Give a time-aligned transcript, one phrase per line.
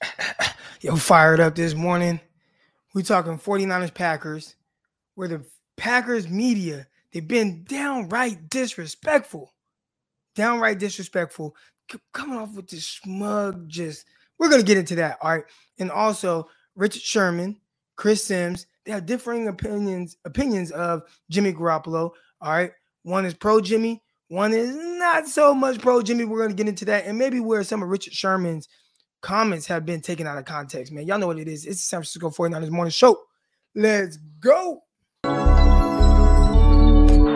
[0.80, 2.20] Yo, fired up this morning.
[2.94, 4.56] We talking 49ers Packers,
[5.14, 5.44] where the
[5.76, 9.52] Packers media, they've been downright disrespectful.
[10.34, 11.54] Downright disrespectful.
[12.12, 14.06] Coming off with this smug, just
[14.38, 15.18] we're gonna get into that.
[15.22, 15.44] All right.
[15.78, 17.60] And also Richard Sherman,
[17.96, 22.10] Chris Sims, they have differing opinions, opinions of Jimmy Garoppolo.
[22.40, 22.72] All right.
[23.02, 26.24] One is pro Jimmy, one is not so much pro Jimmy.
[26.24, 28.68] We're gonna get into that, and maybe where some of Richard Sherman's
[29.20, 31.06] comments have been taken out of context, man.
[31.06, 31.64] Y'all know what it is.
[31.66, 33.20] It's the San Francisco 49ers morning show.
[33.74, 34.82] Let's go.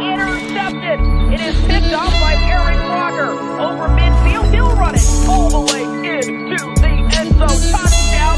[0.00, 1.00] Intercepted.
[1.32, 3.32] It is picked off by Eric Crocker.
[3.60, 7.48] Over midfield, he'll run it all the way into the end zone.
[7.72, 8.36] Touchdown.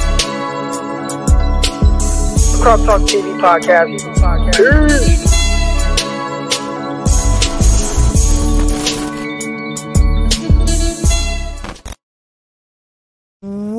[2.62, 3.88] Croc Talk TV podcast.
[4.56, 5.31] Peace.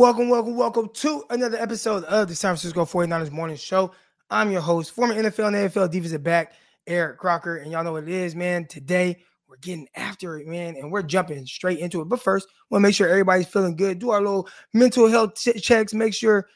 [0.03, 3.93] Welcome, welcome, welcome to another episode of the San Francisco 49ers Morning Show.
[4.29, 6.51] I'm your host, former NFL and NFL defensive back,
[6.85, 7.55] Eric Crocker.
[7.55, 8.67] And y'all know what it is, man.
[8.67, 12.09] Today, we're getting after it, man, and we're jumping straight into it.
[12.09, 13.99] But first, want to make sure everybody's feeling good.
[13.99, 15.93] Do our little mental health ch- checks.
[15.93, 16.49] Make sure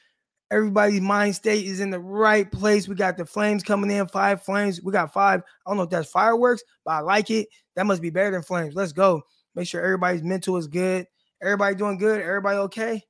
[0.52, 2.90] everybody's mind state is in the right place.
[2.90, 4.82] We got the flames coming in, five flames.
[4.82, 5.40] We got five.
[5.66, 7.48] I don't know if that's fireworks, but I like it.
[7.78, 8.76] That must be better than flames.
[8.76, 9.22] Let's go.
[9.56, 11.08] Make sure everybody's mental is good.
[11.42, 12.20] Everybody doing good.
[12.20, 13.07] Everybody okay?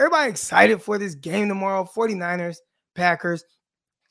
[0.00, 1.88] Everybody excited for this game tomorrow.
[1.94, 2.56] 49ers,
[2.94, 3.44] Packers.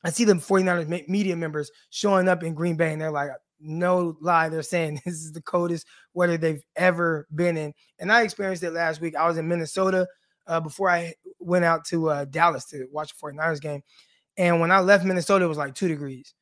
[0.03, 4.17] I see them 49ers media members showing up in Green Bay, and they're like, no
[4.21, 7.73] lie, they're saying this is the coldest weather they've ever been in.
[7.99, 9.15] And I experienced it last week.
[9.15, 10.07] I was in Minnesota
[10.47, 13.81] uh, before I went out to uh, Dallas to watch the 49ers game.
[14.37, 16.33] And when I left Minnesota, it was like two degrees.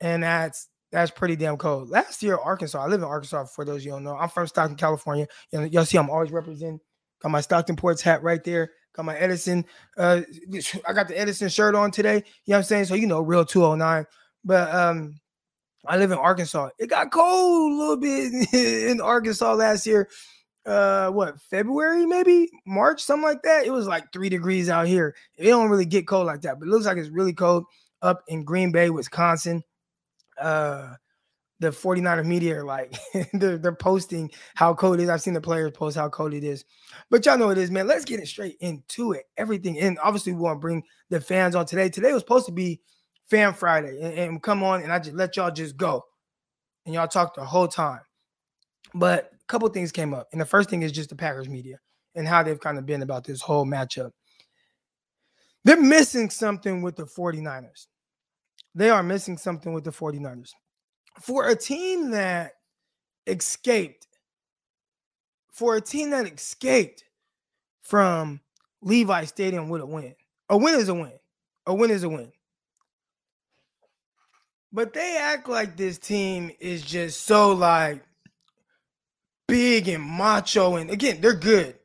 [0.00, 1.90] And that's that's pretty damn cold.
[1.90, 4.16] Last year, Arkansas, I live in Arkansas for those you don't know.
[4.16, 5.26] I'm from Stockton, California.
[5.50, 6.80] Y'all see I'm always representing.
[7.24, 8.72] Got my Stockton Ports hat right there.
[8.92, 9.64] Got my Edison.
[9.96, 10.20] Uh,
[10.86, 12.16] I got the Edison shirt on today.
[12.16, 12.84] You know what I'm saying?
[12.84, 14.04] So you know, real 209.
[14.44, 15.18] But um,
[15.86, 16.68] I live in Arkansas.
[16.78, 18.52] It got cold a little bit
[18.90, 20.10] in Arkansas last year.
[20.66, 23.64] Uh, what February, maybe March, something like that.
[23.64, 25.14] It was like three degrees out here.
[25.38, 27.64] It don't really get cold like that, but it looks like it's really cold
[28.02, 29.62] up in Green Bay, Wisconsin.
[30.38, 30.92] Uh,
[31.60, 32.96] the 49er media are like
[33.32, 35.08] they're, they're posting how cold it is.
[35.08, 36.64] I've seen the players post how cold it is.
[37.10, 37.86] But y'all know it is, man.
[37.86, 39.24] Let's get it straight into it.
[39.36, 39.78] Everything.
[39.78, 41.88] And obviously, we want to bring the fans on today.
[41.88, 42.80] Today was supposed to be
[43.30, 43.98] Fan Friday.
[44.00, 46.04] And, and come on, and I just let y'all just go.
[46.86, 48.00] And y'all talk the whole time.
[48.94, 50.28] But a couple things came up.
[50.32, 51.78] And the first thing is just the Packers media
[52.14, 54.10] and how they've kind of been about this whole matchup.
[55.64, 57.86] They're missing something with the 49ers.
[58.74, 60.50] They are missing something with the 49ers
[61.20, 62.54] for a team that
[63.26, 64.06] escaped,
[65.52, 67.04] for a team that escaped
[67.82, 68.40] from
[68.82, 70.14] Levi Stadium with a win.
[70.48, 71.12] A win is a win.
[71.66, 72.32] A win is a win.
[74.72, 78.02] But they act like this team is just so like
[79.46, 80.76] big and macho.
[80.76, 81.76] And again, they're good.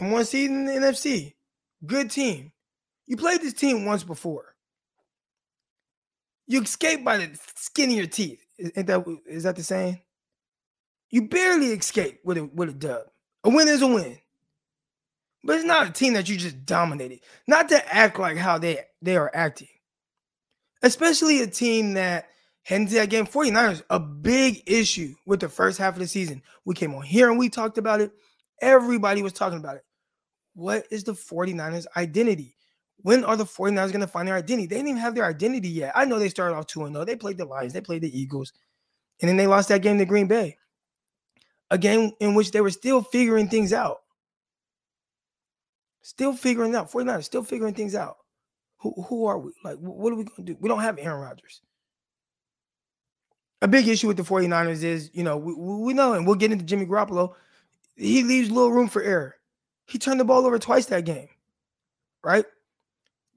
[0.00, 1.34] Number one seed in the NFC.
[1.84, 2.52] Good team.
[3.06, 4.54] You played this team once before.
[6.46, 8.44] You escaped by the skin of your teeth.
[8.60, 10.00] Is that is that the saying?
[11.10, 13.02] You barely escape with a with a dub.
[13.44, 14.18] A win is a win.
[15.42, 17.20] But it's not a team that you just dominated.
[17.46, 19.68] Not to act like how they they are acting.
[20.82, 22.28] Especially a team that
[22.62, 26.42] heading to that game, 49ers, a big issue with the first half of the season.
[26.64, 28.12] We came on here and we talked about it.
[28.60, 29.84] Everybody was talking about it.
[30.54, 32.54] What is the 49ers identity?
[33.02, 34.66] When are the 49ers going to find their identity?
[34.66, 35.92] They didn't even have their identity yet.
[35.94, 37.04] I know they started off 2 0.
[37.04, 38.52] They played the Lions, they played the Eagles,
[39.20, 40.56] and then they lost that game to Green Bay.
[41.70, 43.98] A game in which they were still figuring things out.
[46.02, 46.90] Still figuring out.
[46.90, 48.16] 49ers still figuring things out.
[48.78, 49.52] Who, who are we?
[49.62, 50.56] Like, what are we going to do?
[50.60, 51.60] We don't have Aaron Rodgers.
[53.62, 56.50] A big issue with the 49ers is, you know, we, we know, and we'll get
[56.50, 57.34] into Jimmy Garoppolo.
[57.94, 59.36] He leaves little room for error.
[59.86, 61.28] He turned the ball over twice that game,
[62.24, 62.46] right?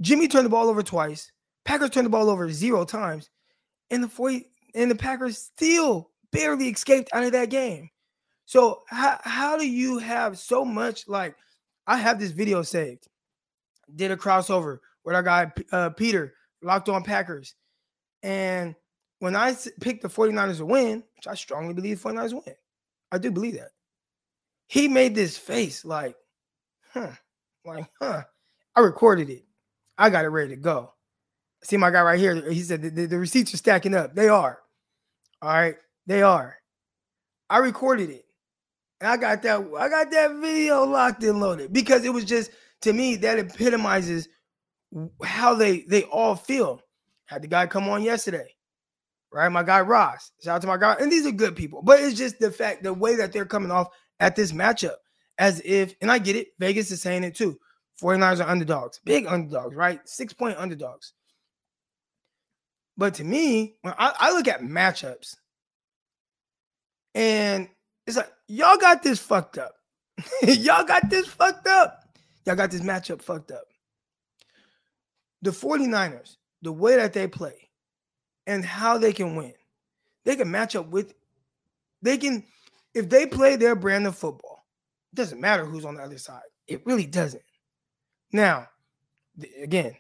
[0.04, 1.32] Jimmy turned the ball over twice.
[1.66, 3.30] Packers turned the ball over zero times,
[3.90, 4.46] and the 40
[4.76, 7.90] and the Packers still barely escaped out of that game.
[8.46, 11.36] So how how do you have so much like
[11.88, 13.08] I have this video saved.
[13.96, 17.56] Did a crossover with our guy uh, Peter, locked on Packers.
[18.22, 18.76] And
[19.20, 22.56] when I picked the 49ers to win, which I strongly believe the 49ers win,
[23.12, 23.72] I do believe that.
[24.68, 26.16] He made this face like,
[26.94, 27.12] huh,
[27.66, 28.24] like, huh.
[28.76, 29.44] I recorded it.
[29.98, 30.94] I got it ready to go.
[31.64, 32.50] See my guy right here.
[32.52, 34.16] He said the, the, the receipts are stacking up.
[34.16, 34.60] They are.
[35.42, 35.76] All right.
[36.08, 36.58] They are.
[37.50, 38.26] I recorded it.
[39.00, 42.52] And I got that, I got that video locked and loaded because it was just
[42.82, 44.28] to me that epitomizes
[45.24, 46.82] how they they all feel.
[47.26, 48.54] Had the guy come on yesterday,
[49.32, 49.50] right?
[49.50, 50.32] My guy Ross.
[50.44, 50.96] Shout out to my guy.
[51.00, 53.72] And these are good people, but it's just the fact, the way that they're coming
[53.72, 53.88] off
[54.20, 54.96] at this matchup,
[55.38, 57.58] as if, and I get it, Vegas is saying it too.
[58.02, 60.00] 49ers are underdogs, big underdogs, right?
[60.08, 61.14] Six point underdogs.
[62.98, 65.36] But to me, when I, I look at matchups,
[67.16, 67.68] and
[68.08, 69.74] it's like, y'all got this fucked up.
[70.44, 72.04] y'all got this fucked up.
[72.46, 73.66] Y'all got this matchup fucked up.
[75.42, 77.70] The 49ers, the way that they play
[78.48, 79.54] and how they can win,
[80.26, 81.14] they can match up with,
[82.02, 82.44] they can,
[82.94, 84.66] if they play their brand of football,
[85.12, 86.42] it doesn't matter who's on the other side.
[86.68, 87.44] It really doesn't.
[88.34, 88.68] Now,
[89.62, 89.96] again,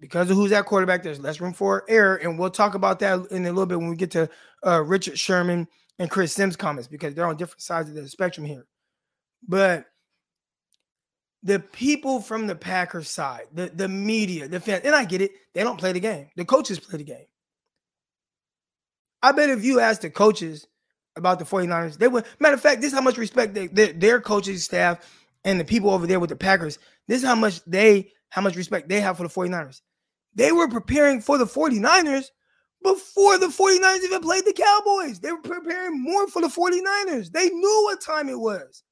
[0.00, 2.16] because of who's at quarterback, there's less room for error.
[2.16, 4.28] And we'll talk about that in a little bit when we get to
[4.66, 5.66] uh, Richard Sherman
[5.98, 8.66] and Chris Sims comments because they're on different sides of the spectrum here.
[9.46, 9.86] But
[11.42, 15.30] the people from the Packers side, the, the media, the fans, and I get it,
[15.54, 16.28] they don't play the game.
[16.36, 17.26] The coaches play the game.
[19.22, 20.66] I bet if you ask the coaches
[21.16, 23.92] about the 49ers, they would, matter of fact, this is how much respect they, their,
[23.92, 27.64] their coaching staff and the people over there with the Packers, this is how much
[27.64, 29.80] they, how much respect they have for the 49ers.
[30.34, 32.26] They were preparing for the 49ers
[32.82, 35.20] before the 49ers even played the Cowboys.
[35.20, 37.32] They were preparing more for the 49ers.
[37.32, 38.82] They knew what time it was.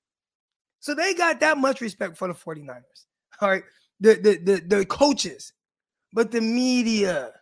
[0.81, 2.81] So they got that much respect for the 49ers.
[3.43, 3.65] All right.
[4.01, 5.53] The the the, the coaches,
[6.13, 7.33] but the media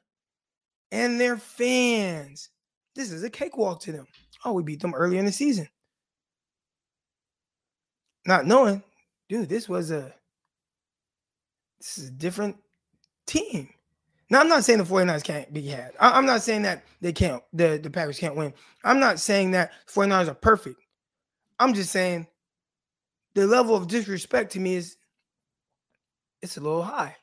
[0.91, 2.49] and their fans.
[2.97, 4.07] This is a cakewalk to them.
[4.45, 5.69] Oh, we beat them early in the season.
[8.27, 8.83] Not knowing,
[9.29, 10.15] dude, this was a
[11.79, 12.57] this is a different
[13.27, 13.69] team.
[14.31, 15.93] Now, I'm not saying the 49ers can't be had.
[16.01, 18.55] I, am not saying that they can't, the, the Packers can't win.
[18.83, 20.81] I'm not saying that 49ers are perfect.
[21.59, 22.27] I'm just saying
[23.35, 24.97] the level of disrespect to me is
[26.41, 27.17] it's a little high.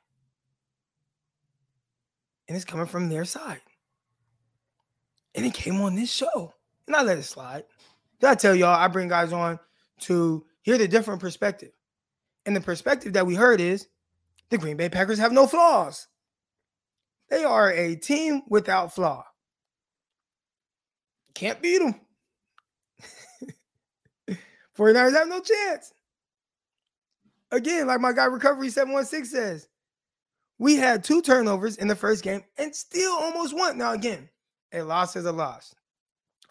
[2.48, 3.62] And it's coming from their side.
[5.34, 6.54] And it came on this show.
[6.86, 7.64] And I let it slide.
[8.20, 9.60] Did I tell y'all I bring guys on
[10.02, 11.72] to hear the different perspective?
[12.46, 13.88] And the perspective that we heard is
[14.50, 16.08] the Green Bay Packers have no flaws.
[17.30, 19.24] They are a team without flaw.
[21.34, 21.96] Can't beat them.
[24.78, 25.94] 49ers have no chance.
[27.52, 29.68] Again, like my guy Recovery 716 says,
[30.58, 33.78] we had two turnovers in the first game and still almost won.
[33.78, 34.30] Now, again,
[34.72, 35.74] a loss is a loss.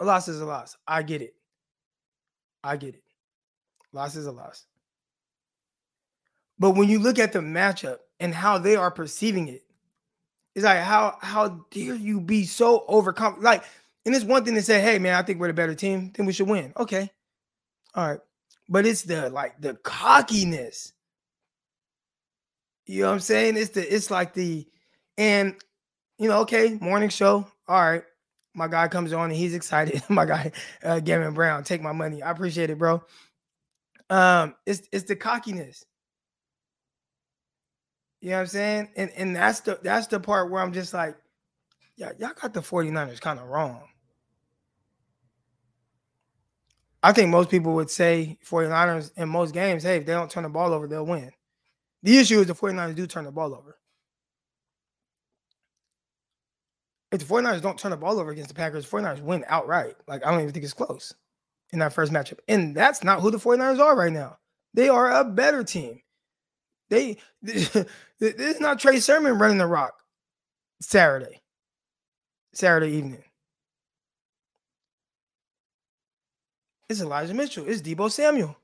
[0.00, 0.76] A loss is a loss.
[0.86, 1.34] I get it.
[2.64, 3.04] I get it.
[3.92, 4.66] Loss is a loss.
[6.60, 9.64] But when you look at the matchup and how they are perceiving it,
[10.54, 13.36] it's like how how dare you be so overcome?
[13.40, 13.64] Like,
[14.04, 16.26] and it's one thing to say, hey man, I think we're the better team, then
[16.26, 16.72] we should win.
[16.76, 17.10] Okay.
[17.94, 18.20] All right.
[18.68, 20.92] But it's the like the cockiness.
[22.86, 23.56] You know what I'm saying?
[23.56, 24.66] It's the it's like the
[25.16, 25.56] and
[26.18, 27.46] you know, okay, morning show.
[27.68, 28.02] All right.
[28.54, 30.02] My guy comes on and he's excited.
[30.10, 30.52] my guy,
[30.84, 32.22] uh Gavin Brown, take my money.
[32.22, 33.02] I appreciate it, bro.
[34.10, 35.86] Um, it's it's the cockiness.
[38.20, 38.88] You know what I'm saying?
[38.96, 41.16] And and that's the that's the part where I'm just like,
[41.96, 43.82] yeah, y'all got the 49ers kind of wrong.
[47.02, 50.42] I think most people would say 49ers in most games, hey, if they don't turn
[50.42, 51.30] the ball over, they'll win.
[52.02, 53.78] The issue is the 49ers do turn the ball over.
[57.10, 59.96] If the 49ers don't turn the ball over against the Packers, 49ers win outright.
[60.06, 61.14] Like, I don't even think it's close
[61.72, 62.38] in that first matchup.
[62.48, 64.38] And that's not who the 49ers are right now.
[64.74, 66.00] They are a better team.
[66.90, 67.76] They this
[68.20, 69.94] is not Trey Sermon running the rock
[70.80, 71.40] Saturday.
[72.52, 73.22] Saturday evening.
[76.88, 77.68] It's Elijah Mitchell.
[77.68, 78.56] It's Deebo Samuel.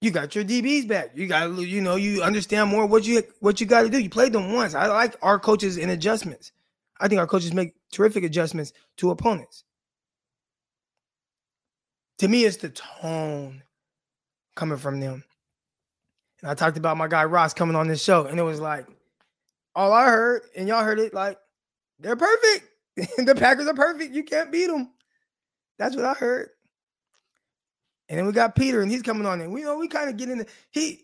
[0.00, 1.10] You got your DBs back.
[1.14, 3.98] You got you know you understand more what you what you got to do.
[3.98, 4.74] You played them once.
[4.74, 6.52] I like our coaches in adjustments.
[7.00, 9.64] I think our coaches make terrific adjustments to opponents.
[12.18, 13.62] To me, it's the tone
[14.58, 15.24] coming from them.
[16.42, 18.86] And I talked about my guy Ross coming on this show, and it was like
[19.74, 21.38] all I heard, and y'all heard it like
[21.98, 22.66] they're perfect.
[22.96, 24.14] the Packers are perfect.
[24.14, 24.90] You can't beat them.
[25.78, 26.50] That's what I heard.
[28.08, 30.10] And then we got Peter, and he's coming on, and we you know we kind
[30.10, 31.00] of get in the he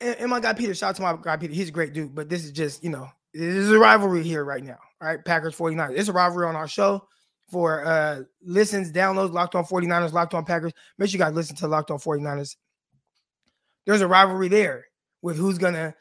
[0.00, 0.74] and, and, my guy Peter.
[0.74, 1.54] Shout out to my guy Peter.
[1.54, 4.44] He's a great dude, but this is just you know this is a rivalry here
[4.44, 4.78] right now.
[5.00, 5.98] Right, Packers 49ers.
[5.98, 7.08] It's a rivalry on our show
[7.52, 10.72] for uh listens, downloads, locked on 49ers, locked on Packers.
[10.96, 12.56] Make sure you guys listen to Locked on 49ers.
[13.86, 14.86] There's a rivalry there
[15.20, 15.94] with who's gonna,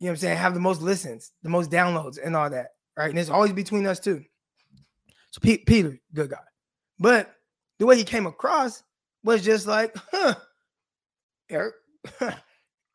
[0.00, 2.70] you know I'm saying, have the most listens, the most downloads, and all that.
[2.96, 3.08] Right.
[3.08, 4.24] And it's always between us two.
[5.30, 6.38] So Pete, Peter, good guy.
[6.98, 7.32] But
[7.78, 8.82] the way he came across
[9.22, 10.34] was just like, huh,
[11.48, 11.74] Eric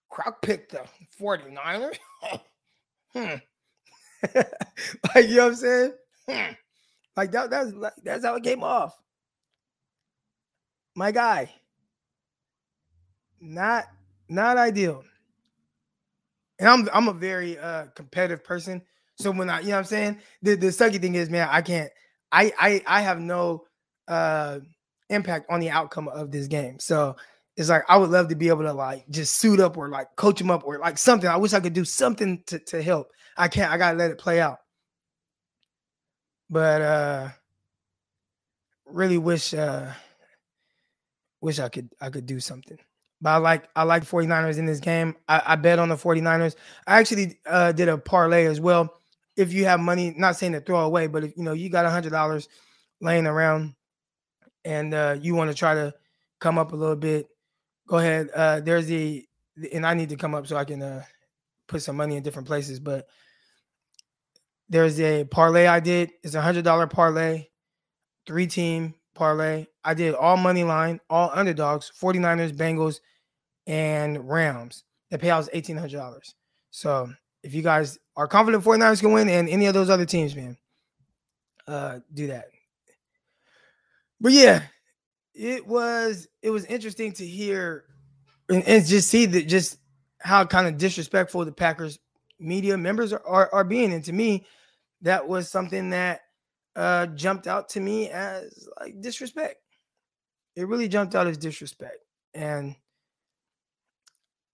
[0.10, 0.82] Croc picked the
[1.20, 1.98] 49ers.
[3.14, 3.36] hmm.
[4.36, 5.94] like you know what I'm saying?
[6.30, 6.54] Hmm.
[7.16, 7.72] Like that, that's
[8.04, 8.96] that's how it came off.
[10.96, 11.52] My guy.
[13.40, 13.86] Not
[14.30, 15.04] not ideal.
[16.60, 18.82] And I'm I'm a very uh competitive person.
[19.18, 20.20] So when I, you know what I'm saying?
[20.42, 21.92] The the sucky thing is, man, I can't
[22.32, 23.66] I I I have no
[24.08, 24.60] uh
[25.10, 26.80] impact on the outcome of this game.
[26.80, 27.16] So
[27.56, 30.16] it's like I would love to be able to like just suit up or like
[30.16, 31.30] coach him up or like something.
[31.30, 33.12] I wish I could do something to, to help.
[33.38, 34.60] I can't, I gotta let it play out.
[36.50, 37.30] But uh
[38.86, 39.92] really wish uh
[41.42, 42.78] wish I could I could do something.
[43.22, 45.16] But I like I like 49ers in this game.
[45.28, 46.56] I, I bet on the 49ers.
[46.88, 48.94] I actually uh did a parlay as well.
[49.38, 51.86] If you have money, not saying to throw away, but if you know you got
[51.86, 52.48] a hundred dollars
[53.02, 53.76] laying around
[54.64, 55.94] and uh you want to try to
[56.40, 57.28] come up a little bit,
[57.88, 58.30] go ahead.
[58.36, 59.28] Uh there's the
[59.74, 61.04] and I need to come up so I can uh
[61.68, 63.08] put some money in different places, but
[64.70, 66.12] there's a parlay I did.
[66.24, 67.48] It's a hundred dollar parlay,
[68.26, 69.68] three team parlay.
[69.84, 73.00] I did all money line, all underdogs, 49ers, Bengals,
[73.68, 74.84] and Rams.
[75.12, 76.34] The payout is $1,800.
[76.72, 77.12] So
[77.44, 80.58] if you guys are confident 49ers can win and any of those other teams, man,
[81.68, 82.46] uh, do that.
[84.20, 84.64] But yeah,
[85.34, 87.84] it was it was interesting to hear
[88.50, 89.78] and, and just see that just
[90.20, 92.00] how kind of disrespectful the Packers
[92.40, 93.94] media members are, are, are being.
[93.94, 94.46] And to me,
[95.02, 96.22] that was something that
[96.76, 99.58] uh, jumped out to me as like disrespect.
[100.56, 101.98] It really jumped out as disrespect.
[102.34, 102.76] And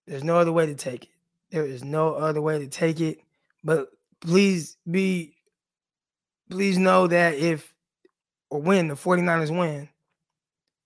[0.06, 1.10] there's no other way to take it.
[1.50, 3.18] There is no other way to take it.
[3.62, 3.88] But
[4.20, 5.36] please be,
[6.50, 7.72] please know that if
[8.50, 9.88] or when the 49ers win,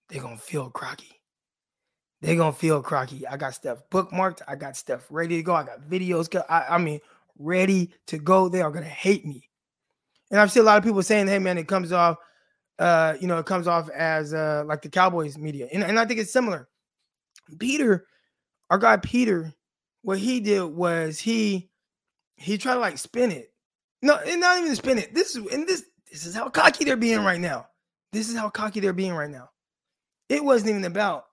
[0.09, 1.16] they're going to feel crocky.
[2.27, 3.25] They're to feel crocky.
[3.25, 4.43] I got stuff bookmarked.
[4.49, 5.55] I got stuff ready to go.
[5.55, 6.29] I got videos.
[6.49, 6.99] I, I mean,
[7.39, 8.49] ready to go.
[8.49, 9.49] They are to hate me.
[10.33, 12.17] And I've seen a lot of people saying, hey, man, it comes off,
[12.81, 15.69] uh, you know, it comes off as uh, like the Cowboys media.
[15.73, 16.69] And, and I think it's similar.
[17.61, 18.09] Peter,
[18.71, 19.55] our guy Peter,
[20.03, 21.71] what he did was he
[22.35, 23.53] he tried to like spin it.
[24.03, 25.15] No, and not even spin it.
[25.15, 27.69] This is and this this is how cocky they're being right now.
[28.13, 29.51] This is how cocky they're being right now.
[30.29, 31.26] It wasn't even about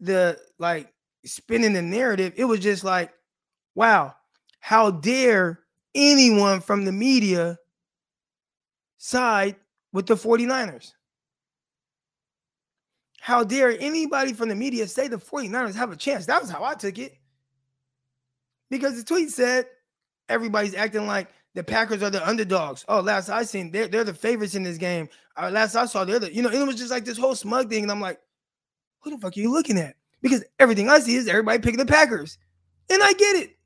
[0.00, 0.92] the like
[1.24, 2.32] spinning the narrative.
[2.36, 3.12] It was just like,
[3.74, 4.14] wow,
[4.60, 5.60] how dare
[5.94, 7.58] anyone from the media
[8.98, 9.56] side
[9.92, 10.92] with the 49ers?
[13.20, 16.26] How dare anybody from the media say the 49ers have a chance?
[16.26, 17.14] That was how I took it.
[18.70, 19.66] Because the tweet said
[20.28, 22.84] everybody's acting like the Packers are the underdogs.
[22.88, 25.08] Oh, last I seen, they're, they're the favorites in this game.
[25.36, 27.68] Uh, last I saw, they're the, you know, it was just like this whole smug
[27.68, 27.82] thing.
[27.82, 28.20] And I'm like,
[29.00, 29.96] who the fuck are you looking at?
[30.22, 32.38] Because everything I see is everybody picking the Packers.
[32.90, 33.56] And I get it.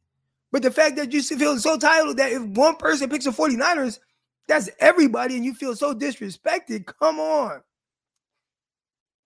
[0.52, 3.98] But the fact that you feel so titled that if one person picks the 49ers,
[4.46, 6.86] that's everybody, and you feel so disrespected.
[6.86, 7.62] Come on.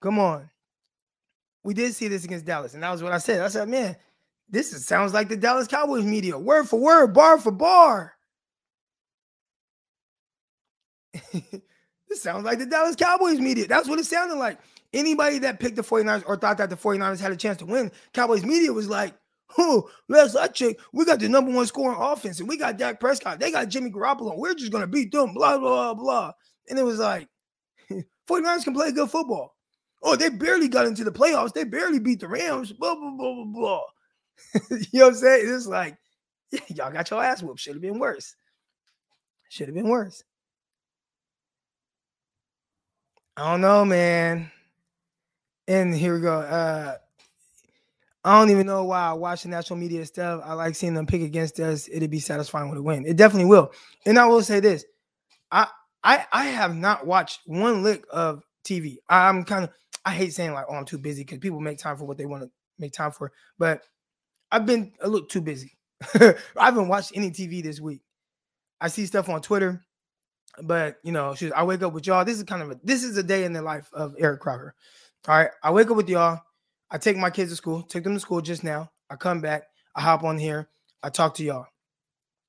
[0.01, 0.49] Come on.
[1.65, 3.41] We did see this against Dallas, and that was what I said.
[3.41, 3.97] I said, man,
[4.49, 8.15] this is, sounds like the Dallas Cowboys media, word for word, bar for bar.
[11.33, 13.67] this sounds like the Dallas Cowboys media.
[13.67, 14.59] That's what it sounded like.
[14.93, 17.93] Anybody that picked the 49ers or thought that the 49ers had a chance to win,
[18.15, 19.15] Cowboys media was like,
[19.57, 23.01] Oh, last I checked, we got the number one scoring offense, and we got Dak
[23.01, 23.41] Prescott.
[23.41, 24.37] They got Jimmy Garoppolo.
[24.37, 25.33] We're just gonna beat them.
[25.33, 26.33] Blah blah blah.
[26.69, 27.29] And it was like,
[28.29, 29.55] 49ers can play good football.
[30.03, 31.55] Oh, they barely got into the playoffs.
[31.55, 32.73] They barely beat the Rams.
[32.73, 33.83] Blah blah blah blah blah.
[34.71, 35.55] you know what I'm saying?
[35.55, 35.97] It's like,
[36.69, 37.61] y'all got your ass whooped.
[37.61, 38.35] Should have been worse.
[39.49, 40.23] Should have been worse.
[43.37, 44.51] I don't know, man.
[45.69, 46.41] And here we go.
[46.41, 46.97] Uh
[48.25, 50.43] I don't even know why I watch the national media stuff.
[50.45, 51.89] I like seeing them pick against us.
[51.91, 53.07] It'd be satisfying with a win.
[53.07, 53.71] It definitely will.
[54.05, 54.85] And I will say this:
[55.53, 55.69] I
[56.03, 58.97] I I have not watched one lick of TV.
[59.09, 59.71] I'm kind of
[60.05, 62.27] I hate saying like, oh, I'm too busy because people make time for what they
[62.27, 63.33] want to make time for.
[63.59, 63.83] But
[64.51, 65.77] I've been a little too busy.
[66.15, 68.01] I haven't watched any TV this week.
[68.81, 69.85] I see stuff on Twitter,
[70.63, 72.25] but you know, I wake up with y'all.
[72.25, 74.75] This is kind of a this is a day in the life of Eric Crocker.
[75.29, 76.41] All right, I wake up with y'all.
[76.91, 78.91] I take my kids to school, took them to school just now.
[79.11, 80.71] I come back, I hop on here,
[81.03, 81.67] I talk to y'all.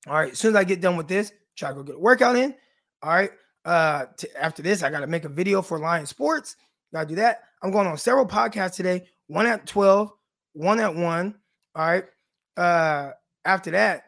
[0.08, 2.00] All right, as soon as I get done with this, try to go get a
[2.00, 2.56] workout in.
[3.04, 3.32] All right.
[3.66, 4.06] Uh
[4.40, 6.56] after this, I gotta make a video for Lion Sports.
[6.94, 7.42] Gotta do that.
[7.62, 10.10] I'm going on several podcasts today, one at 12,
[10.54, 11.36] one at one.
[11.76, 12.06] All right.
[12.56, 13.12] Uh
[13.44, 14.04] after that,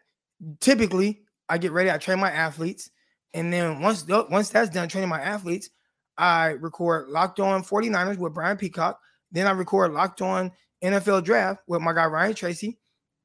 [0.61, 2.89] typically I get ready, I train my athletes,
[3.33, 5.69] and then once once that's done training my athletes,
[6.17, 8.99] I record Locked On 49ers with Brian Peacock.
[9.31, 10.51] Then I record Locked On
[10.83, 12.77] NFL Draft with my guy Ryan Tracy.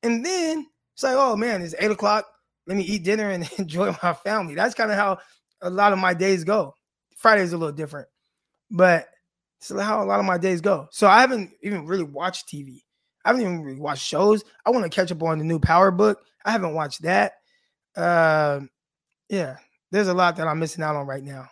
[0.03, 2.27] And then it's like, oh man, it's eight o'clock.
[2.67, 4.55] Let me eat dinner and enjoy my family.
[4.55, 5.19] That's kind of how
[5.61, 6.75] a lot of my days go.
[7.17, 8.09] Friday's a little different,
[8.71, 9.09] but
[9.59, 10.87] it's how a lot of my days go.
[10.91, 12.83] So I haven't even really watched TV.
[13.25, 14.45] I haven't even really watched shows.
[14.65, 16.21] I want to catch up on the new Power Book.
[16.45, 17.33] I haven't watched that.
[17.97, 18.61] Uh,
[19.29, 19.57] yeah,
[19.91, 21.49] there's a lot that I'm missing out on right now.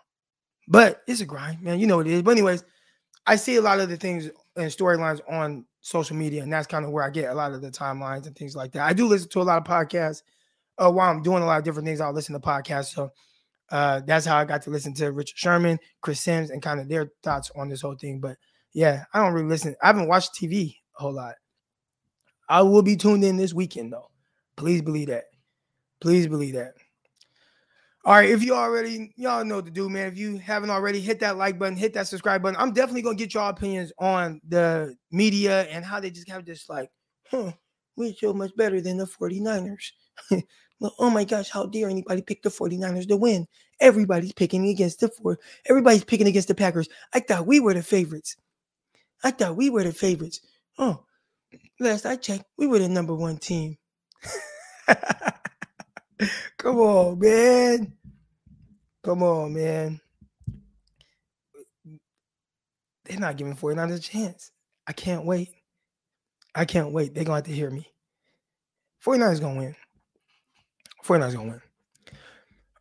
[0.68, 1.78] But it's a grind, man.
[1.78, 2.22] You know it is.
[2.22, 2.64] But anyways,
[3.26, 6.84] I see a lot of the things and storylines on social media, and that's kind
[6.84, 8.86] of where I get a lot of the timelines and things like that.
[8.86, 10.22] I do listen to a lot of podcasts.
[10.76, 12.94] Uh, while I'm doing a lot of different things, I'll listen to podcasts.
[12.94, 13.10] So
[13.70, 16.88] uh, that's how I got to listen to Richard Sherman, Chris Sims, and kind of
[16.88, 18.20] their thoughts on this whole thing.
[18.20, 18.36] But
[18.72, 19.76] yeah, I don't really listen.
[19.82, 21.34] I haven't watched TV a whole lot.
[22.48, 24.10] I will be tuned in this weekend though.
[24.56, 25.24] Please believe that.
[26.00, 26.74] Please believe that.
[28.06, 30.08] All right, if you already y'all know what to do, man.
[30.08, 32.60] If you haven't already, hit that like button, hit that subscribe button.
[32.60, 36.68] I'm definitely gonna get your opinions on the media and how they just have this
[36.68, 36.90] like,
[37.30, 37.52] huh,
[37.96, 39.92] we're so much better than the 49ers.
[40.80, 43.46] well, oh my gosh, how dare anybody pick the 49ers to win?
[43.80, 45.38] Everybody's picking against the four,
[45.70, 46.88] everybody's picking against the Packers.
[47.14, 48.36] I thought we were the favorites.
[49.22, 50.40] I thought we were the favorites.
[50.78, 51.04] Oh,
[51.80, 53.78] last I checked, we were the number one team.
[56.58, 57.92] Come on, man.
[59.02, 60.00] Come on, man.
[63.04, 64.50] They're not giving 49ers a chance.
[64.86, 65.50] I can't wait.
[66.54, 67.14] I can't wait.
[67.14, 67.86] They're going to have to hear me.
[69.04, 69.76] 49ers going to win.
[71.04, 71.62] 49ers going to win.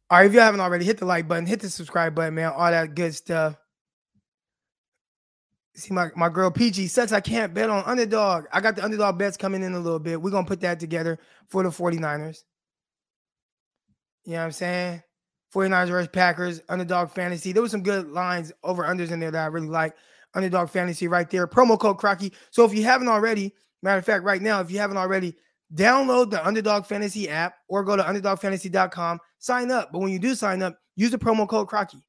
[0.10, 2.52] All right, if you haven't already, hit the like button, hit the subscribe button, man.
[2.56, 3.56] All that good stuff.
[5.76, 7.12] See my, my girl PG sucks.
[7.12, 8.46] I can't bet on underdog.
[8.54, 10.22] I got the underdog bets coming in a little bit.
[10.22, 12.44] We're gonna put that together for the 49ers.
[14.26, 15.04] You know what I'm saying?
[15.54, 17.52] 49ers versus Packers, underdog fantasy.
[17.52, 19.96] There was some good lines over unders in there that I really like.
[20.34, 21.46] Underdog fantasy right there.
[21.46, 22.34] Promo code Crocky.
[22.50, 23.54] So if you haven't already,
[23.84, 25.36] matter of fact, right now, if you haven't already,
[25.76, 29.92] download the Underdog Fantasy app or go to underdogfantasy.com, sign up.
[29.92, 32.04] But when you do sign up, use the promo code Crocky.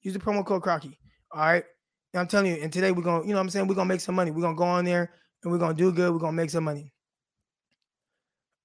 [0.00, 0.98] Use the promo code Crocky.
[1.32, 1.64] All right.
[2.12, 3.66] And I'm telling you, and today we're gonna, you know what I'm saying?
[3.66, 4.30] We're gonna make some money.
[4.30, 6.12] We're gonna go on there and we're gonna do good.
[6.12, 6.92] We're gonna make some money.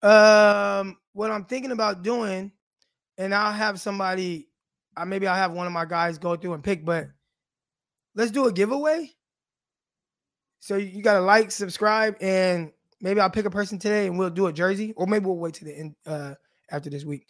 [0.04, 2.52] Um, what I'm thinking about doing,
[3.18, 4.50] and I'll have somebody,
[4.96, 7.08] I maybe I'll have one of my guys go through and pick, but
[8.16, 9.12] let's do a giveaway.
[10.60, 14.30] So you got to like, subscribe, and maybe I'll pick a person today and we'll
[14.30, 16.34] do a jersey, or maybe we'll wait to the end uh,
[16.72, 17.28] after this week.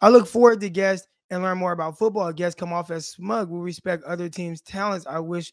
[0.00, 2.32] I look forward to guests and learn more about football.
[2.32, 3.50] Guests come off as smug.
[3.50, 5.06] We respect other teams' talents.
[5.06, 5.52] I wish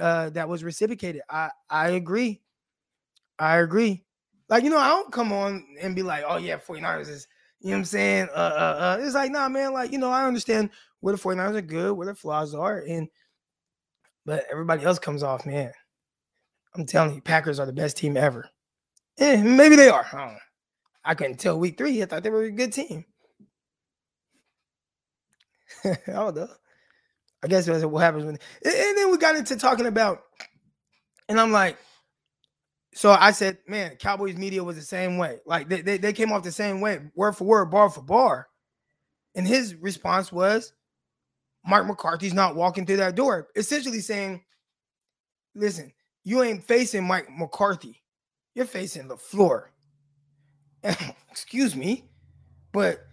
[0.00, 1.22] uh, that was reciprocated.
[1.28, 2.40] I I agree.
[3.38, 4.04] I agree.
[4.48, 7.26] Like, you know, I don't come on and be like, oh, yeah, 49ers is,
[7.60, 8.28] you know what I'm saying?
[8.34, 8.98] Uh, uh, uh.
[9.00, 12.06] It's like, nah, man, like, you know, I understand where the 49ers are good, where
[12.06, 12.78] the flaws are.
[12.78, 13.08] And,
[14.24, 15.72] but everybody else comes off, man.
[16.74, 18.48] I'm telling you, Packers are the best team ever.
[19.18, 20.06] Yeah, maybe they are.
[20.12, 20.36] I,
[21.04, 22.02] I couldn't tell week three.
[22.02, 23.04] I thought they were a good team.
[25.84, 26.48] I don't know.
[27.42, 28.38] I guess that's what happens when.
[28.64, 30.22] And then we got into talking about,
[31.28, 31.76] and I'm like,
[32.98, 35.38] so I said, man, Cowboys media was the same way.
[35.46, 38.48] Like they, they, they came off the same way, word for word, bar for bar.
[39.36, 40.72] And his response was,
[41.64, 43.50] Mark McCarthy's not walking through that door.
[43.54, 44.42] Essentially saying,
[45.54, 45.92] listen,
[46.24, 48.02] you ain't facing Mike McCarthy.
[48.56, 49.70] You're facing the floor.
[51.30, 52.04] Excuse me,
[52.72, 53.06] but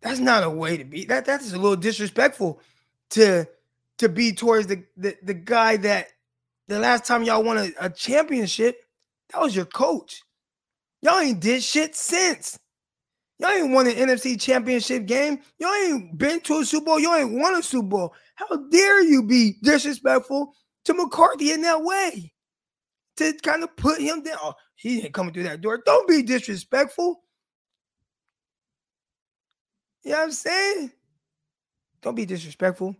[0.00, 1.06] that's not a way to be.
[1.06, 2.60] That that is a little disrespectful
[3.10, 3.48] to
[3.98, 6.10] to be towards the the, the guy that
[6.68, 8.83] the last time y'all won a, a championship
[9.32, 10.22] that was your coach.
[11.02, 12.58] Y'all ain't did shit since.
[13.38, 15.40] Y'all ain't won an NFC championship game.
[15.58, 17.00] Y'all ain't been to a Super Bowl.
[17.00, 18.14] Y'all ain't won a Super Bowl.
[18.36, 22.32] How dare you be disrespectful to McCarthy in that way?
[23.18, 24.36] To kind of put him down.
[24.40, 25.82] Oh, he ain't coming through that door.
[25.84, 27.22] Don't be disrespectful.
[30.04, 30.92] You know what I'm saying?
[32.02, 32.94] Don't be disrespectful.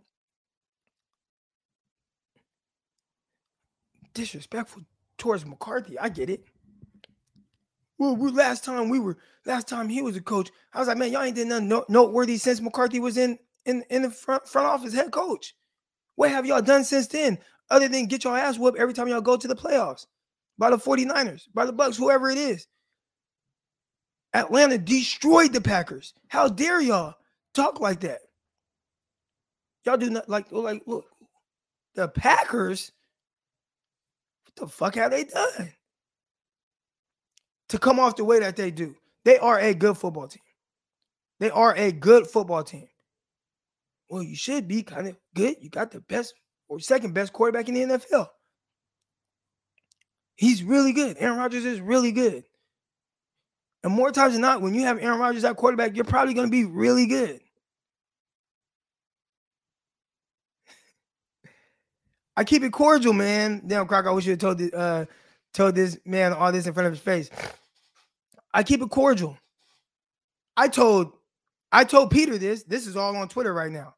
[4.13, 4.83] Disrespectful
[5.17, 5.97] towards McCarthy.
[5.99, 6.45] I get it.
[7.97, 10.97] Well, we, last time we were, last time he was a coach, I was like,
[10.97, 14.67] man, y'all ain't did nothing noteworthy since McCarthy was in in in the front front
[14.67, 15.55] office head coach.
[16.15, 17.37] What have y'all done since then,
[17.69, 20.05] other than get your ass whooped every time y'all go to the playoffs
[20.57, 22.67] by the 49ers, by the Bucs, whoever it is?
[24.33, 26.13] Atlanta destroyed the Packers.
[26.27, 27.15] How dare y'all
[27.53, 28.19] talk like that?
[29.85, 31.05] Y'all do not like like look,
[31.95, 32.91] the Packers
[34.57, 35.73] the fuck have they done
[37.69, 38.95] to come off the way that they do?
[39.23, 40.43] They are a good football team.
[41.39, 42.87] They are a good football team.
[44.09, 45.57] well, you should be kind of good.
[45.59, 46.33] You got the best
[46.67, 48.27] or second best quarterback in the NFL.
[50.35, 51.17] He's really good.
[51.19, 52.43] Aaron Rodgers is really good.
[53.83, 56.47] And more times than not, when you have Aaron Rodgers at quarterback, you're probably going
[56.47, 57.39] to be really good.
[62.37, 63.61] I keep it cordial, man.
[63.65, 65.05] Damn, Croc, I wish you had told, uh,
[65.53, 67.29] told this man all this in front of his face.
[68.53, 69.37] I keep it cordial.
[70.57, 71.11] I told
[71.71, 72.63] I told Peter this.
[72.63, 73.95] This is all on Twitter right now.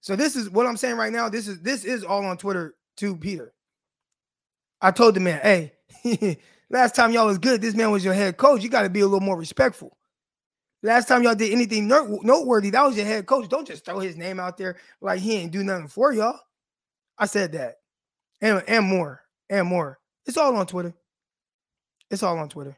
[0.00, 1.28] So this is what I'm saying right now.
[1.28, 3.52] This is this is all on Twitter to Peter.
[4.80, 6.38] I told the man, hey,
[6.70, 8.62] last time y'all was good, this man was your head coach.
[8.62, 9.96] You got to be a little more respectful.
[10.84, 13.48] Last time y'all did anything noteworthy, that was your head coach.
[13.48, 16.40] Don't just throw his name out there like he ain't do nothing for y'all.
[17.22, 17.76] I said that.
[18.40, 19.22] And, and more.
[19.48, 20.00] And more.
[20.26, 20.92] It's all on Twitter.
[22.10, 22.76] It's all on Twitter.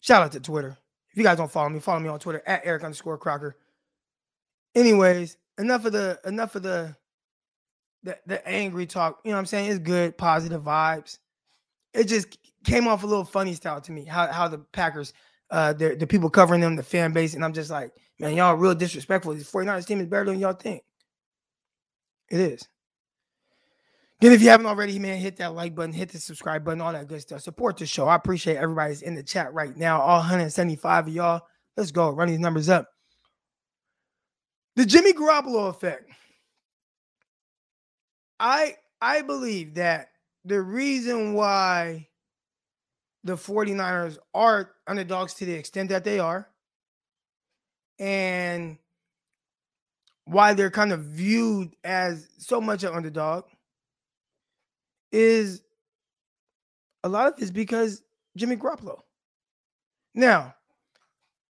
[0.00, 0.76] Shout out to Twitter.
[1.10, 3.56] If you guys don't follow me, follow me on Twitter at Eric underscore Crocker.
[4.74, 6.94] Anyways, enough of the enough of the
[8.02, 9.20] the, the angry talk.
[9.24, 9.70] You know what I'm saying?
[9.70, 11.20] It's good, positive vibes.
[11.94, 14.04] It just came off a little funny style to me.
[14.04, 15.14] How how the Packers,
[15.50, 18.74] uh, the people covering them, the fan base, and I'm just like, man, y'all real
[18.74, 19.32] disrespectful.
[19.32, 20.82] This 49ers team is better than y'all think.
[22.32, 22.66] It is.
[24.20, 26.92] Again, if you haven't already, man, hit that like button, hit the subscribe button, all
[26.92, 27.42] that good stuff.
[27.42, 28.06] Support the show.
[28.08, 30.00] I appreciate everybody's in the chat right now.
[30.00, 31.42] All 175 of y'all.
[31.76, 32.08] Let's go.
[32.08, 32.88] Run these numbers up.
[34.76, 36.10] The Jimmy Garoppolo effect.
[38.40, 40.08] I I believe that
[40.46, 42.08] the reason why
[43.24, 46.48] the 49ers are underdogs to the extent that they are
[47.98, 48.78] and
[50.32, 53.44] why they're kind of viewed as so much an underdog
[55.10, 55.62] is
[57.04, 58.02] a lot of it's because
[58.36, 59.00] Jimmy Garoppolo.
[60.14, 60.54] Now,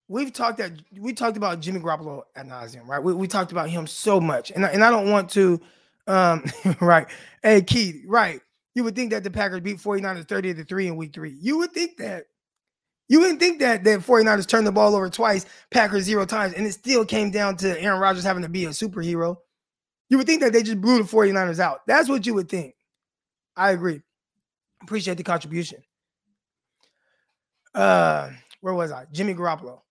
[0.08, 3.02] we've talked that we talked about Jimmy Garoppolo at nauseum, right?
[3.02, 5.62] We, we talked about him so much, and I, and I don't want to,
[6.08, 6.46] um,
[6.82, 7.08] right?
[7.42, 8.42] Hey, Keith, right?
[8.76, 11.36] You would think that the Packers beat 49ers 30 to 3 in week three.
[11.40, 12.26] You would think that.
[13.10, 16.66] You wouldn't think that the 49ers turned the ball over twice, Packers zero times, and
[16.66, 19.36] it still came down to Aaron Rodgers having to be a superhero.
[20.10, 21.86] You would think that they just blew the 49ers out.
[21.88, 22.76] That's what you would think.
[23.58, 24.02] I agree.
[24.84, 25.82] Appreciate the contribution.
[27.74, 28.30] Uh,
[28.62, 29.06] where was I?
[29.12, 29.82] Jimmy Garoppolo.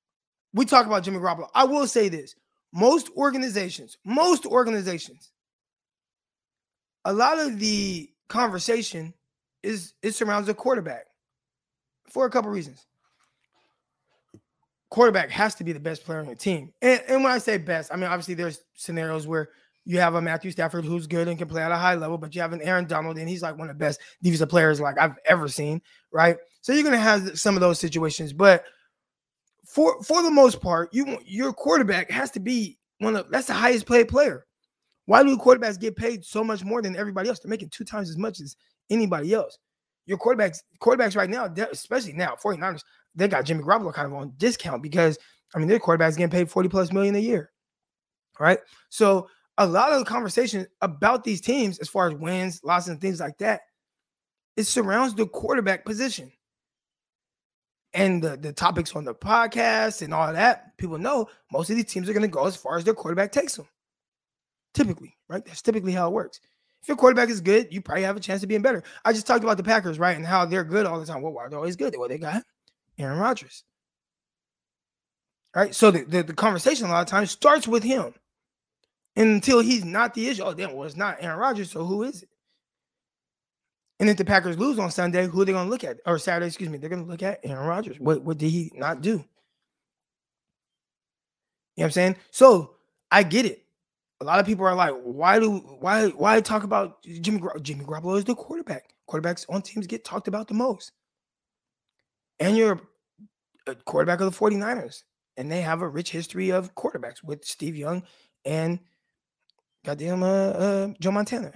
[0.55, 1.49] We talk about Jimmy Garoppolo.
[1.55, 2.35] I will say this:
[2.73, 5.33] most organizations, most organizations,
[7.05, 9.13] a lot of the conversation
[9.63, 11.07] is it surrounds the quarterback
[12.09, 12.87] for a couple reasons.
[14.91, 17.59] Quarterback has to be the best player on the team, and, and when I say
[17.59, 19.51] best, I mean obviously there's scenarios where
[19.85, 22.35] you have a Matthew Stafford who's good and can play at a high level, but
[22.35, 24.99] you have an Aaron Donald, and he's like one of the best defensive players like
[24.99, 26.37] I've ever seen, right?
[26.63, 28.65] So you're gonna have some of those situations, but
[29.67, 33.55] for for the most part, you your quarterback has to be one of that's the
[33.55, 34.47] highest paid player.
[35.09, 37.39] Why do quarterbacks get paid so much more than everybody else?
[37.39, 38.57] They're making two times as much as
[38.91, 39.59] anybody else.
[40.05, 42.83] Your quarterbacks, quarterbacks right now, especially now, 49ers,
[43.15, 45.19] they got Jimmy Garoppolo kind of on discount because
[45.55, 47.51] I mean their quarterbacks getting paid 40 plus million a year.
[48.39, 48.59] Right.
[48.89, 53.01] So a lot of the conversation about these teams, as far as wins, losses, and
[53.01, 53.63] things like that,
[54.57, 56.33] it surrounds the quarterback position.
[57.95, 61.87] And the, the topics on the podcast and all that, people know most of these
[61.87, 63.67] teams are going to go as far as their quarterback takes them.
[64.75, 65.45] Typically, right?
[65.45, 66.41] That's typically how it works.
[66.83, 68.85] If your quarterback is good, you probably have a chance of being better.
[69.05, 70.17] I just talked about the Packers, right?
[70.17, 71.23] And how they're good all the time.
[71.23, 71.95] Well, why they're always good?
[71.99, 72.45] Well, they got
[72.99, 73.65] Aaron Rodgers.
[75.55, 75.75] Right.
[75.75, 78.15] So the, the, the conversation a lot of times starts with him.
[79.17, 81.73] Until he's not the issue, oh, then well, it's not Aaron Rodgers.
[81.73, 82.29] So who is it?
[83.99, 85.99] And if the Packers lose on Sunday, who are they to look at?
[86.07, 87.99] Or Saturday, excuse me, they're to look at Aaron Rodgers.
[87.99, 89.11] What, what did he not do?
[89.11, 89.25] You know
[91.75, 92.17] what I'm saying?
[92.31, 92.75] So
[93.11, 93.65] I get it.
[94.21, 98.19] A lot of people are like, why do why why talk about Jimmy Jimmy Garoppolo
[98.19, 98.95] is the quarterback?
[99.09, 100.91] Quarterbacks on teams get talked about the most.
[102.41, 102.81] And you're
[103.69, 105.03] a quarterback of the 49ers.
[105.37, 108.03] And they have a rich history of quarterbacks with Steve Young
[108.45, 108.81] and
[109.85, 111.53] goddamn uh, uh Joe Montana.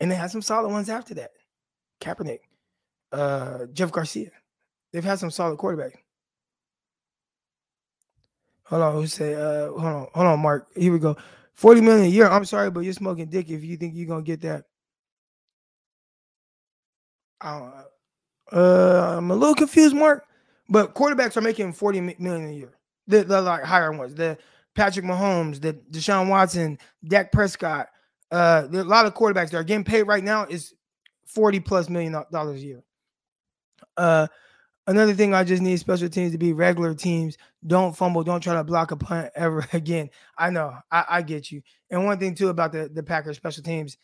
[0.00, 1.30] And they had some solid ones after that.
[2.00, 2.40] Kaepernick,
[3.12, 4.30] uh, Jeff Garcia.
[4.92, 6.02] They've had some solid quarterback.
[8.64, 10.68] Hold on, who say uh hold on, hold on, Mark.
[10.76, 11.16] Here we go.
[11.54, 12.28] 40 million a year.
[12.28, 14.64] I'm sorry, but you're smoking dick if you think you're gonna get that.
[17.40, 17.82] Uh,
[18.52, 20.24] uh, I'm a little confused, Mark.
[20.70, 22.72] But quarterbacks are making 40 million a year.
[23.06, 24.14] The, the like higher ones.
[24.14, 24.38] The
[24.74, 27.88] Patrick Mahomes, the Deshaun Watson, Dak Prescott.
[28.30, 30.72] Uh, a lot of quarterbacks that are getting paid right now is
[31.26, 32.84] 40 plus million dollars a year.
[33.96, 34.28] Uh,
[34.90, 37.36] Another thing I just need special teams to be regular teams.
[37.64, 38.24] Don't fumble.
[38.24, 40.10] Don't try to block a punt ever again.
[40.36, 40.74] I know.
[40.90, 41.62] I, I get you.
[41.90, 43.96] And one thing too about the the Packers special teams,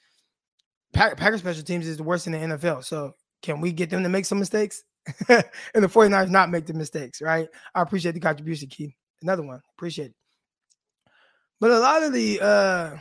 [0.92, 2.84] Pack, Packers special teams is the worst in the NFL.
[2.84, 4.84] So can we get them to make some mistakes?
[5.28, 7.48] and the 49ers not make the mistakes, right?
[7.74, 8.94] I appreciate the contribution, Keith.
[9.22, 9.60] Another one.
[9.76, 10.14] Appreciate it.
[11.60, 12.96] But a lot of the uh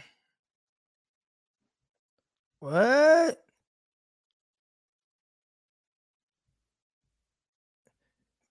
[2.60, 3.42] what?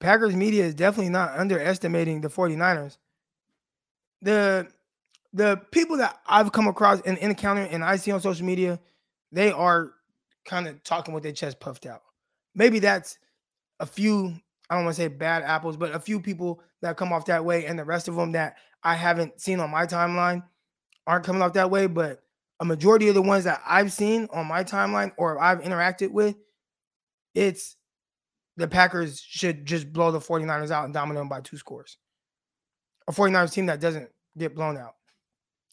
[0.01, 2.99] Packers media is definitely not underestimating the 49ers.
[4.21, 4.69] The
[5.33, 8.79] the people that I've come across in encounter and I see on social media,
[9.33, 9.93] they are
[10.45, 12.03] kind of talking with their chest puffed out.
[12.55, 13.19] Maybe that's
[13.81, 14.35] a few,
[14.71, 17.45] I don't want to say bad apples, but a few people that come off that
[17.45, 20.43] way, and the rest of them that I haven't seen on my timeline
[21.07, 21.87] aren't coming off that way.
[21.87, 22.23] But
[22.61, 26.37] a majority of the ones that I've seen on my timeline or I've interacted with,
[27.35, 27.77] it's
[28.57, 31.99] the Packers should just blow the 49ers out and dominate them by two scores.
[33.09, 34.09] A 49ers team that doesn't
[34.39, 34.95] get blown out.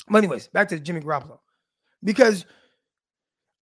[0.10, 1.40] But, anyways, back to Jimmy Garoppolo.
[2.04, 2.46] Because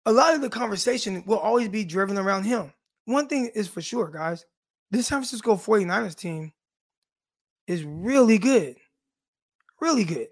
[0.05, 2.71] a lot of the conversation will always be driven around him.
[3.09, 4.45] One thing is for sure, guys.
[4.91, 6.53] This San Francisco 49ers team
[7.65, 8.75] is really good.
[9.81, 10.27] Really good.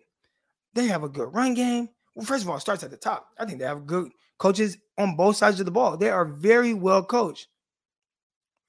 [0.76, 1.90] They have a good run game.
[2.14, 3.30] Well, first of all, it starts at the top.
[3.40, 5.98] I think they have good coaches on both sides of the ball.
[5.98, 7.48] They are very well coached.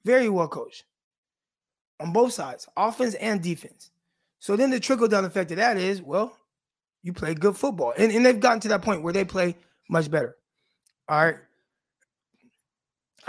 [0.07, 0.85] Very well coached
[2.01, 3.91] on both sides, offense and defense.
[4.41, 6.35] So then the trickle down effect of that is, well,
[7.03, 7.93] you play good football.
[7.99, 9.55] And, and they've gotten to that point where they play
[9.91, 10.37] much better.
[11.11, 11.37] All right.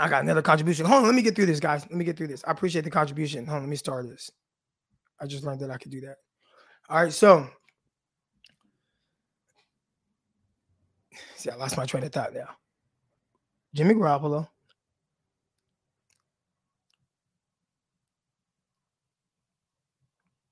[0.00, 0.86] I got another contribution.
[0.86, 1.82] Hold on, let me get through this, guys.
[1.82, 2.42] Let me get through this.
[2.46, 3.44] I appreciate the contribution.
[3.44, 4.30] Hold on, let me start this.
[5.20, 6.16] I just learned that I could do that.
[6.88, 7.46] All right, so
[11.36, 12.48] see, I lost my train of thought now.
[13.74, 14.48] Jimmy Garoppolo.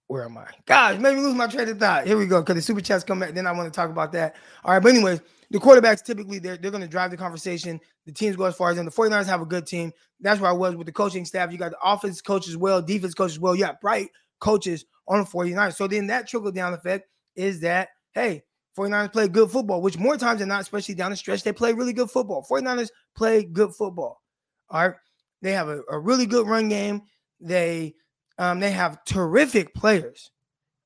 [0.08, 0.46] Where am I?
[0.64, 2.06] Gosh, made me lose my train of thought.
[2.06, 2.40] Here we go.
[2.40, 3.34] Because the super chats come back.
[3.34, 4.36] Then I want to talk about that.
[4.64, 4.82] All right.
[4.82, 7.80] But anyways, the quarterbacks typically they're, they're going to drive the conversation.
[8.06, 8.84] The teams go as far as them.
[8.84, 9.92] The 49ers have a good team.
[10.20, 11.52] That's where I was with the coaching staff.
[11.52, 13.54] You got the offense coaches well, defense coaches well.
[13.54, 15.74] Yeah, bright coaches on the 49ers.
[15.74, 18.42] So then that trickle down effect is that, hey,
[18.76, 21.72] 49ers play good football, which more times than not, especially down the stretch, they play
[21.72, 22.46] really good football.
[22.48, 24.22] 49ers play good football.
[24.70, 24.96] All right.
[25.40, 27.02] They have a, a really good run game.
[27.40, 27.94] They
[28.38, 30.30] um, they have terrific players,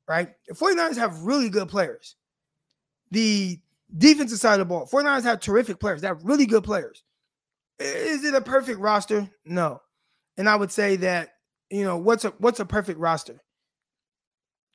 [0.09, 0.31] right?
[0.48, 2.16] The 49ers have really good players.
[3.11, 3.61] The
[3.97, 6.01] defensive side of the ball, 49ers have terrific players.
[6.01, 7.03] They have really good players.
[7.79, 9.29] Is it a perfect roster?
[9.45, 9.81] No.
[10.37, 11.31] And I would say that,
[11.71, 13.43] you know, what's a what's a perfect roster?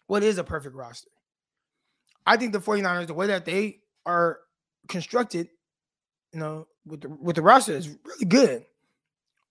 [0.07, 1.09] What is a perfect roster?
[2.25, 4.39] I think the 49ers, the way that they are
[4.87, 5.49] constructed,
[6.33, 8.65] you know, with the with the roster is really good.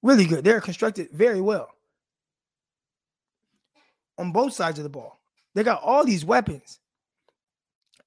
[0.03, 0.45] Really good.
[0.45, 1.69] They're constructed very well
[4.19, 5.19] on both sides of the ball.
[5.55, 6.79] They got all these weapons.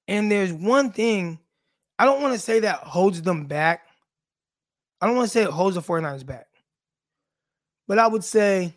[0.08, 1.38] And there's one thing
[2.00, 3.82] I don't want to say that holds them back.
[5.02, 6.46] I don't want to say it holds the 49ers back.
[7.86, 8.72] But I would say,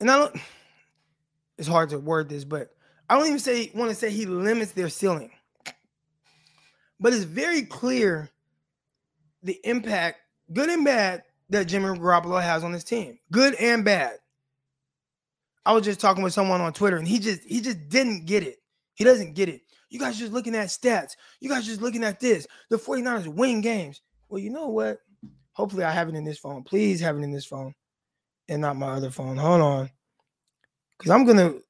[0.00, 0.36] and I don't,
[1.56, 2.72] it's hard to word this, but
[3.08, 5.30] I don't even say want to say he limits their ceiling.
[6.98, 8.28] But it's very clear
[9.44, 10.18] the impact,
[10.52, 14.16] good and bad, that Jimmy Garoppolo has on his team, good and bad.
[15.64, 18.42] I was just talking with someone on Twitter and he just he just didn't get
[18.42, 18.56] it.
[18.94, 19.60] He doesn't get it.
[19.90, 21.16] You guys just looking at stats.
[21.40, 22.46] You guys just looking at this.
[22.70, 24.02] The 49ers win games.
[24.28, 25.00] Well, you know what?
[25.52, 26.64] Hopefully I have it in this phone.
[26.64, 27.74] Please have it in this phone
[28.48, 29.36] and not my other phone.
[29.36, 29.90] Hold on.
[30.98, 31.62] Cuz I'm going to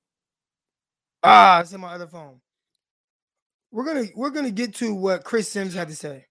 [1.23, 2.41] Ah, it's in my other phone.
[3.73, 6.27] We're going to we're going to get to what Chris Sims had to say.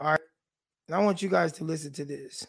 [0.00, 0.20] All right.
[0.88, 2.46] And I want you guys to listen to this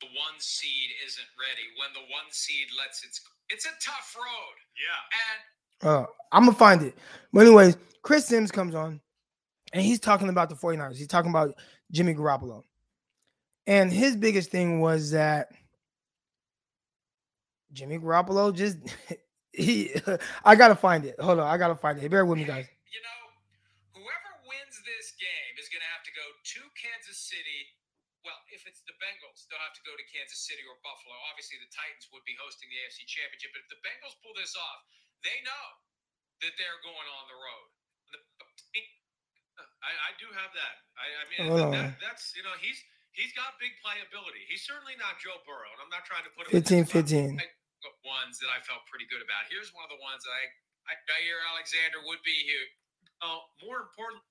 [0.00, 4.56] The one seed isn't ready, when the one seed lets its it's a tough road.
[4.76, 5.00] Yeah.
[5.32, 5.40] And
[5.82, 6.94] uh, I'm gonna find it.
[7.32, 9.00] But anyways, Chris Sims comes on
[9.72, 10.96] and he's talking about the 49ers.
[10.96, 11.54] He's talking about
[11.90, 12.64] Jimmy Garoppolo.
[13.66, 15.48] And his biggest thing was that
[17.72, 18.78] Jimmy Garoppolo just
[19.52, 19.94] he
[20.44, 21.18] I gotta find it.
[21.20, 22.10] Hold on, I gotta find it.
[22.10, 22.66] Bear with me, guys.
[22.92, 27.74] You know, whoever wins this game is gonna have to go to Kansas City
[28.24, 31.12] well, if it's the Bengals, they'll have to go to Kansas City or Buffalo.
[31.28, 34.56] Obviously, the Titans would be hosting the AFC Championship, but if the Bengals pull this
[34.56, 34.80] off,
[35.24, 35.66] they know
[36.44, 37.68] that they're going on the road.
[39.84, 40.74] I, I do have that.
[40.96, 41.68] I, I mean, Oh.
[41.70, 42.80] that, that's you know he's
[43.12, 44.40] he's got big playability.
[44.48, 46.92] He's certainly not Joe Burrow, and I'm not trying to put him 15 in this
[46.92, 47.10] box.
[47.12, 47.40] 15.
[48.00, 49.44] Ones that I felt pretty good about.
[49.52, 50.44] Here's one of the ones that I,
[50.88, 52.64] I Jaire Alexander would be here
[53.20, 54.24] uh, more important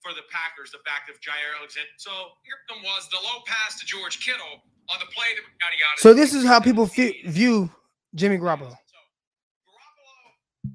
[0.00, 1.92] for the Packers, the fact of Jaire Alexander.
[2.00, 2.12] So
[2.44, 5.44] Here was the low pass to George Kittle on the play that
[5.76, 6.00] yada.
[6.00, 7.68] So this is how people view
[8.16, 8.76] Jimmy Garoppolo.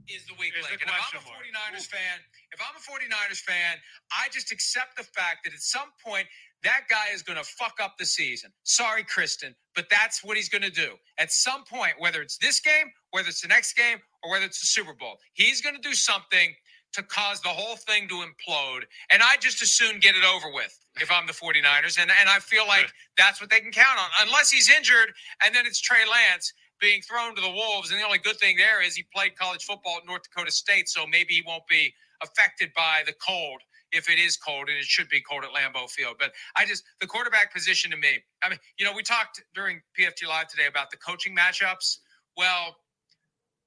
[0.09, 0.81] Is the weak Here's the link.
[0.81, 2.17] And if I'm a 49ers fan,
[2.51, 3.77] if I'm a 49ers fan,
[4.11, 6.27] I just accept the fact that at some point
[6.63, 8.51] that guy is going to fuck up the season.
[8.63, 10.93] Sorry, Kristen, but that's what he's going to do.
[11.17, 14.59] At some point, whether it's this game, whether it's the next game, or whether it's
[14.59, 16.53] the Super Bowl, he's going to do something
[16.93, 18.81] to cause the whole thing to implode.
[19.11, 21.99] And I just as soon get it over with if I'm the 49ers.
[21.99, 25.13] And, and I feel like that's what they can count on, unless he's injured
[25.45, 27.91] and then it's Trey Lance being thrown to the Wolves.
[27.91, 30.89] And the only good thing there is he played college football at North Dakota State,
[30.89, 34.85] so maybe he won't be affected by the cold if it is cold, and it
[34.85, 36.15] should be cold at Lambeau Field.
[36.17, 39.81] But I just, the quarterback position to me, I mean, you know, we talked during
[39.99, 41.97] PFT Live today about the coaching matchups.
[42.37, 42.77] Well,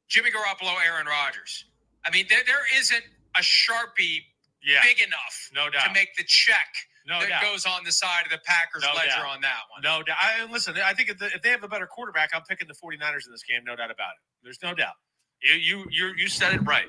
[0.09, 1.67] Jimmy Garoppolo, Aaron Rodgers.
[2.07, 3.05] I mean, there, there isn't
[3.37, 4.25] a Sharpie
[4.63, 5.85] yeah, big enough no doubt.
[5.87, 6.75] to make the check
[7.07, 7.43] no that doubt.
[7.43, 9.27] goes on the side of the Packers No ledger doubt.
[9.37, 9.83] on that one.
[9.83, 10.17] No doubt.
[10.21, 12.75] I, listen, I think if, the, if they have a better quarterback, I'm picking the
[12.75, 13.61] 49ers in this game.
[13.65, 14.23] No doubt about it.
[14.43, 14.95] There's no doubt.
[15.43, 16.87] You you you you said it right.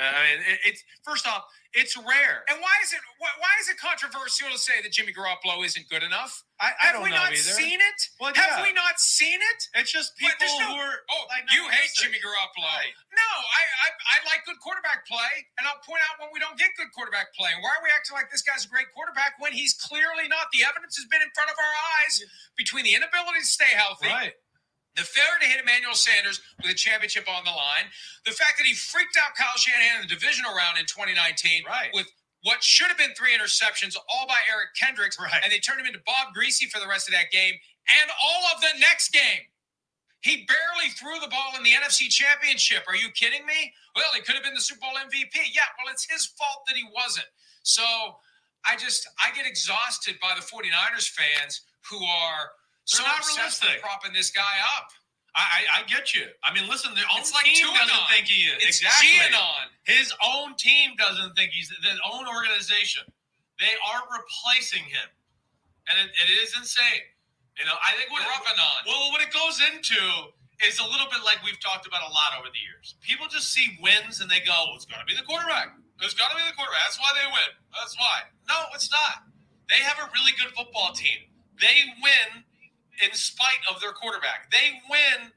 [0.00, 1.44] Uh, I mean, it, it's first off,
[1.76, 2.44] it's rare.
[2.48, 5.84] And why is it why, why is it controversial to say that Jimmy Garoppolo isn't
[5.92, 6.44] good enough?
[6.60, 7.42] I, I Have we not either.
[7.42, 7.98] seen it?
[8.20, 8.64] Well, Have yeah.
[8.64, 9.60] we not seen it?
[9.76, 10.96] It's just people there's no- who are.
[11.12, 11.90] Oh, like, you hate.
[11.98, 12.64] Jimmy Garoppolo.
[12.72, 12.94] Right.
[13.12, 16.56] No, I, I I like good quarterback play, and I'll point out when we don't
[16.56, 17.52] get good quarterback play.
[17.60, 20.48] Why are we acting like this guy's a great quarterback when he's clearly not?
[20.56, 22.24] The evidence has been in front of our eyes
[22.56, 24.32] between the inability to stay healthy, Right.
[24.94, 27.88] The failure to hit Emmanuel Sanders with a championship on the line,
[28.26, 31.90] the fact that he freaked out Kyle Shanahan in the divisional round in 2019 Right.
[31.94, 35.40] with what should have been three interceptions, all by Eric Kendricks, Right.
[35.42, 37.54] and they turned him into Bob Griese for the rest of that game
[38.00, 39.46] and all of the next game.
[40.20, 42.84] He barely threw the ball in the NFC Championship.
[42.86, 43.72] Are you kidding me?
[43.96, 45.34] Well, he could have been the Super Bowl MVP.
[45.52, 47.26] Yeah, well, it's his fault that he wasn't.
[47.64, 48.18] So
[48.64, 52.52] I just, I get exhausted by the 49ers fans who are
[52.84, 53.82] so They're not obsessed with realistic.
[53.82, 54.90] propping this guy up.
[55.34, 56.28] I, I I get you.
[56.44, 57.88] I mean, listen, their own It's like team Tuanon.
[57.88, 58.58] doesn't think he is.
[58.68, 59.16] It's exactly.
[59.16, 59.72] Gianon.
[59.88, 63.08] His own team doesn't think he's their own organization.
[63.58, 65.08] They are replacing him,
[65.88, 67.06] and it, it is insane.
[67.56, 68.68] You know, I think what Garoppolo.
[68.84, 70.00] well, what it goes into
[70.68, 72.96] is a little bit like we've talked about a lot over the years.
[73.00, 75.72] People just see wins and they go, well, "It's got to be the quarterback.
[76.04, 76.82] It's got to be the quarterback.
[76.92, 77.50] That's why they win.
[77.72, 79.24] That's why." No, it's not.
[79.72, 81.24] They have a really good football team.
[81.56, 82.44] They win
[83.04, 84.50] in spite of their quarterback.
[84.50, 85.30] They win.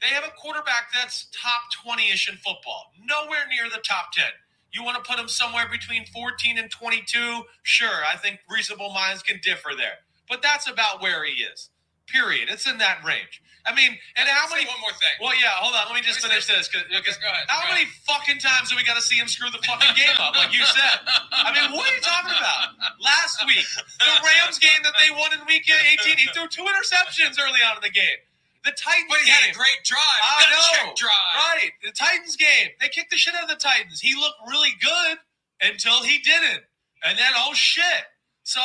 [0.00, 4.24] They have a quarterback that's top 20 ish in football, nowhere near the top 10.
[4.72, 7.42] You want to put him somewhere between 14 and 22?
[7.62, 9.98] Sure, I think reasonable minds can differ there.
[10.28, 11.68] But that's about where he is.
[12.06, 12.48] Period.
[12.50, 13.42] It's in that range.
[13.62, 14.66] I mean, and how Say many?
[14.66, 15.14] one more thing.
[15.22, 15.86] Well, yeah, hold on.
[15.86, 16.66] Let me just Let me finish this.
[16.66, 19.50] Cause, because go ahead, how many fucking times do we got to see him screw
[19.54, 20.98] the fucking game up, like you said?
[21.30, 22.74] I mean, what are you talking about?
[22.98, 23.62] Last week,
[24.02, 27.78] the Rams game that they won in week 18, he threw two interceptions early on
[27.78, 28.18] in the game.
[28.66, 29.34] The Titans But he game.
[29.46, 30.22] had a great drive.
[30.26, 30.94] I know.
[30.98, 31.34] drive.
[31.54, 31.70] Right.
[31.86, 32.74] The Titans game.
[32.82, 33.98] They kicked the shit out of the Titans.
[34.02, 35.18] He looked really good
[35.62, 36.62] until he didn't.
[37.06, 38.06] And then, oh shit.
[38.42, 38.60] So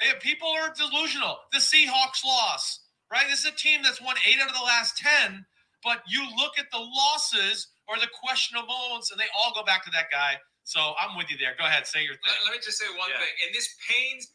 [0.00, 1.36] eh, people are delusional.
[1.52, 2.80] The Seahawks loss,
[3.12, 3.26] right?
[3.28, 5.44] This is a team that's won eight out of the last 10,
[5.84, 9.84] but you look at the losses or the questionable moments, and they all go back
[9.84, 10.36] to that guy.
[10.64, 11.54] So I'm with you there.
[11.58, 11.86] Go ahead.
[11.86, 12.34] Say your Let, thing.
[12.46, 13.18] let me just say one Yeah.
[13.18, 13.28] thing.
[13.46, 14.28] And this pains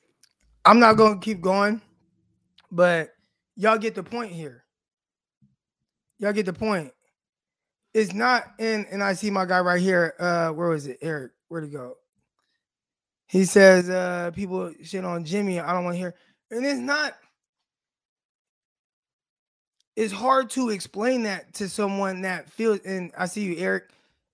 [0.65, 1.81] I'm not gonna keep going,
[2.71, 3.11] but
[3.55, 4.65] y'all get the point here.
[6.19, 6.91] Y'all get the point.
[7.93, 10.13] It's not in, and I see my guy right here.
[10.19, 10.97] Uh, where was it?
[11.01, 11.95] Eric, where'd he go?
[13.27, 15.59] He says, uh, people shit on Jimmy.
[15.59, 16.15] I don't want to hear.
[16.51, 17.13] And it's not,
[19.97, 23.89] it's hard to explain that to someone that feels, and I see you, Eric.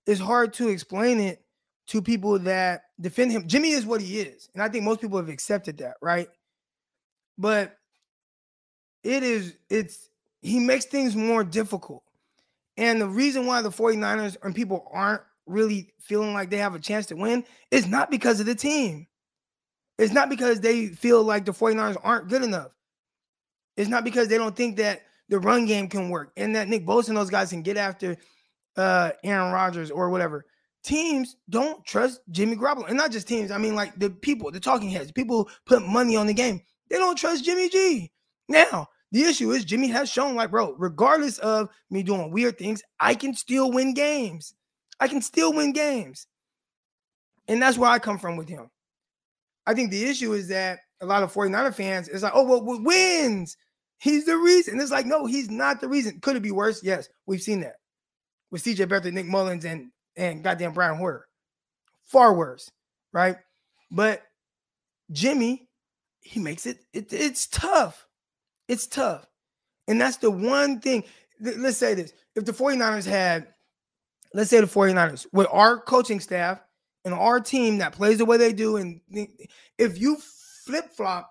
[0.06, 1.40] It's hard to explain it
[1.86, 3.48] to people that defend him.
[3.48, 4.50] Jimmy is what he is.
[4.52, 6.28] And I think most people have accepted that, right?
[7.38, 7.78] But
[9.02, 10.10] it is, it's,
[10.42, 12.02] he makes things more difficult.
[12.76, 16.78] And the reason why the 49ers and people aren't really feeling like they have a
[16.78, 19.06] chance to win is not because of the team.
[19.98, 22.72] It's not because they feel like the 49ers aren't good enough.
[23.78, 26.86] It's not because they don't think that the run game can work and that Nick
[26.86, 28.16] Bosa and those guys can get after
[28.76, 30.44] uh Aaron Rodgers or whatever.
[30.82, 32.88] Teams don't trust Jimmy Garoppolo.
[32.88, 36.16] And not just teams, I mean like the people, the talking heads, people put money
[36.16, 36.60] on the game.
[36.90, 38.12] They don't trust Jimmy G.
[38.48, 42.82] Now, the issue is Jimmy has shown, like, bro, regardless of me doing weird things,
[42.98, 44.54] I can still win games.
[44.98, 46.26] I can still win games.
[47.46, 48.68] And that's where I come from with him.
[49.66, 52.64] I think the issue is that a lot of 49er fans is like, oh, well,
[52.64, 53.56] well, wins.
[53.98, 54.80] He's the reason.
[54.80, 56.20] It's like, no, he's not the reason.
[56.20, 56.82] Could it be worse?
[56.82, 57.76] Yes, we've seen that
[58.50, 61.26] with CJ Beathard, Nick Mullens, and and goddamn Brian Hoyer.
[62.04, 62.70] far worse,
[63.12, 63.36] right?
[63.90, 64.22] But
[65.10, 65.68] Jimmy,
[66.20, 68.06] he makes it, it it's tough.
[68.68, 69.26] It's tough.
[69.88, 71.04] And that's the one thing.
[71.40, 72.12] Let's say this.
[72.34, 73.48] If the 49ers had,
[74.32, 76.60] let's say the 49ers, with our coaching staff
[77.04, 79.00] and our team that plays the way they do, and
[79.78, 80.16] if you
[80.64, 81.30] flip flop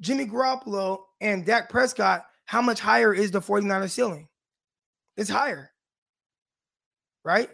[0.00, 4.28] Jimmy Garoppolo and Dak Prescott, how much higher is the 49ers ceiling?
[5.16, 5.70] It's higher.
[7.24, 7.48] Right?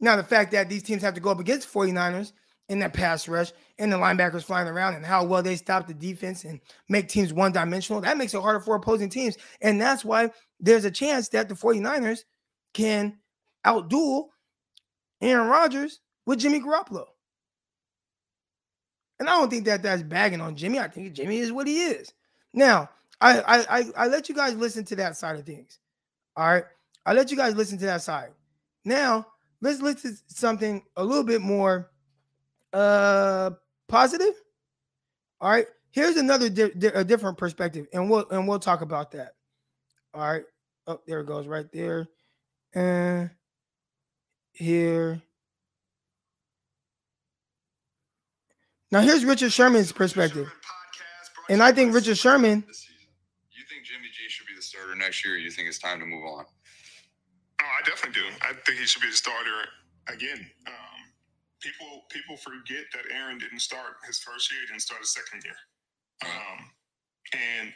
[0.00, 2.32] Now, the fact that these teams have to go up against 49ers
[2.70, 5.92] in that pass rush and the linebackers flying around and how well they stop the
[5.92, 9.36] defense and make teams one dimensional, that makes it harder for opposing teams.
[9.60, 12.20] And that's why there's a chance that the 49ers
[12.72, 13.18] can
[13.66, 14.28] outduel
[15.20, 17.04] Aaron Rodgers with Jimmy Garoppolo.
[19.20, 20.78] And I don't think that that's bagging on Jimmy.
[20.78, 22.14] I think Jimmy is what he is.
[22.54, 22.88] Now,
[23.20, 25.78] I I I, I let you guys listen to that side of things.
[26.36, 26.64] All right.
[27.04, 28.30] I let you guys listen to that side.
[28.84, 29.26] Now,
[29.60, 31.90] let's listen to something a little bit more
[32.72, 33.50] uh
[33.88, 34.34] positive.
[35.40, 35.66] All right.
[35.90, 39.32] Here's another di- di- a different perspective, and we'll and we'll talk about that.
[40.14, 40.44] All right.
[40.86, 42.08] Oh, there it goes, right there.
[42.74, 43.30] And
[44.52, 45.20] here.
[48.92, 50.52] Now here's Richard Sherman's perspective.
[51.48, 52.64] And I think Richard Sherman.
[52.66, 55.34] You think Jimmy G should be the starter next year?
[55.34, 56.44] Or you think it's time to move on?
[57.62, 58.26] Oh, I definitely do.
[58.42, 59.68] I think he should be the starter
[60.08, 60.46] again.
[60.66, 61.00] Um,
[61.60, 65.42] people people forget that Aaron didn't start his first year; he didn't start his second
[65.44, 65.56] year.
[66.24, 66.58] Um,
[67.32, 67.72] and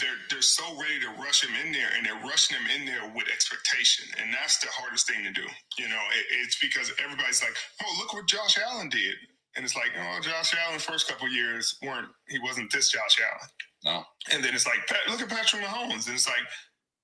[0.00, 3.10] they're they're so ready to rush him in there, and they're rushing him in there
[3.14, 5.46] with expectation, and that's the hardest thing to do.
[5.78, 9.16] You know, it, it's because everybody's like, "Oh, look what Josh Allen did,"
[9.58, 13.50] and it's like, "Oh, Josh Allen, first couple years weren't he wasn't this Josh Allen."
[13.84, 14.04] No.
[14.32, 16.42] And then it's like, "Pat- look at Patrick Mahomes, and it's like,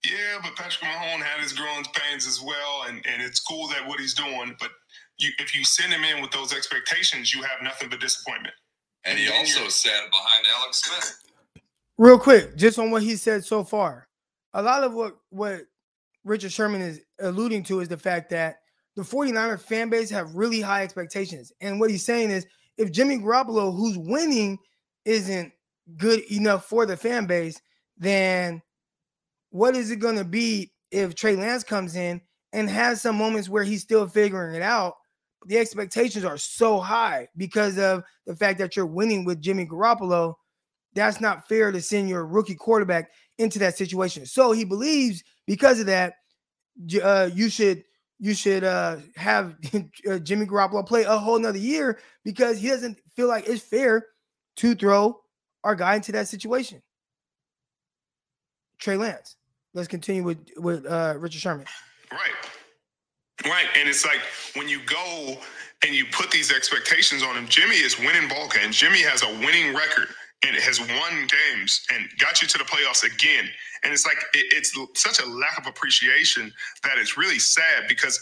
[0.04, 3.86] yeah, but Patrick Mahomes had his growing pains as well, and and it's cool that
[3.86, 4.70] what he's doing, but
[5.18, 8.54] you, if you send him in with those expectations, you have nothing but disappointment.
[9.04, 11.62] And he And then also you're- sat behind Alex Smith.
[11.98, 14.08] real quick, just on what he said so far.
[14.54, 15.62] A lot of what what
[16.24, 18.60] Richard Sherman is alluding to is the fact that
[18.96, 21.52] the 49er fan base have really high expectations.
[21.60, 24.58] And what he's saying is if Jimmy Garoppolo, who's winning,
[25.04, 25.52] isn't
[25.96, 27.60] good enough for the fan base,
[27.98, 28.62] then
[29.50, 32.20] what is it going to be if Trey Lance comes in
[32.52, 34.94] and has some moments where he's still figuring it out?
[35.46, 40.34] The expectations are so high because of the fact that you're winning with Jimmy Garoppolo
[40.94, 44.24] that's not fair to send your rookie quarterback into that situation.
[44.26, 46.14] So he believes because of that,
[47.02, 47.82] uh, you should
[48.24, 49.54] you should uh, have
[50.10, 54.06] uh, Jimmy Garoppolo play a whole nother year because he doesn't feel like it's fair
[54.56, 55.20] to throw
[55.62, 56.80] our guy into that situation.
[58.78, 59.36] Trey Lance.
[59.74, 61.66] Let's continue with with uh, Richard Sherman.
[62.10, 63.44] Right.
[63.44, 63.66] Right.
[63.76, 64.20] And it's like
[64.56, 65.36] when you go
[65.84, 68.74] and you put these expectations on him, Jimmy is winning ball games.
[68.74, 70.08] Jimmy has a winning record
[70.44, 73.48] and it has won games and got you to the playoffs again.
[73.82, 76.52] And it's like it, it's such a lack of appreciation
[76.84, 78.20] that it's really sad because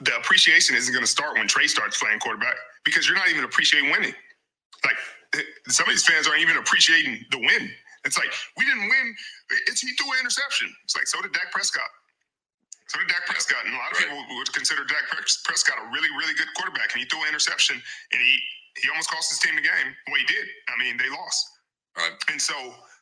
[0.00, 2.54] the appreciation isn't going to start when Trey starts playing quarterback
[2.84, 4.14] because you're not even appreciating winning.
[4.84, 4.96] Like
[5.68, 7.70] some of these fans aren't even appreciating the win.
[8.04, 9.16] It's like we didn't win.
[9.66, 10.68] It's he threw an interception.
[10.84, 11.88] It's like so did Dak Prescott.
[12.88, 16.12] So did Dak Prescott, and a lot of people would consider Dak Prescott a really,
[16.20, 16.92] really good quarterback.
[16.92, 18.32] And he threw an interception, and he
[18.76, 19.88] he almost cost his team the game.
[20.06, 20.44] Well, he did.
[20.68, 21.53] I mean, they lost.
[21.96, 22.12] Right.
[22.30, 22.54] And so,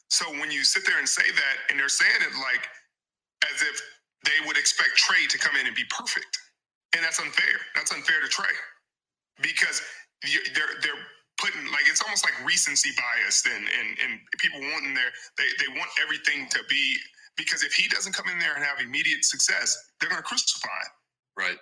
[0.09, 2.67] so when you sit there and say that, and they're saying it like
[3.53, 3.81] as if
[4.25, 6.39] they would expect Trey to come in and be perfect,
[6.97, 7.57] and that's unfair.
[7.77, 8.55] That's unfair to Trey
[9.43, 9.83] because
[10.25, 11.03] you- they're they're
[11.39, 15.69] putting like it's almost like recency bias, and and and people wanting their they they
[15.79, 16.97] want everything to be
[17.37, 20.69] because if he doesn't come in there and have immediate success, they're going to crucify
[20.69, 20.93] him
[21.39, 21.59] Right.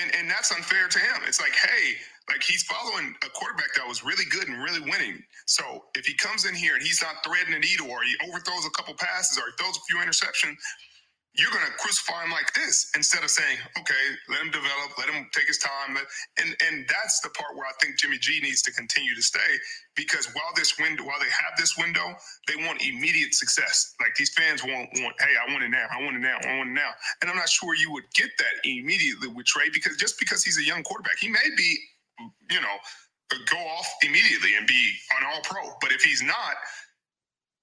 [0.00, 1.22] And and that's unfair to him.
[1.26, 1.94] It's like, hey,
[2.30, 5.22] like he's following a quarterback that was really good and really winning.
[5.46, 8.66] So if he comes in here and he's not threading the needle, or he overthrows
[8.66, 10.56] a couple passes, or he throws a few interceptions,
[11.38, 15.28] you're gonna crucify him like this instead of saying, okay, let him develop, let him
[15.34, 15.96] take his time.
[16.38, 19.52] And and that's the part where I think Jimmy G needs to continue to stay
[19.96, 22.16] because while this window, while they have this window,
[22.48, 23.94] they want immediate success.
[24.00, 26.58] Like these fans want want, hey, I want it now, I want it now, I
[26.58, 26.90] want it now.
[27.22, 30.58] And I'm not sure you would get that immediately with Trey because just because he's
[30.58, 31.78] a young quarterback, he may be,
[32.50, 32.76] you know,
[33.50, 35.62] go off immediately and be an all pro.
[35.80, 36.56] But if he's not,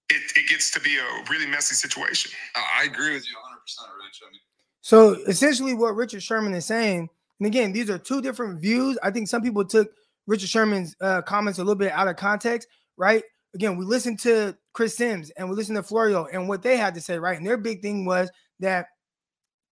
[0.09, 2.31] it, it gets to be a really messy situation.
[2.55, 4.21] I agree with you 100%, Rich.
[4.25, 4.39] I mean,
[4.81, 7.09] So essentially, what Richard Sherman is saying,
[7.39, 8.97] and again, these are two different views.
[9.03, 9.91] I think some people took
[10.27, 13.23] Richard Sherman's uh, comments a little bit out of context, right?
[13.53, 16.93] Again, we listened to Chris Sims and we listened to Florio and what they had
[16.95, 17.37] to say, right?
[17.37, 18.87] And their big thing was that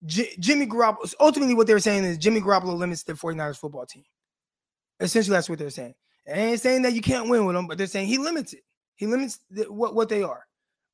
[0.05, 3.85] J- Jimmy Garoppolo, ultimately, what they were saying is Jimmy Garoppolo limits the 49ers football
[3.85, 4.03] team.
[4.99, 5.95] Essentially, that's what they're saying.
[6.25, 8.61] And saying that you can't win with him, but they're saying he limits it.
[8.95, 10.45] He limits the, what what they are.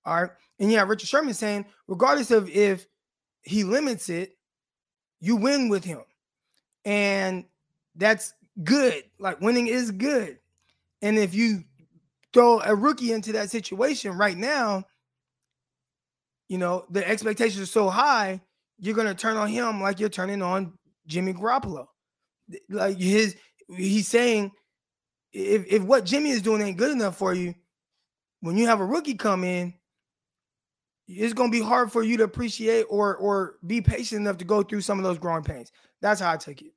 [0.07, 0.31] All right.
[0.59, 2.87] And yeah, Richard Sherman saying, regardless of if
[3.41, 4.37] he limits it,
[5.19, 6.01] you win with him.
[6.85, 7.43] And
[7.95, 8.33] that's
[8.63, 9.03] good.
[9.19, 10.39] Like winning is good.
[11.01, 11.63] And if you
[12.33, 14.85] throw a rookie into that situation right now,
[16.47, 18.39] you know, the expectations are so high,
[18.79, 20.73] you're going to turn on him like you're turning on
[21.05, 21.87] Jimmy Garoppolo.
[22.69, 23.35] Like his,
[23.75, 24.53] he's saying,
[25.33, 27.53] if, if what Jimmy is doing ain't good enough for you,
[28.39, 29.73] when you have a rookie come in,
[31.07, 34.61] it's to be hard for you to appreciate or or be patient enough to go
[34.61, 35.71] through some of those growing pains.
[36.01, 36.73] That's how I took it.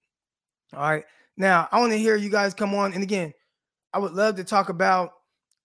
[0.75, 1.05] All right.
[1.37, 2.93] Now, I want to hear you guys come on.
[2.93, 3.33] And again,
[3.93, 5.13] I would love to talk about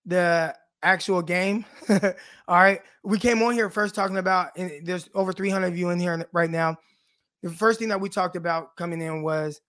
[0.06, 1.66] the actual game.
[1.90, 2.02] All
[2.58, 2.82] right.
[3.04, 6.28] We came on here first talking about, and there's over 300 of you in here
[6.32, 6.78] right now.
[7.44, 9.62] The first thing that we talked about coming in was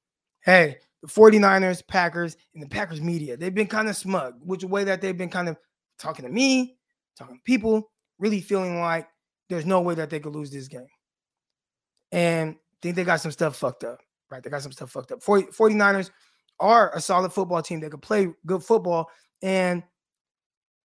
[0.44, 4.84] hey, the 49ers, Packers, and the Packers media, they've been kind of smug, which way
[4.84, 5.56] that they've been kind of
[5.98, 6.76] talking to me,
[7.18, 9.08] talking to people, really feeling like
[9.48, 10.88] there's no way that they could lose this game.
[12.12, 12.56] And
[12.86, 14.00] think they got some stuff fucked up,
[14.30, 14.42] right?
[14.42, 15.22] They got some stuff fucked up.
[15.22, 16.10] 40, 49ers
[16.60, 19.10] are a solid football team that could play good football.
[19.42, 19.82] And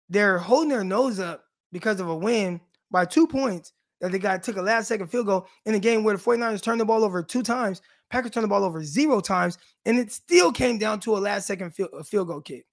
[0.09, 2.59] they're holding their nose up because of a win
[2.89, 6.03] by two points that they got took a last second field goal in a game
[6.03, 7.81] where the 49ers turned the ball over two times.
[8.09, 11.47] Packers turned the ball over zero times, and it still came down to a last
[11.47, 12.65] second field, field goal kick.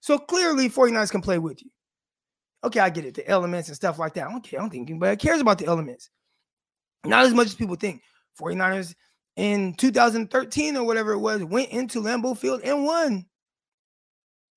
[0.00, 1.70] So clearly, 49ers can play with you.
[2.64, 4.26] Okay, I get it, the elements and stuff like that.
[4.26, 4.58] I don't care.
[4.58, 6.10] I don't think anybody cares about the elements.
[7.04, 8.02] Not as much as people think.
[8.40, 8.94] 49ers
[9.36, 13.26] in 2013 or whatever it was went into Lambeau Field and won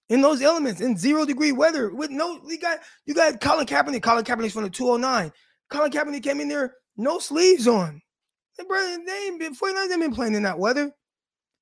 [0.10, 4.02] in those elements in zero degree weather with no you got you got Colin Kaepernick.
[4.02, 5.32] Colin Kaepernick's from the 209.
[5.70, 8.02] Colin Kaepernick came in there, no sleeves on.
[8.58, 10.84] And brother, they ain't been 49ers ain't been playing in that weather.
[10.84, 10.92] And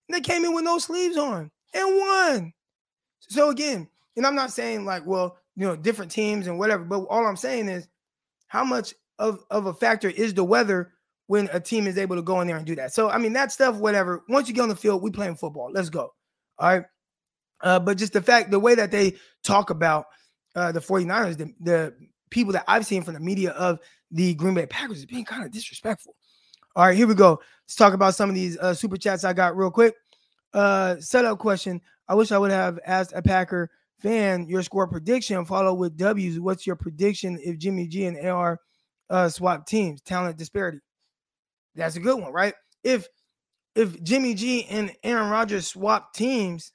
[0.10, 2.54] they came in with no sleeves on and won.
[3.20, 7.02] So again, and I'm not saying like, well, you know, different teams and whatever, but
[7.10, 7.88] all I'm saying is
[8.48, 10.92] how much of, of a factor is the weather
[11.28, 12.94] when a team is able to go in there and do that.
[12.94, 14.24] So I mean that stuff, whatever.
[14.30, 15.72] Once you get on the field, we playing football.
[15.72, 16.14] Let's go.
[16.60, 16.86] All right.
[17.62, 20.06] Uh, but just the fact, the way that they talk about
[20.56, 21.96] uh, the 49ers, the, the
[22.30, 23.80] people that I've seen from the media of
[24.12, 26.16] the Green Bay Packers is being kind of disrespectful.
[26.76, 27.40] All right, here we go.
[27.66, 29.96] Let's talk about some of these uh, super chats I got real quick.
[30.54, 31.82] Uh, setup question.
[32.08, 36.40] I wish I would have asked a Packer fan your score prediction, follow with W's.
[36.40, 38.60] What's your prediction if Jimmy G and AR
[39.10, 40.02] uh, swap teams?
[40.02, 40.80] Talent disparity.
[41.76, 42.54] That's a good one, right?
[42.84, 43.08] If
[43.76, 46.72] if Jimmy G and Aaron Rodgers swap teams,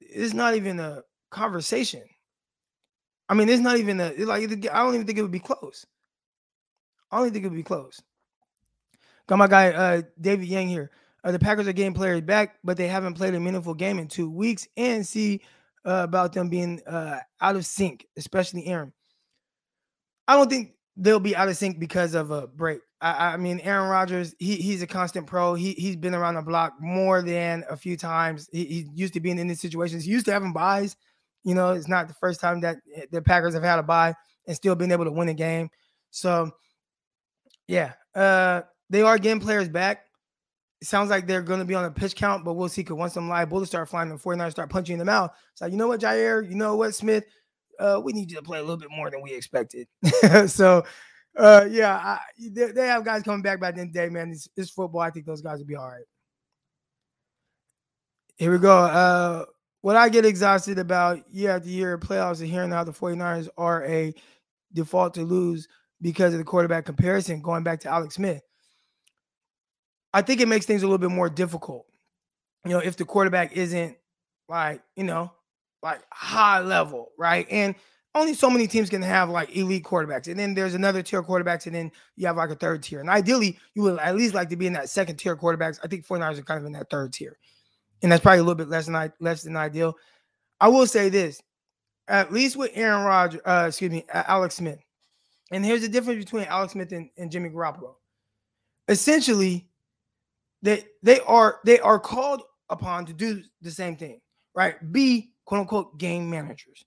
[0.00, 2.02] it's not even a conversation.
[3.28, 4.42] I mean, it's not even a like.
[4.42, 5.86] I don't even think it would be close.
[7.10, 8.00] I don't think it would be close.
[9.26, 10.90] Got my guy uh, David Yang here.
[11.22, 14.08] Uh, the Packers are getting players back, but they haven't played a meaningful game in
[14.08, 14.66] two weeks.
[14.76, 15.42] And see
[15.84, 18.92] uh, about them being uh, out of sync, especially Aaron.
[20.28, 22.80] I don't think they'll be out of sync because of a break.
[23.00, 25.54] I, I mean, Aaron Rodgers, he, he's a constant pro.
[25.54, 28.48] He he's been around the block more than a few times.
[28.52, 30.04] He, he used to being in these situations.
[30.04, 30.96] He used to having byes.
[31.42, 34.14] You know, it's not the first time that eh, the Packers have had a bye
[34.46, 35.70] and still been able to win a game.
[36.10, 36.50] So,
[37.66, 40.04] yeah, uh, they are getting players back.
[40.80, 42.82] It sounds like they're going to be on a pitch count, but we'll see.
[42.82, 45.34] Because once some live bullets start flying, the 49ers start punching them out.
[45.52, 46.48] It's like, you know what, Jaire?
[46.48, 47.24] You know what, Smith?
[47.78, 49.88] Uh, we need you to play a little bit more than we expected.
[50.46, 50.84] so,
[51.36, 54.08] uh, yeah, I, they, they, have guys coming back by the end of the day,
[54.08, 54.30] man.
[54.30, 55.00] It's, it's, football.
[55.00, 56.04] I think those guys will be all right.
[58.36, 58.76] Here we go.
[58.76, 59.44] Uh,
[59.82, 63.84] what I get exhausted about year after year playoffs and hearing how the 49ers are
[63.86, 64.12] a
[64.72, 65.68] default to lose
[66.02, 68.42] because of the quarterback comparison, going back to Alex Smith.
[70.12, 71.86] I think it makes things a little bit more difficult.
[72.64, 73.96] You know, if the quarterback isn't
[74.48, 75.32] like, you know,
[75.82, 77.46] like high level, right?
[77.50, 77.74] And
[78.14, 80.26] only so many teams can have like elite quarterbacks.
[80.26, 83.00] And then there's another tier of quarterbacks, and then you have like a third tier.
[83.00, 85.78] And ideally, you would at least like to be in that second tier quarterbacks.
[85.82, 87.38] I think 49ers are kind of in that third tier.
[88.02, 89.96] And that's probably a little bit less than less than ideal.
[90.60, 91.40] I will say this,
[92.08, 94.80] at least with Aaron Rodgers, uh, excuse me, Alex Smith.
[95.52, 97.94] And here's the difference between Alex Smith and, and Jimmy Garoppolo.
[98.88, 99.69] Essentially,
[100.62, 104.20] they they are they are called upon to do the same thing,
[104.54, 104.76] right?
[104.92, 106.84] Be quote unquote game managers.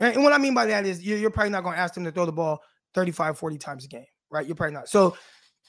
[0.00, 2.04] And what I mean by that is you're, you're probably not going to ask them
[2.04, 2.60] to throw the ball
[2.94, 4.46] 35, 40 times a game, right?
[4.46, 4.88] You're probably not.
[4.88, 5.16] So,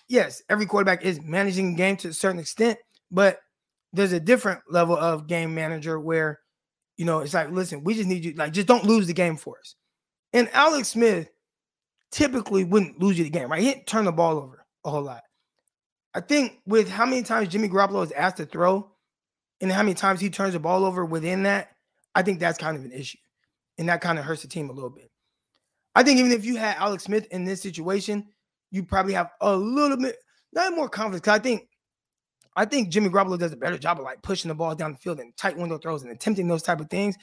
[0.10, 2.78] yes, every quarterback is managing the game to a certain extent,
[3.10, 3.39] but
[3.93, 6.39] there's a different level of game manager where,
[6.97, 9.38] you know, it's like, listen, we just need you, like, just don't lose the game
[9.38, 9.76] for us.
[10.34, 11.30] And Alex Smith
[12.12, 13.62] typically wouldn't lose you the game, right?
[13.62, 15.24] He didn't turn the ball over a whole lot.
[16.14, 18.91] I think with how many times Jimmy Garoppolo is asked to throw,
[19.62, 21.72] and how many times he turns the ball over within that,
[22.16, 23.18] I think that's kind of an issue.
[23.78, 25.12] And that kind of hurts the team a little bit.
[25.95, 28.28] I think even if you had Alex Smith in this situation,
[28.72, 30.18] you probably have a little bit
[30.53, 31.22] not more confidence.
[31.22, 31.68] Cause I think
[32.55, 34.97] I think Jimmy Garoppolo does a better job of like pushing the ball down the
[34.97, 37.16] field and tight window throws and attempting those type of things.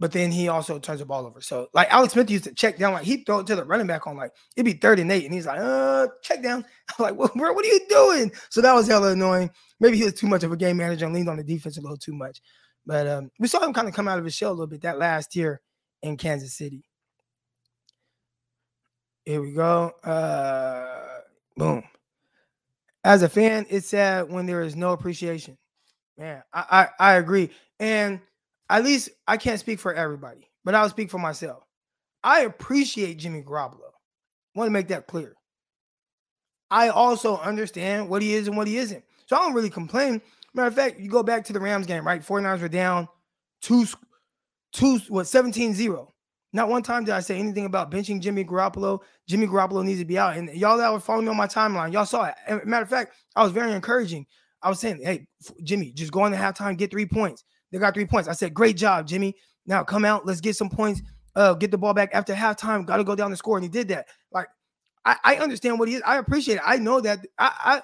[0.00, 1.40] But then he also turns the ball over.
[1.40, 3.88] So like Alex Smith used to check down, like he'd throw it to the running
[3.88, 6.64] back on like it'd be third and eight, and he's like, uh, check down.
[6.98, 8.30] I'm like, well, bro, what are you doing?
[8.50, 9.50] So that was hella annoying.
[9.80, 11.80] Maybe he was too much of a game manager and leaned on the defense a
[11.80, 12.40] little too much.
[12.86, 14.82] But um, we saw him kind of come out of his shell a little bit
[14.82, 15.60] that last year
[16.02, 16.84] in Kansas City.
[19.24, 19.92] Here we go.
[20.02, 21.20] Uh,
[21.56, 21.82] boom.
[23.04, 25.58] As a fan, it's sad when there is no appreciation.
[26.16, 27.50] Man, I, I, I agree.
[27.78, 28.20] And
[28.70, 31.64] at least I can't speak for everybody, but I'll speak for myself.
[32.22, 33.90] I appreciate Jimmy Garoppolo.
[34.54, 35.34] Want to make that clear.
[36.70, 39.02] I also understand what he is and what he isn't.
[39.26, 40.20] So I don't really complain.
[40.54, 42.22] Matter of fact, you go back to the Rams game, right?
[42.22, 43.08] 49ers were down
[43.62, 43.86] two,
[44.72, 46.12] two, what, 17 0.
[46.52, 49.00] Not one time did I say anything about benching Jimmy Garoppolo.
[49.28, 50.36] Jimmy Garoppolo needs to be out.
[50.36, 52.66] And y'all that were following me on my timeline, y'all saw it.
[52.66, 54.26] matter of fact, I was very encouraging.
[54.62, 55.26] I was saying, hey,
[55.62, 57.44] Jimmy, just go in the halftime, get three points.
[57.70, 58.28] They got three points.
[58.28, 59.36] I said, great job, Jimmy.
[59.66, 61.02] Now come out, let's get some points.
[61.34, 62.86] Uh, get the ball back after halftime.
[62.86, 63.56] Got to go down the score.
[63.56, 64.06] And he did that.
[64.32, 64.48] Like,
[65.04, 66.02] I, I understand what he is.
[66.04, 66.62] I appreciate it.
[66.64, 67.82] I know that I, I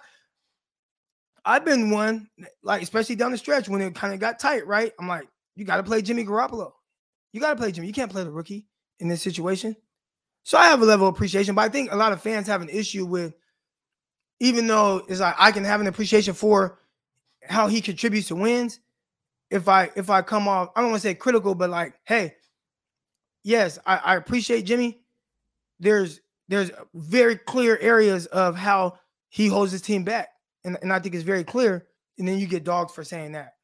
[1.45, 2.28] I've been one,
[2.62, 4.93] like, especially down the stretch when it kind of got tight, right?
[4.99, 6.72] I'm like, you got to play Jimmy Garoppolo.
[7.32, 7.87] You got to play Jimmy.
[7.87, 8.66] You can't play the rookie
[8.99, 9.76] in this situation.
[10.45, 12.62] So I have a level of appreciation, but I think a lot of fans have
[12.62, 13.35] an issue with,
[14.41, 16.78] even though it's like I can have an appreciation for
[17.47, 18.80] how he contributes to wins
[19.55, 22.35] if I if I come off, I don't want to say critical, but like, hey,
[23.45, 24.99] yes, I, I appreciate Jimmy.
[25.79, 28.99] There's there's very clear areas of how
[29.29, 30.31] he holds his team back.
[30.65, 31.87] And, and I think it's very clear.
[32.19, 33.55] And then you get dogs for saying that.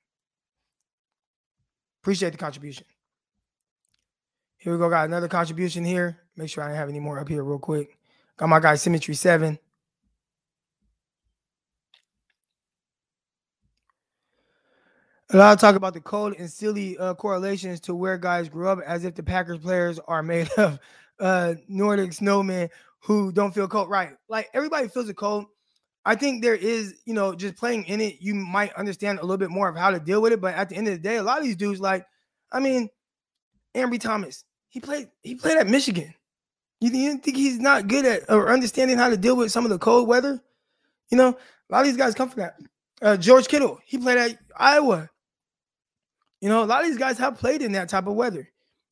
[2.02, 2.84] Appreciate the contribution.
[4.58, 4.88] Here we go.
[4.88, 6.20] Got another contribution here.
[6.36, 7.98] Make sure I don't have any more up here real quick.
[8.36, 9.58] Got my guy Symmetry7.
[15.32, 18.68] A lot of talk about the cold and silly uh, correlations to where guys grew
[18.68, 20.80] up, as if the Packers players are made of
[21.20, 22.68] uh, Nordic snowmen
[22.98, 23.88] who don't feel cold.
[23.88, 24.10] Right.
[24.28, 25.46] Like everybody feels the cold.
[26.04, 29.36] I think there is, you know, just playing in it, you might understand a little
[29.36, 30.40] bit more of how to deal with it.
[30.40, 32.06] But at the end of the day, a lot of these dudes, like,
[32.50, 32.88] I mean,
[33.76, 36.12] Ambry Thomas, he played he played at Michigan.
[36.80, 39.70] You, you think he's not good at or understanding how to deal with some of
[39.70, 40.42] the cold weather?
[41.10, 42.56] You know, a lot of these guys come from that.
[43.02, 45.09] Uh, George Kittle, he played at Iowa.
[46.40, 48.48] You know, a lot of these guys have played in that type of weather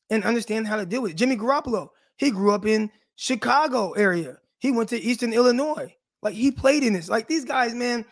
[0.09, 1.17] and understand how to deal with it.
[1.17, 4.37] Jimmy Garoppolo, he grew up in Chicago area.
[4.59, 5.93] He went to Eastern Illinois.
[6.21, 7.09] Like he played in this.
[7.09, 8.05] Like these guys, man,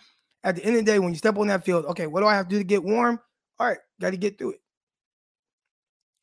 [0.44, 2.28] at the end of the day, when you step on that field, okay, what do
[2.28, 3.20] I have to do to get warm?
[3.60, 4.62] All right, got to get through it.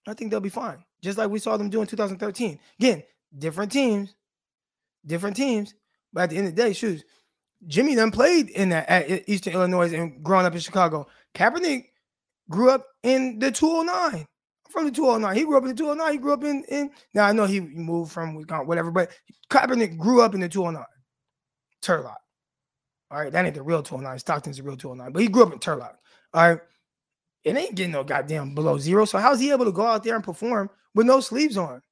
[0.07, 2.59] I think they'll be fine just like we saw them do in 2013.
[2.81, 3.03] Again,
[3.39, 4.15] different teams,
[5.07, 5.75] different teams.
[6.13, 7.05] But at the end of the day, shoes,
[7.67, 11.07] Jimmy done played in that at Eastern Illinois and growing up in Chicago.
[11.35, 11.87] Kaepernick
[12.51, 14.27] grew up in the 209.
[14.71, 15.37] From the 209.
[15.37, 16.13] He grew up in the 209.
[16.13, 19.11] He grew up in, in now I know he moved from whatever, but
[19.51, 20.85] Kaepernick grew up in the 209.
[21.83, 22.17] Turlock.
[23.11, 24.19] All right, that ain't the real 209.
[24.19, 25.95] Stockton's the real 209, but he grew up in Turlock.
[26.33, 26.61] All right.
[27.45, 29.05] It ain't getting no goddamn below zero.
[29.05, 31.83] So how's he able to go out there and perform with no sleeves on.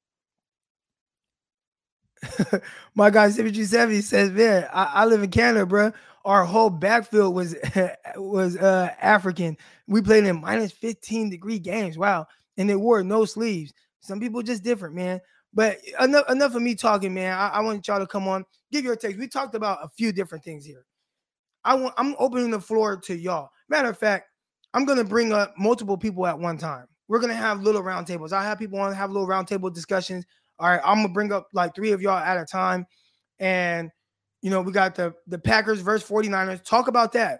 [2.95, 5.91] My guy 737 says, man, I, I, live in Canada, bro.
[6.25, 7.55] Our whole backfield was
[8.15, 9.57] was uh African.
[9.87, 11.97] We played in minus 15 degree games.
[11.97, 12.27] Wow.
[12.57, 13.73] And they wore no sleeves.
[14.01, 15.19] Some people just different, man.
[15.53, 17.37] But enough enough of me talking, man.
[17.37, 19.17] I, I want y'all to come on, give your takes.
[19.17, 20.85] We talked about a few different things here.
[21.63, 23.49] I want I'm opening the floor to y'all.
[23.69, 24.29] Matter of fact,
[24.73, 28.31] I'm gonna bring up multiple people at one time we're gonna have little roundtables.
[28.31, 30.25] I have people to have little roundtable discussions.
[30.59, 32.85] All right, I'm gonna bring up like three of y'all at a time,
[33.39, 33.91] and
[34.43, 36.63] you know we got the the Packers versus 49ers.
[36.63, 37.39] Talk about that.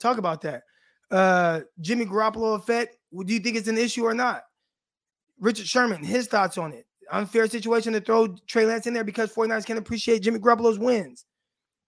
[0.00, 0.62] Talk about that.
[1.10, 2.96] Uh Jimmy Garoppolo effect.
[3.12, 4.42] Do you think it's an issue or not?
[5.38, 6.86] Richard Sherman, his thoughts on it.
[7.10, 11.26] Unfair situation to throw Trey Lance in there because 49ers can appreciate Jimmy Garoppolo's wins.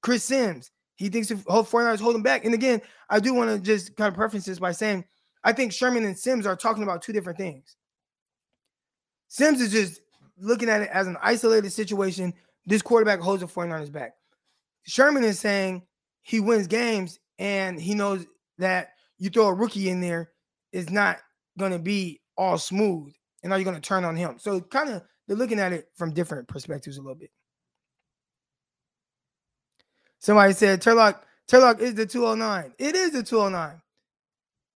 [0.03, 2.45] Chris Sims, he thinks if 49ers hold him back.
[2.45, 5.05] And again, I do want to just kind of preference this by saying
[5.45, 7.77] I think Sherman and Sims are talking about two different things.
[9.29, 10.03] Sims is just
[10.39, 12.35] looking at it as an isolated situation.
[12.67, 14.13] This quarterback holds the 49ers back.
[14.85, 15.83] Sherman is saying
[16.23, 18.27] he wins games and he knows
[18.59, 20.31] that you throw a rookie in there
[20.73, 21.19] is not
[21.59, 23.13] going to be all smooth.
[23.43, 24.39] And are you going to turn on him?
[24.39, 27.31] So kind of they're looking at it from different perspectives a little bit.
[30.19, 32.73] Somebody said Turlock, Turlock is the 209.
[32.79, 33.81] It is the 209.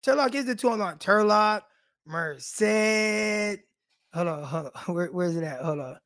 [0.07, 0.99] Turlock is the 209.
[0.99, 1.63] Turlock,
[2.07, 3.63] Merced.
[4.13, 4.83] Hold on, hold on.
[4.95, 5.61] Where, where's it at?
[5.61, 5.99] Hold on.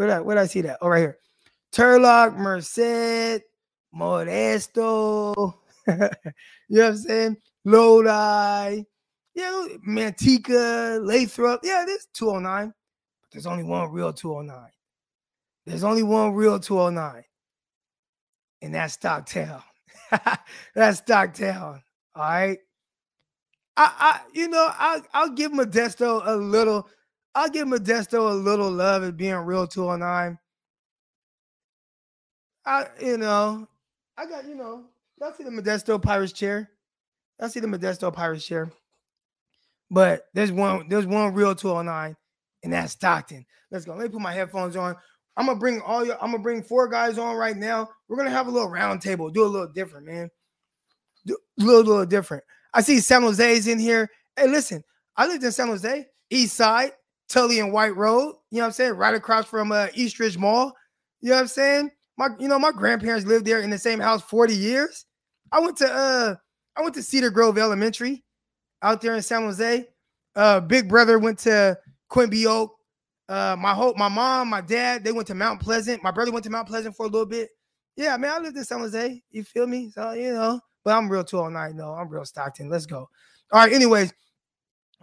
[0.00, 0.78] Where did I, where did I see that?
[0.80, 1.18] Oh, right here.
[1.74, 3.42] Turlock, Merced,
[3.94, 5.34] Modesto.
[5.86, 6.08] you know
[6.68, 7.36] what I'm saying?
[7.66, 8.82] Lodi.
[9.34, 11.60] Yeah, Manteca, Lathrop.
[11.62, 12.68] Yeah, there's 209.
[12.68, 14.70] But there's only one real 209.
[15.66, 17.22] There's only one real 209.
[18.62, 19.62] And that's Stocktown.
[20.74, 21.82] that's Stocktown.
[22.14, 22.58] All right.
[23.76, 26.88] I, I you know, I I'll give Modesto a little,
[27.34, 30.38] I'll give Modesto a little love as being real 209.
[32.66, 33.68] I, you know,
[34.18, 34.84] I got, you know,
[35.22, 36.70] I see the Modesto Pirates chair.
[37.40, 38.70] I see the Modesto Pirates chair.
[39.90, 42.16] But there's one, there's one real 209,
[42.62, 43.44] and that's Stockton.
[43.70, 43.94] Let's go.
[43.94, 44.96] Let me put my headphones on.
[45.36, 47.88] I'm gonna bring all your, I'm gonna bring four guys on right now.
[48.08, 50.30] We're gonna have a little round table, do a little different, man.
[51.24, 52.44] Do a little, little different.
[52.74, 54.10] I see San Jose's in here.
[54.36, 54.84] Hey, listen,
[55.16, 56.92] I lived in San Jose, East Side,
[57.30, 58.34] Tully and White Road.
[58.50, 58.92] You know what I'm saying?
[58.94, 60.72] Right across from uh, Eastridge Mall.
[61.20, 61.90] You know what I'm saying?
[62.18, 65.06] My, you know, my grandparents lived there in the same house 40 years.
[65.52, 66.34] I went to uh,
[66.76, 68.24] I went to Cedar Grove Elementary
[68.82, 69.86] out there in San Jose.
[70.36, 71.78] Uh, big brother went to
[72.08, 72.76] Quimby Oak.
[73.28, 76.02] Uh, my whole my mom, my dad, they went to Mount Pleasant.
[76.02, 77.48] My brother went to Mount Pleasant for a little bit.
[77.96, 79.22] Yeah, man, I lived in San Jose.
[79.30, 79.90] You feel me?
[79.90, 81.76] So you know, but I'm real 209.
[81.76, 82.68] No, I'm real Stockton.
[82.68, 83.08] Let's go.
[83.52, 83.72] All right.
[83.72, 84.12] Anyways,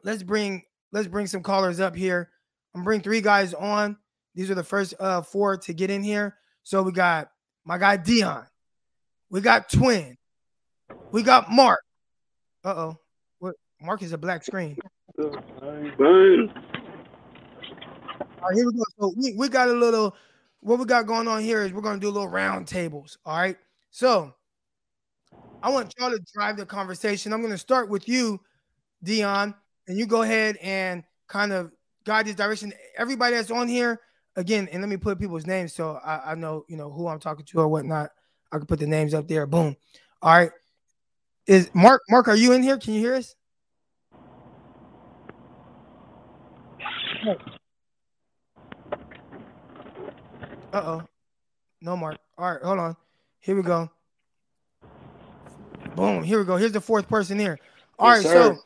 [0.04, 2.30] let's bring let's bring some callers up here.
[2.76, 3.98] I'm bring three guys on.
[4.36, 6.36] These are the first uh four to get in here.
[6.64, 7.32] So we got
[7.66, 8.46] my guy Dion.
[9.30, 10.18] We got Twin.
[11.12, 11.82] We got Mark.
[12.64, 12.98] Uh oh.
[13.40, 14.78] What Mark is a black screen.
[15.20, 15.32] All
[18.50, 18.84] right, here we go.
[19.00, 20.16] So we, we got a little
[20.62, 23.18] what we got going on here is we're gonna do little round tables.
[23.26, 23.58] All right.
[23.90, 24.34] So
[25.64, 27.34] I want y'all to drive the conversation.
[27.34, 28.40] I'm gonna start with you,
[29.04, 29.56] Dion,
[29.88, 31.72] and you go ahead and kind of
[32.06, 32.74] guide this direction.
[32.98, 34.00] Everybody that's on here,
[34.36, 37.20] again, and let me put people's names so I, I know you know who I'm
[37.20, 38.12] talking to or whatnot.
[38.52, 39.46] I can put the names up there.
[39.46, 39.76] Boom.
[40.22, 40.52] All right.
[41.46, 42.78] Is Mark Mark, are you in here?
[42.78, 43.36] Can you hear us?
[50.74, 51.04] Uh oh.
[51.82, 52.18] No Mark.
[52.38, 52.98] All right, hold on.
[53.40, 53.90] Here we go.
[55.96, 56.24] Boom.
[56.24, 56.58] Here we go.
[56.58, 57.58] Here's the fourth person here.
[57.98, 58.56] All yes, right, sir.
[58.56, 58.62] so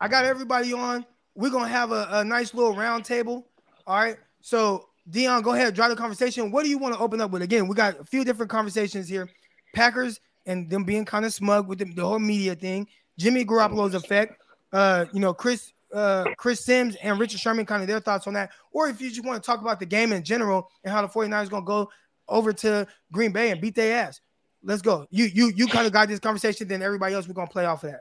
[0.00, 1.04] I got everybody on.
[1.34, 3.46] We're gonna have a, a nice little round table.
[3.86, 4.16] All right.
[4.40, 6.50] So Dion, go ahead, drive the conversation.
[6.50, 7.42] What do you want to open up with?
[7.42, 9.28] Again, we got a few different conversations here.
[9.74, 12.86] Packers and them being kind of smug with the, the whole media thing.
[13.18, 14.40] Jimmy Garoppolo's effect.
[14.72, 18.34] Uh, you know, Chris uh, Chris Sims and Richard Sherman, kind of their thoughts on
[18.34, 18.50] that.
[18.72, 21.08] Or if you just want to talk about the game in general and how the
[21.08, 21.90] 49ers going to go
[22.28, 24.20] over to Green Bay and beat their ass.
[24.62, 25.06] Let's go.
[25.10, 27.84] You you you kind of got this conversation, then everybody else we're to play off
[27.84, 28.00] of that.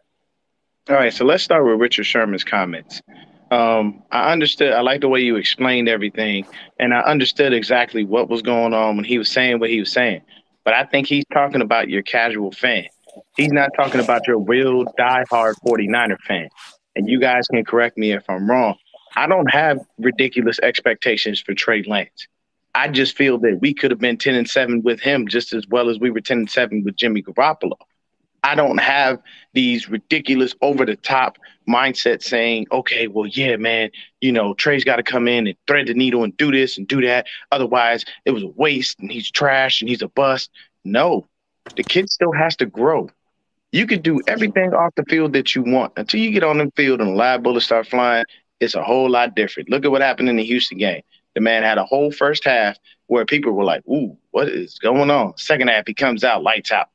[0.90, 3.02] All right, so let's start with Richard Sherman's comments.
[3.52, 4.74] Um, I understood.
[4.74, 6.46] I like the way you explained everything,
[6.78, 9.94] and I understood exactly what was going on when he was saying what he was
[9.94, 10.24] saying.
[10.66, 12.86] But I think he's talking about your casual fan.
[13.38, 16.50] He's not talking about your real diehard 49er fan.
[16.98, 18.76] And you guys can correct me if I'm wrong.
[19.16, 22.28] I don't have ridiculous expectations for Trey Lance.
[22.76, 25.66] I just feel that we could have been 10 and 7 with him just as
[25.68, 27.78] well as we were 10 and 7 with Jimmy Garoppolo.
[28.44, 29.20] I don't have
[29.54, 31.38] these ridiculous over the top
[31.68, 33.89] mindset saying, okay, well, yeah, man,
[34.20, 36.88] you know, Trey's got to come in and thread the needle and do this and
[36.88, 37.28] do that.
[37.52, 40.52] Otherwise, it was a waste and he's trash and he's a bust.
[40.84, 41.26] No,
[41.76, 43.10] the kid still has to grow.
[43.72, 46.72] You can do everything off the field that you want until you get on the
[46.76, 48.26] field and live bullets start flying.
[48.60, 49.70] It's a whole lot different.
[49.70, 51.02] Look at what happened in the Houston game.
[51.34, 52.78] The man had a whole first half
[53.08, 56.72] where people were like, "Ooh, what is going on?" Second half, he comes out lights
[56.72, 56.89] out.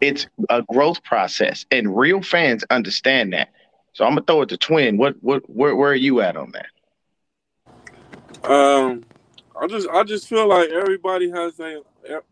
[0.00, 3.50] It's a growth process, and real fans understand that.
[3.92, 4.98] So I'm gonna throw it to Twin.
[4.98, 6.66] What what where where are you at on that?
[8.50, 9.04] Um,
[9.60, 11.80] I just I just feel like everybody has their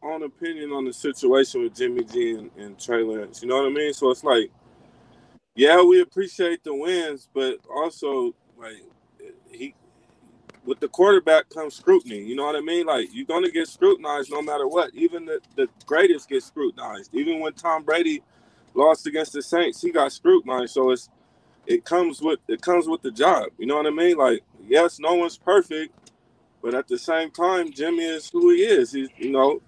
[0.02, 3.42] own opinion on the situation with Jimmy G and, and Trey Lance.
[3.42, 3.92] You know what I mean?
[3.94, 4.50] So it's like,
[5.54, 8.82] yeah, we appreciate the wins, but also like
[9.50, 9.74] he
[10.64, 12.22] with the quarterback comes scrutiny.
[12.22, 12.86] You know what I mean?
[12.86, 14.94] Like you're gonna get scrutinized no matter what.
[14.94, 17.14] Even the, the greatest get scrutinized.
[17.14, 18.22] Even when Tom Brady
[18.74, 20.74] lost against the Saints, he got scrutinized.
[20.74, 21.08] So it's
[21.66, 23.48] it comes with it comes with the job.
[23.58, 24.16] You know what I mean?
[24.16, 25.94] Like yes, no one's perfect,
[26.62, 28.92] but at the same time, Jimmy is who he is.
[28.92, 29.60] He's you know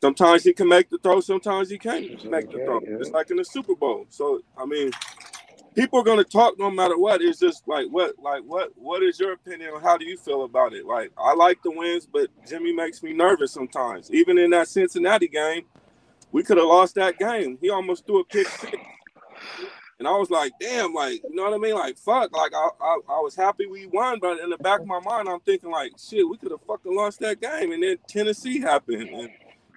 [0.00, 2.80] sometimes he can make the throw, sometimes he can't make the throw.
[2.84, 4.06] It's like in the Super Bowl.
[4.10, 4.90] So I mean,
[5.74, 7.22] people are gonna talk no matter what.
[7.22, 10.44] It's just like what, like what, what is your opinion on how do you feel
[10.44, 10.86] about it?
[10.86, 14.10] Like I like the wins, but Jimmy makes me nervous sometimes.
[14.12, 15.64] Even in that Cincinnati game,
[16.32, 17.58] we could have lost that game.
[17.60, 18.76] He almost threw a pick six.
[19.98, 21.74] And I was like, damn, like, you know what I mean?
[21.74, 24.86] Like, fuck, like, I, I, I was happy we won, but in the back of
[24.86, 27.70] my mind, I'm thinking, like, shit, we could have fucking lost that game.
[27.70, 29.08] And then Tennessee happened.
[29.08, 29.30] And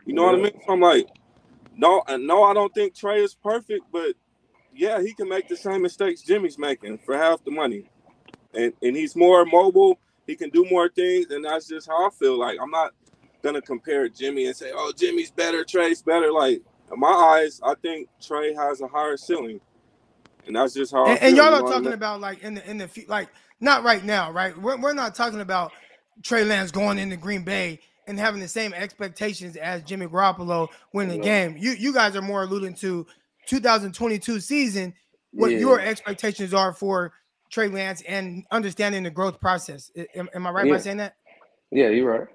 [0.06, 0.60] you know what I mean?
[0.66, 1.08] So I'm like,
[1.76, 4.16] no, and no, I don't think Trey is perfect, but
[4.78, 7.89] yeah, he can make the same mistakes Jimmy's making for half the money.
[8.53, 12.09] And and he's more mobile, he can do more things, and that's just how I
[12.11, 12.38] feel.
[12.38, 12.93] Like I'm not
[13.43, 16.32] gonna compare Jimmy and say, oh, Jimmy's better, Trey's better.
[16.32, 16.61] Like
[16.91, 19.59] in my eyes, I think Trey has a higher ceiling.
[20.45, 21.07] And that's just how.
[21.07, 23.30] And, and y'all are know what I talking about like in the in the like
[23.59, 24.57] not right now, right?
[24.57, 25.71] We're, we're not talking about
[26.23, 31.19] Trey Lance going into Green Bay and having the same expectations as Jimmy Garoppolo winning
[31.19, 31.57] the game.
[31.57, 33.05] You you guys are more alluding to
[33.48, 34.93] 2022 season,
[35.32, 35.58] what Yeah.
[35.60, 37.14] your expectations are for
[37.50, 39.91] Trey Lance and understanding the growth process.
[40.16, 41.16] Am, am I right by saying that?
[41.72, 42.28] Yeah, you're right.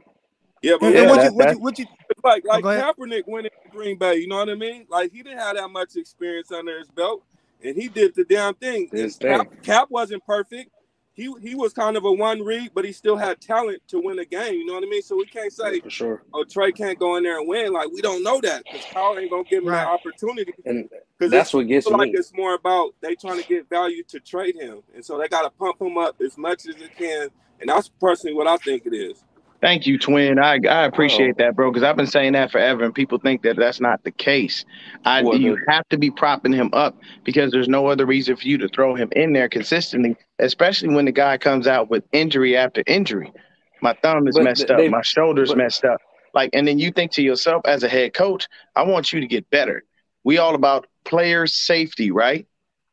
[0.62, 2.78] Yeah, but And, Yeah, what, you, what, you, what you It's like Oh, like.
[2.78, 4.16] Kaepernick went into Green Bay.
[4.16, 4.86] You know what I mean?
[4.88, 7.22] Like he didn't have that much experience under his belt,
[7.64, 8.88] and he did the damn thing.
[8.92, 9.48] His Cap.
[9.62, 10.70] Cap wasn't perfect.
[11.14, 14.18] He he was kind of a one read, but he still had talent to win
[14.18, 14.54] a game.
[14.54, 15.02] You know what I mean?
[15.02, 16.22] So we can't say, For sure.
[16.32, 19.18] "Oh, Trey can't go in there and win." Like we don't know that because Kyle
[19.18, 20.54] ain't gonna give him that opportunity.
[20.64, 20.88] And
[21.18, 22.18] Because that's what gets feel like me.
[22.18, 25.42] it's more about they trying to get value to trade him, and so they got
[25.42, 27.28] to pump him up as much as it can.
[27.60, 29.22] And that's personally what I think it is.
[29.62, 30.40] Thank you, Twin.
[30.40, 30.86] I I oh.
[30.88, 34.02] appreciate that, bro, because I've been saying that forever, and people think that that's not
[34.02, 34.64] the case.
[35.04, 38.58] I you have to be propping him up because there's no other reason for you
[38.58, 42.82] to throw him in there consistently, especially when the guy comes out with injury after
[42.88, 43.32] injury.
[43.80, 46.00] My thumb is But messed th- up, they- my shoulders but- messed up.
[46.34, 49.26] Like, and then you think to yourself, as a head coach, I want you to
[49.26, 49.84] get better.
[50.24, 52.46] We all about player safety, right?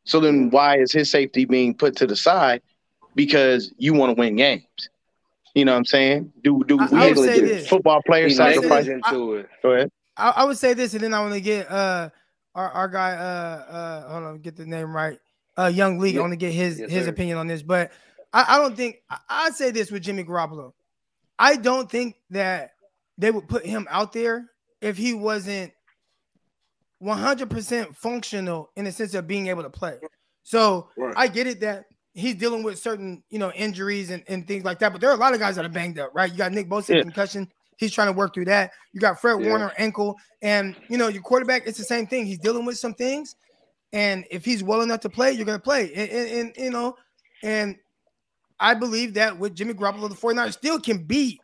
[0.04, 2.60] So then, why is his safety being put to the side?
[3.14, 4.90] Because you want to win games.
[5.60, 6.32] You know what I'm saying?
[6.42, 7.68] Do do I- we I would as say this.
[7.68, 8.86] football players He I would sacrifice?
[8.86, 8.94] this.
[8.94, 9.48] negligent to it.
[9.62, 9.90] Go ahead.
[10.16, 12.08] I, I would say this, and then I want to get uh
[12.54, 15.18] our, our guy uh uh hold on get the name right
[15.58, 16.16] uh Young League.
[16.16, 17.10] I want to get his Yes, his sir.
[17.10, 17.92] opinion on this, but
[18.32, 20.72] I, I don't think I, I'd say this with Jimmy Garoppolo.
[21.38, 22.70] I don't think that
[23.18, 24.46] they would put him out there
[24.80, 25.72] if he wasn't
[27.02, 29.98] 100% functional in the sense of being able to play.
[30.42, 31.14] So Right.
[31.18, 31.84] I get it that
[32.14, 34.92] he's dealing with certain, you know, injuries and, and things like that.
[34.92, 36.30] But there are a lot of guys that are banged up, right?
[36.30, 37.02] You got Nick Bosa Yeah.
[37.02, 37.48] concussion.
[37.76, 38.72] He's trying to work through that.
[38.92, 39.48] You got Fred Yeah.
[39.48, 41.62] Warner ankle, and you know your quarterback.
[41.66, 42.26] It's the same thing.
[42.26, 43.36] He's dealing with some things,
[43.92, 45.92] and if he's well enough to play, you're gonna play.
[45.94, 46.96] And, and, and, you know,
[47.42, 47.76] and
[48.58, 51.40] I believe that with Jimmy Garoppolo, the 49ers still can beat.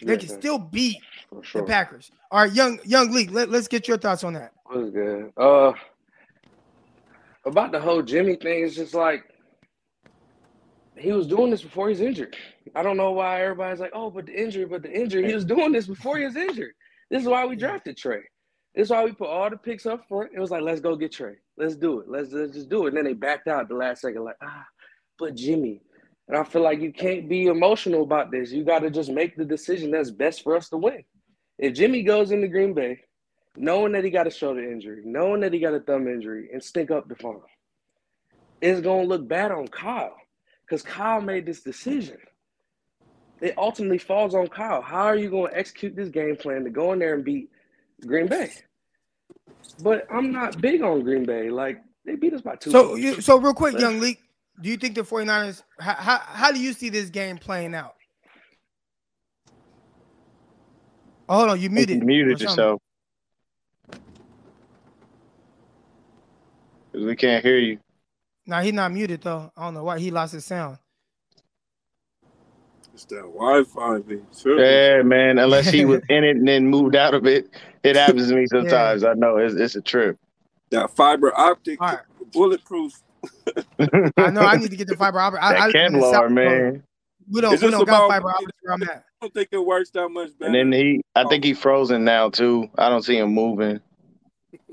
[0.00, 0.96] They Yeah, can still beat
[1.28, 1.62] for the.
[1.64, 2.10] Packers.
[2.30, 3.30] All right, young young league.
[3.30, 4.52] Let, let's get your thoughts on that.
[4.70, 5.32] was good.
[5.36, 5.72] Uh,
[7.44, 9.24] about the whole Jimmy thing, it's just like
[10.98, 12.36] he was doing this before he's injured.
[12.74, 15.44] I don't know why everybody's like, "Oh, but the injury, but the injury." He was
[15.44, 16.72] doing this before he was injured.
[17.10, 18.22] This is why we drafted Trey.
[18.74, 20.32] This is why we put all the picks up front.
[20.34, 21.36] It was like, "Let's go get Trey.
[21.56, 22.08] Let's do it.
[22.08, 24.66] Let's, let's just do it." And then they backed out the last second, like, "Ah,
[25.18, 25.82] but Jimmy."
[26.28, 28.50] And I feel like you can't be emotional about this.
[28.50, 31.04] You got to just make the decision that's best for us to win.
[31.58, 33.00] If Jimmy goes into Green Bay
[33.56, 36.62] knowing that he got a shoulder injury, knowing that he got a thumb injury, and
[36.62, 37.42] stink up the farm,
[38.60, 40.16] it's gonna look bad on Kyle
[40.66, 42.18] because Kyle made this decision.
[43.40, 44.80] It ultimately falls on Kyle.
[44.82, 47.50] How are you going to execute this game plan to go in there and beat
[48.06, 48.50] Green Bay?
[49.82, 51.50] But I'm not big on Green Bay.
[51.50, 52.70] Like they beat us by two.
[52.70, 54.18] So you so real quick, young league.
[54.62, 57.94] Do you think the 49ers how, how, how do you see this game playing out?
[61.28, 61.98] Oh, hold on, you muted.
[61.98, 62.64] You muted or something.
[62.64, 62.80] yourself.
[66.92, 67.78] 'Cause we can't hear you.
[68.46, 69.50] No, he's not muted though.
[69.56, 70.78] I don't know why he lost his sound.
[72.94, 74.26] It's that Wi-Fi thing.
[74.34, 74.58] Sure.
[74.64, 75.38] Yeah, man.
[75.38, 77.48] Unless he was in it and then moved out of it,
[77.82, 79.04] it happens to me sometimes.
[79.04, 80.16] I know it's it's a trip.
[80.70, 82.32] That fiber optic All right.
[82.32, 82.92] bulletproof.
[84.16, 85.42] I know I need to get the fiber optic.
[85.42, 86.82] I, I that live in the Kevlar, South, man.
[87.30, 88.88] We don't It's we don't got fiber optic where I'm at.
[88.88, 90.58] I don't think it works that much better.
[90.58, 92.70] And then he, I think he frozen now too.
[92.78, 93.80] I don't see him moving.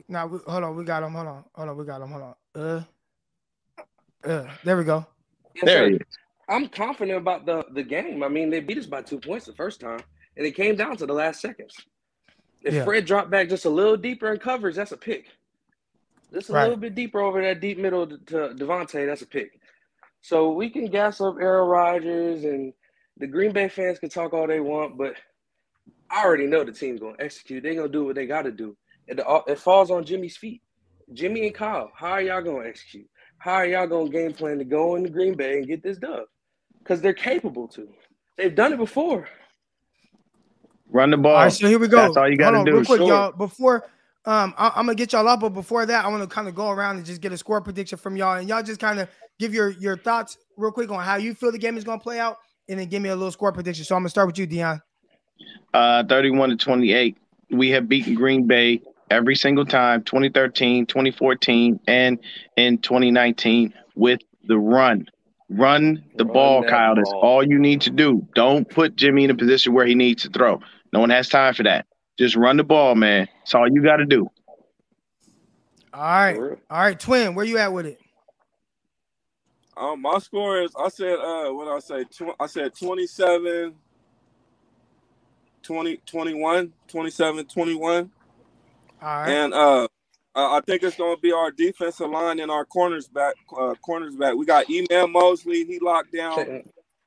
[0.08, 1.14] Now we, hold on, we got him.
[1.14, 2.10] Hold on, hold on, we got him.
[2.10, 2.36] Hold on.
[2.56, 2.84] Uh,
[4.26, 5.06] uh, there we go.
[5.56, 5.90] Yes, There sir.
[5.90, 6.02] he is.
[6.50, 8.24] I'm confident about the the game.
[8.24, 10.00] I mean, they beat us by two points the first time,
[10.38, 11.76] and it came down to the last seconds.
[12.64, 12.84] If Yeah.
[12.84, 15.28] Fred dropped back just a little deeper in coverage, that's a pick.
[16.34, 16.64] Just a Right.
[16.64, 19.60] little bit deeper over that deep middle to, to Davante, that's a pick.
[20.22, 22.74] So we can gas up Aaron Rodgers, and
[23.18, 25.16] the Green Bay fans can talk all they want, but
[26.10, 27.64] I already know the team's going to execute.
[27.64, 28.76] They're going to do what they got to do.
[29.08, 30.62] It, it falls on Jimmy's feet.
[31.14, 33.08] Jimmy and Kyle, how are y'all going to execute?
[33.44, 35.98] How are y'all going to game plan to go into Green Bay and get this
[35.98, 36.24] done?
[36.80, 37.90] Because they're capable to.
[38.38, 39.28] They've done it before.
[40.90, 41.36] Run the ball.
[41.36, 41.98] All right, so here we go.
[41.98, 42.78] That's all you gotta Hold on, do.
[42.80, 43.08] real quick, Sure.
[43.10, 43.32] y'all.
[43.34, 43.84] Before
[44.26, 46.56] Um, I, am gonna get y'all up, but before that, I want to kind of
[46.56, 49.10] go around and just get a score prediction from y'all, and y'all just kind of
[49.40, 52.20] give your your thoughts real quick on how you feel the game is gonna play
[52.22, 52.38] out,
[52.70, 53.84] and then give me a little score prediction.
[53.84, 54.82] So I'm gonna start with you, Dion.
[55.74, 57.18] Uh, 31 to 28.
[57.52, 58.82] We have beaten Green Bay
[59.14, 62.20] every single time 2013, 2014, and
[62.58, 65.08] in 2019 with the run.
[65.50, 66.96] Run the run ball, Kyle.
[66.96, 66.96] Ball.
[66.96, 68.28] That's all you need to do.
[68.34, 70.60] Don't put Jimmy in a position where he needs to throw.
[70.92, 71.86] No one has time for that.
[72.18, 73.28] Just run the ball, man.
[73.40, 74.30] That's all you got to do.
[75.94, 76.38] All right.
[76.38, 78.00] All right, twin, where you at with it?
[79.78, 83.74] Um, my score is I said uh what I say tw- I said 27
[85.64, 88.10] 20 21 27 21 all
[89.04, 89.30] right.
[89.30, 89.88] And uh,
[90.36, 93.36] I think it's going to be our defensive line and our corners back.
[93.58, 94.36] Uh, corners back.
[94.36, 95.66] We got Emmanuel Moseley.
[95.66, 96.64] He locked down.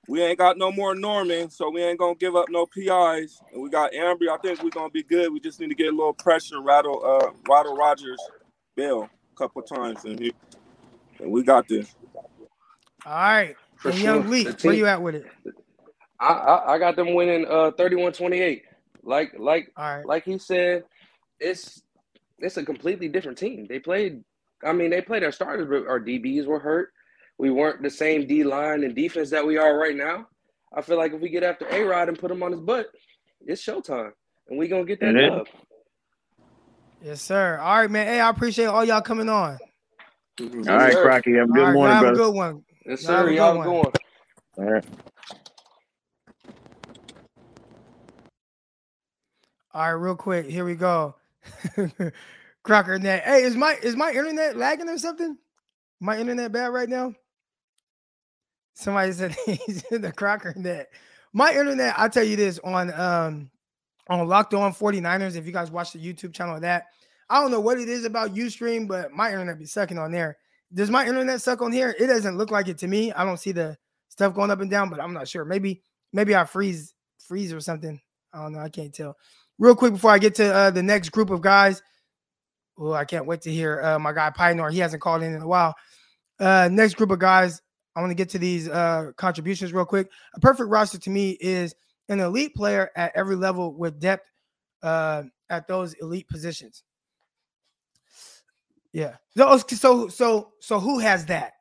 [0.08, 3.40] We ain't got no more Norman, so we ain't gonna give up no PIs.
[3.52, 4.28] And we got Ambry.
[4.28, 5.32] I think we're gonna be good.
[5.32, 8.20] We just need to get a little pressure, rattle, uh, rattle Rodgers,
[8.76, 10.32] Bill, a couple times, and, he,
[11.18, 11.96] and we got this.
[13.04, 13.56] All right.
[13.76, 14.14] For and sure.
[14.16, 15.26] Young Lee, where you at with it?
[16.20, 18.62] I, I, I got them winning uh 31-28.
[19.02, 20.84] Like like like he said,
[21.40, 21.82] it's
[22.38, 23.66] it's a completely different team.
[23.68, 24.22] They played.
[24.64, 26.92] I mean, they played our starters, but our DBs were hurt.
[27.38, 30.26] We weren't the same D line and defense that we are right now.
[30.74, 32.86] I feel like if we get after A Rod and put him on his butt,
[33.46, 34.12] it's showtime,
[34.48, 35.46] and we gonna get that dub.
[37.02, 37.58] Yes, sir.
[37.58, 38.06] All right, man.
[38.06, 39.58] Hey, I appreciate all y'all coming on.
[40.38, 40.68] Mm-hmm.
[40.68, 41.34] All right, Crocky.
[41.34, 42.14] Have a good right, morning, have brother.
[42.14, 42.64] a good one.
[42.86, 43.30] Yes, sir.
[43.30, 43.92] Y'all good one.
[44.58, 44.84] All right.
[49.72, 50.46] All right, real quick.
[50.46, 51.14] Here we go.
[52.62, 53.22] Crocker net.
[53.24, 55.36] Hey, is my is my internet lagging or something?
[56.00, 57.14] My internet bad right now?
[58.74, 60.88] Somebody said he's in the Crocker net.
[61.32, 63.50] My internet, I'll tell you this on um
[64.08, 65.36] on Locked On 49ers.
[65.36, 66.86] If you guys watch the YouTube channel of that,
[67.28, 70.36] I don't know what it is about Ustream, but my internet be sucking on there.
[70.72, 71.94] Does my internet suck on here?
[71.98, 73.12] It doesn't look like it to me.
[73.12, 73.76] I don't see the
[74.08, 75.44] stuff going up and down, but I'm not sure.
[75.44, 75.82] Maybe
[76.12, 78.00] maybe I freeze freeze or something.
[78.32, 78.60] I don't know.
[78.60, 79.16] I can't tell
[79.58, 81.82] real quick before I get to uh, the next group of guys.
[82.78, 84.70] Oh, I can't wait to hear uh, my guy Pioneer.
[84.70, 85.74] He hasn't called in in a while.
[86.38, 87.62] Uh, next group of guys,
[87.94, 90.10] I want to get to these uh, contributions real quick.
[90.34, 91.74] A perfect roster to me is
[92.08, 94.30] an elite player at every level with depth
[94.82, 96.82] uh, at those elite positions.
[98.92, 99.16] Yeah.
[99.36, 101.52] So, so, so, so, who has that?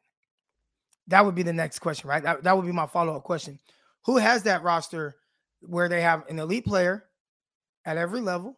[1.07, 2.23] That would be the next question, right?
[2.23, 3.59] That, that would be my follow up question.
[4.05, 5.15] Who has that roster
[5.61, 7.05] where they have an elite player
[7.85, 8.57] at every level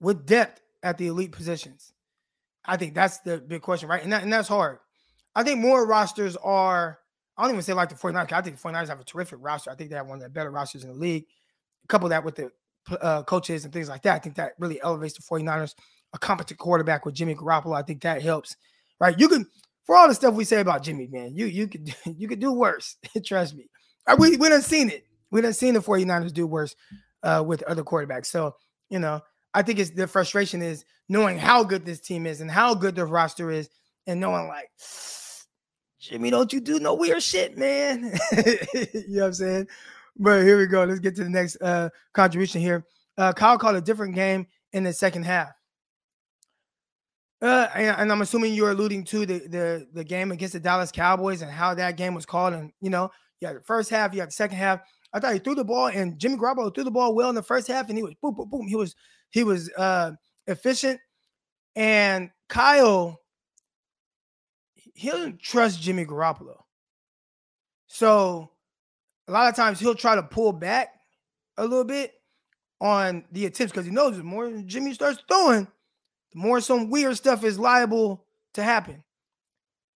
[0.00, 1.92] with depth at the elite positions?
[2.64, 4.02] I think that's the big question, right?
[4.02, 4.78] And, that, and that's hard.
[5.34, 6.98] I think more rosters are,
[7.36, 8.32] I don't even say like the 49ers.
[8.32, 9.70] I think the 49ers have a terrific roster.
[9.70, 11.24] I think they have one of the better rosters in the league.
[11.88, 12.52] Couple that with the
[13.00, 14.14] uh, coaches and things like that.
[14.14, 15.74] I think that really elevates the 49ers.
[16.12, 18.56] A competent quarterback with Jimmy Garoppolo, I think that helps,
[18.98, 19.18] right?
[19.18, 19.46] You can,
[19.84, 22.52] for all the stuff we say about Jimmy, man, you you could you could do
[22.52, 22.96] worse.
[23.24, 23.68] Trust me.
[24.18, 25.04] We we done seen it.
[25.30, 26.74] We done seen the 49ers do worse
[27.22, 28.26] uh, with other quarterbacks.
[28.26, 28.54] So,
[28.88, 29.20] you know,
[29.54, 32.94] I think it's the frustration is knowing how good this team is and how good
[32.94, 33.68] the roster is,
[34.06, 34.70] and knowing like,
[36.00, 38.04] Jimmy, don't you do no weird shit, man.
[38.32, 39.68] you know what I'm saying?
[40.16, 40.84] But here we go.
[40.84, 42.86] Let's get to the next uh, contribution here.
[43.18, 45.50] Uh, Kyle called a different game in the second half.
[47.42, 50.92] Uh, and, and, I'm assuming you're alluding to the, the the game against the Dallas
[50.92, 52.52] Cowboys and how that game was called.
[52.52, 53.10] And you know,
[53.40, 54.80] you had the first half, you had the second half.
[55.12, 57.42] I thought he threw the ball and Jimmy Garoppolo threw the ball well in the
[57.42, 58.66] first half, and he was boom, boom, boom.
[58.66, 58.94] He was
[59.30, 60.12] he was uh
[60.46, 61.00] efficient.
[61.76, 63.20] And Kyle,
[64.74, 66.56] he doesn't trust Jimmy Garoppolo.
[67.86, 68.50] So
[69.28, 70.88] a lot of times he'll try to pull back
[71.56, 72.12] a little bit
[72.80, 75.66] on the attempts because he knows the more Jimmy starts throwing,
[76.32, 79.02] the more some weird stuff is liable to happen.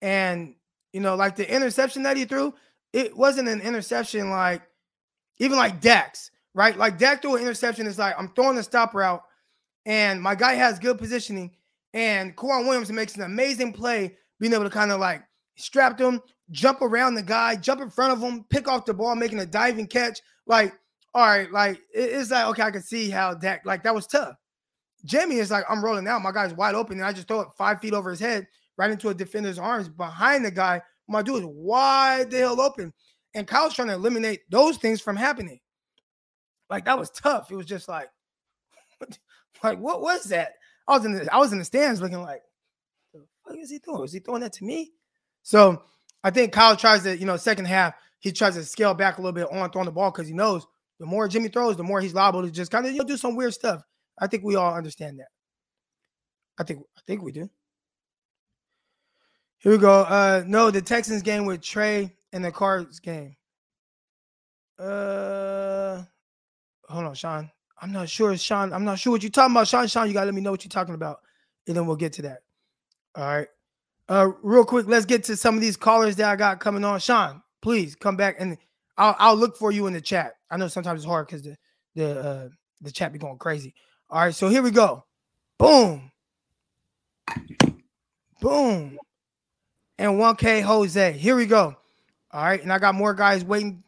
[0.02, 0.56] And
[0.92, 2.54] you know, like the interception that he threw,
[2.92, 4.62] it wasn't an interception like
[5.44, 6.78] even like Dak's, right?
[6.78, 7.86] Like Dak threw an interception.
[7.86, 9.22] It's like I'm throwing the stop route,
[9.86, 11.52] and my guy has good positioning,
[11.94, 15.24] and K'Waun Williams makes an amazing play, being able to kind of like
[15.56, 16.22] strap him,
[16.52, 19.46] jump around the guy, jump in front of him, pick off the ball, making a
[19.46, 20.22] diving catch.
[20.48, 20.74] Like,
[21.14, 24.36] all right, like it's like okay, I can see how Dak like that was tough.
[25.06, 26.22] Jamie is like, I'm rolling out.
[26.22, 28.90] My guy's wide open, and I just throw it five feet over his head, right
[28.90, 30.82] into a defender's arms behind the guy.
[31.10, 32.94] My dude is wide the hell open.
[33.34, 35.60] And Kyle's trying to eliminate those things from happening.
[36.70, 37.52] Like that was tough.
[37.52, 38.10] It was just like,
[39.64, 40.54] like what was that?
[40.88, 42.42] I was in the I was in the stands looking like,
[43.44, 44.04] what is he doing?
[44.04, 44.92] Is he throwing that to me?
[45.44, 45.84] So
[46.24, 49.22] I think Kyle tries to, you know, second half, he tries to scale back a
[49.22, 50.66] little bit on throwing the ball because he knows
[51.00, 53.18] the more Jimmy throws, the more he's liable to just kind of you know do
[53.18, 53.84] some weird stuff.
[54.18, 55.28] I think we all understand that.
[56.58, 57.50] I think I think we do.
[59.58, 60.02] Here we go.
[60.02, 63.36] Uh no, the Texans game with Trey and the Cards game.
[64.78, 66.02] Uh
[66.90, 67.50] hold on, Sean.
[67.82, 68.74] I'm not sure, Sean.
[68.74, 69.88] I'm not sure what you're talking about, Sean.
[69.88, 71.20] Sean, you gotta let me know what you're talking about,
[71.68, 72.40] and then we'll get to that.
[73.16, 73.48] All right.
[74.10, 77.00] Uh, real quick, let's get to some of these callers that I got coming on.
[77.00, 78.58] Sean, please come back and
[78.98, 80.34] I'll I'll look for you in the chat.
[80.52, 81.56] I know sometimes it's hard because the
[81.96, 82.50] the uh
[82.82, 83.74] the chat be going crazy.
[84.10, 85.06] All right, so here we go.
[85.58, 86.12] Boom.
[88.42, 88.98] Boom.
[89.98, 91.14] And 1K Jose.
[91.14, 91.78] Here we go.
[92.34, 93.84] All right, and I got more guys waiting.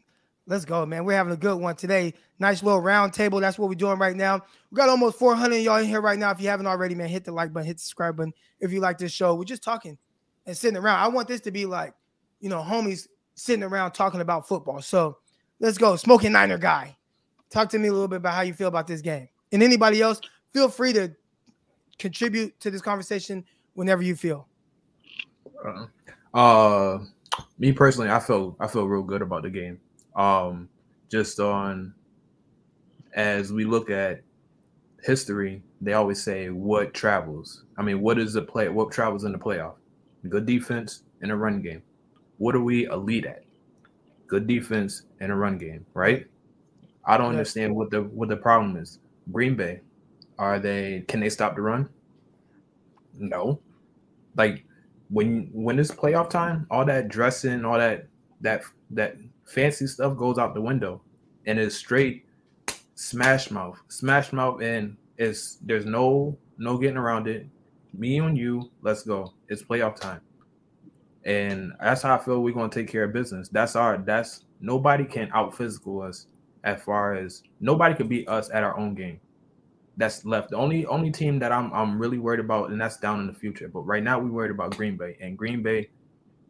[0.46, 1.04] Let's go, man.
[1.04, 2.14] We're having a good one today.
[2.38, 3.40] Nice little round table.
[3.40, 4.40] That's what we're doing right now.
[4.70, 6.30] We got almost 400 y'all in here right now.
[6.30, 8.32] If you haven't already, man, hit the like button, hit the subscribe button.
[8.60, 9.98] If you like this show, we're just talking
[10.46, 11.00] and sitting around.
[11.00, 11.94] I want this to be like,
[12.40, 14.80] you know, homies sitting around talking about football.
[14.80, 15.18] So
[15.58, 15.96] let's go.
[15.96, 16.96] Smoking Niner guy.
[17.50, 19.28] Talk to me a little bit about how you feel about this game.
[19.50, 20.20] And anybody else,
[20.52, 21.12] feel free to
[21.98, 23.44] contribute to this conversation
[23.74, 24.46] whenever you feel.
[25.64, 25.86] Uh,
[26.34, 26.98] uh
[27.58, 29.80] me personally, I feel I feel real good about the game.
[30.14, 30.68] Um,
[31.10, 31.94] just on
[33.14, 34.22] as we look at
[35.02, 37.64] history, they always say what travels.
[37.78, 38.68] I mean, what is the play?
[38.68, 39.74] What travels in the playoff?
[40.28, 41.82] Good defense and a run game.
[42.38, 43.44] What are we elite at?
[44.26, 46.26] Good defense and a run game, right?
[47.04, 48.98] I don't understand what the what the problem is.
[49.32, 49.80] Green Bay,
[50.38, 51.04] are they?
[51.08, 51.88] Can they stop the run?
[53.18, 53.60] No.
[54.36, 54.65] Like
[55.08, 58.06] when when it's playoff time, all that dressing, all that
[58.40, 61.00] that that fancy stuff goes out the window,
[61.46, 62.26] and it's straight
[62.94, 67.46] smash mouth, smash mouth, and it's there's no no getting around it.
[67.94, 69.32] Me and you, let's go.
[69.48, 70.20] It's playoff time,
[71.24, 72.42] and that's how I feel.
[72.42, 73.48] We're gonna take care of business.
[73.48, 73.98] That's our.
[73.98, 76.26] That's nobody can out physical us
[76.64, 79.20] as far as nobody could beat us at our own game.
[79.96, 80.50] That's left.
[80.50, 83.32] The only only team that I'm I'm really worried about, and that's down in the
[83.32, 83.68] future.
[83.68, 85.88] But right now, we worried about Green Bay, and Green Bay,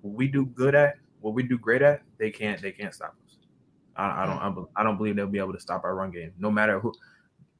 [0.00, 3.14] what we do good at, what we do great at, they can't they can't stop
[3.24, 3.36] us.
[3.96, 6.50] I, I don't I don't believe they'll be able to stop our run game, no
[6.50, 6.92] matter who,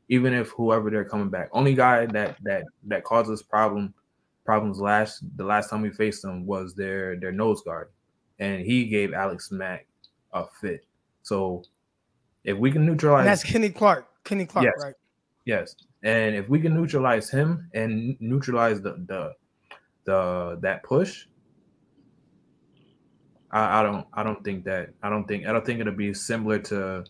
[0.09, 1.49] even if whoever they're coming back.
[1.53, 3.95] Only guy that that that causes problem
[4.45, 7.91] problems last the last time we faced them was their their nose guard,
[8.39, 9.87] and he gave Alex Mack
[10.33, 10.85] a fit.
[11.23, 11.65] So
[12.45, 14.07] if we can neutralize, and that's Kenny Clark.
[14.25, 14.95] Kenny Clark, yes, right?
[15.47, 19.33] Yes, and if we can neutralize him and neutralize the the
[20.05, 21.27] the that push,
[23.53, 26.13] I, I don't I don't think that I don't think I don't think it'll be
[26.13, 27.05] similar to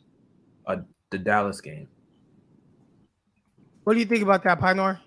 [0.66, 0.78] a,
[1.11, 1.89] the Dallas game.
[3.84, 5.01] What do you think about that, Pioneer?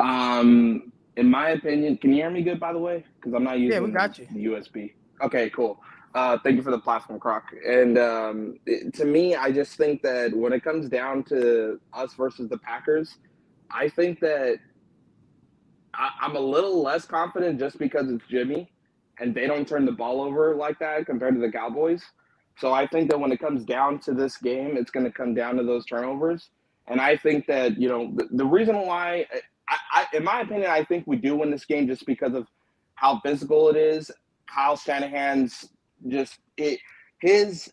[0.00, 2.58] Um, in my opinion, can you hear me good?
[2.58, 4.26] By the way, because I'm not using yeah, we got you.
[4.32, 4.94] the USB.
[5.22, 5.80] Okay, cool.
[6.18, 7.44] Uh, thank you for the platform, Croc.
[7.64, 12.14] And um, it, to me, I just think that when it comes down to us
[12.14, 13.18] versus the Packers,
[13.70, 14.58] I think that
[15.94, 18.72] I, I'm a little less confident just because it's Jimmy
[19.20, 22.02] and they don't turn the ball over like that compared to the Cowboys.
[22.58, 25.34] So I think that when it comes down to this game, it's going to come
[25.34, 26.50] down to those turnovers.
[26.88, 29.26] And I think that, you know, the, the reason why,
[29.68, 32.48] I, I, in my opinion, I think we do win this game just because of
[32.96, 34.10] how physical it is.
[34.52, 35.68] Kyle Shanahan's
[36.06, 36.80] just it
[37.20, 37.70] his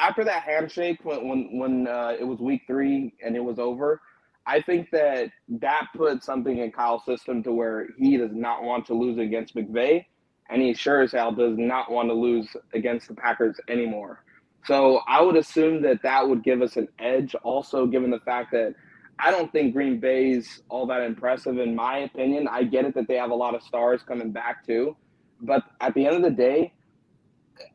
[0.00, 4.00] after that handshake when when when uh, it was week three and it was over.
[4.46, 8.86] I think that that put something in Kyle's system to where he does not want
[8.86, 10.06] to lose against McVay,
[10.48, 14.24] and he sure as hell does not want to lose against the Packers anymore.
[14.64, 17.34] So I would assume that that would give us an edge.
[17.42, 18.74] Also, given the fact that
[19.22, 22.48] I don't think Green Bay's all that impressive, in my opinion.
[22.48, 24.96] I get it that they have a lot of stars coming back too,
[25.42, 26.72] but at the end of the day,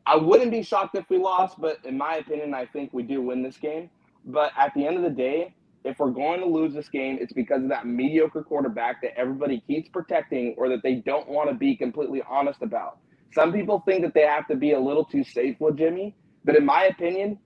[0.06, 3.22] I wouldn't be shocked if we lost, but in my opinion, I think we do
[3.22, 3.90] win this game.
[4.24, 5.54] But at the end of the day,
[5.84, 9.62] if we're going to lose this game, it's because of that mediocre quarterback that everybody
[9.66, 12.98] keeps protecting or that they don't want to be completely honest about.
[13.34, 16.56] Some people think that they have to be a little too safe with Jimmy, but
[16.56, 17.38] in my opinion,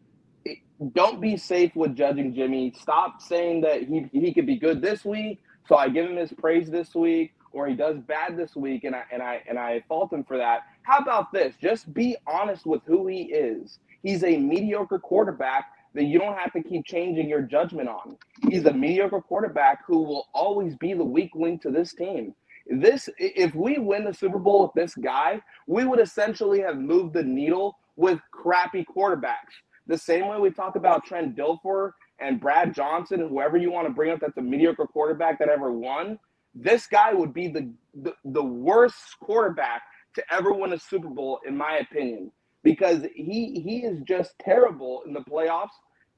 [0.94, 2.72] don't be safe with judging Jimmy.
[2.80, 6.32] Stop saying that he he could be good this week, so I give him his
[6.32, 9.82] praise this week, or he does bad this week, and I and I and I
[9.88, 10.60] fault him for that.
[10.82, 11.54] How about this?
[11.60, 13.78] Just be honest with who he is.
[14.02, 18.16] He's a mediocre quarterback that you don't have to keep changing your judgment on.
[18.48, 22.34] He's a mediocre quarterback who will always be the weak link to this team.
[22.66, 27.14] This if we win the Super Bowl with this guy, we would essentially have moved
[27.14, 29.58] the needle with crappy quarterbacks.
[29.86, 33.88] The same way we talk about Trent Dilfer and Brad Johnson, and whoever you want
[33.88, 36.18] to bring up that's a mediocre quarterback that ever won,
[36.54, 39.82] this guy would be the, the, the worst quarterback
[40.16, 42.32] to ever win a Super Bowl, in my opinion,
[42.64, 45.70] because he he is just terrible in the playoffs.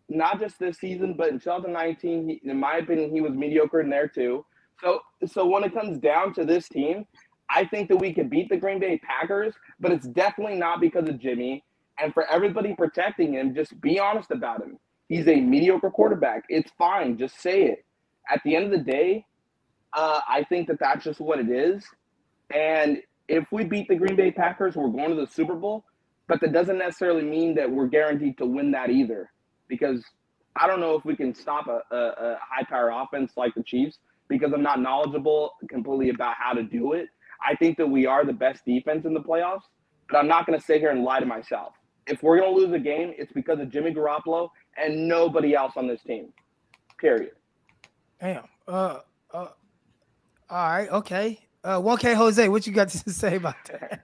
[0.08, 3.90] not just this season, but in 2019, he, in my opinion, he was mediocre in
[3.90, 4.44] there too.
[4.82, 7.06] So, so when it comes down to this team,
[7.50, 11.08] I think that we could beat the Green Bay Packers, but it's definitely not because
[11.08, 11.64] of Jimmy.
[12.00, 14.78] And for everybody protecting him, just be honest about him.
[15.08, 16.44] He's a mediocre quarterback.
[16.50, 17.18] It's fine.
[17.18, 17.86] Just say it.
[18.30, 19.26] At the end of the day,
[19.94, 21.84] uh, I think that that's just what it is.
[22.54, 22.98] And
[23.28, 25.84] if we beat the Green Bay Packers, we're going to the Super Bowl.
[26.28, 29.30] But that doesn't necessarily mean that we're guaranteed to win that either,
[29.68, 30.02] because
[30.56, 33.62] I don't know if we can stop a, a, a high power offense like the
[33.62, 33.98] Chiefs
[34.28, 37.08] because I'm not knowledgeable completely about how to do it.
[37.46, 39.62] I think that we are the best defense in the playoffs,
[40.08, 41.74] but I'm not going to sit here and lie to myself.
[42.06, 45.72] If we're going to lose a game, it's because of Jimmy Garoppolo and nobody else
[45.76, 46.32] on this team.
[46.98, 47.32] Period.
[48.20, 48.44] Damn.
[48.66, 49.00] Uh,
[49.32, 49.48] uh,
[50.52, 50.90] all right.
[50.90, 51.38] Okay.
[51.64, 54.02] Uh, 1K Jose, what you got to say about that?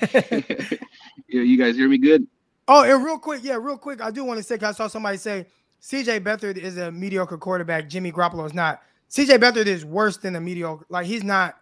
[1.28, 2.26] yeah, you guys hear me good?
[2.68, 5.18] Oh, and real quick, yeah, real quick, I do want to say, I saw somebody
[5.18, 5.46] say
[5.82, 7.88] CJ Beathard is a mediocre quarterback.
[7.88, 8.82] Jimmy Garoppolo is not.
[9.10, 10.86] CJ Beathard is worse than a mediocre.
[10.88, 11.56] Like he's not.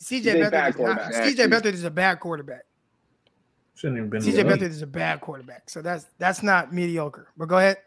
[0.00, 0.98] CJ Beathard is not.
[1.12, 2.64] CJ Beathard is a bad quarterback.
[3.76, 4.22] Shouldn't even been.
[4.22, 7.28] CJ Beathard is a bad quarterback, so that's that's not mediocre.
[7.36, 7.78] But go ahead.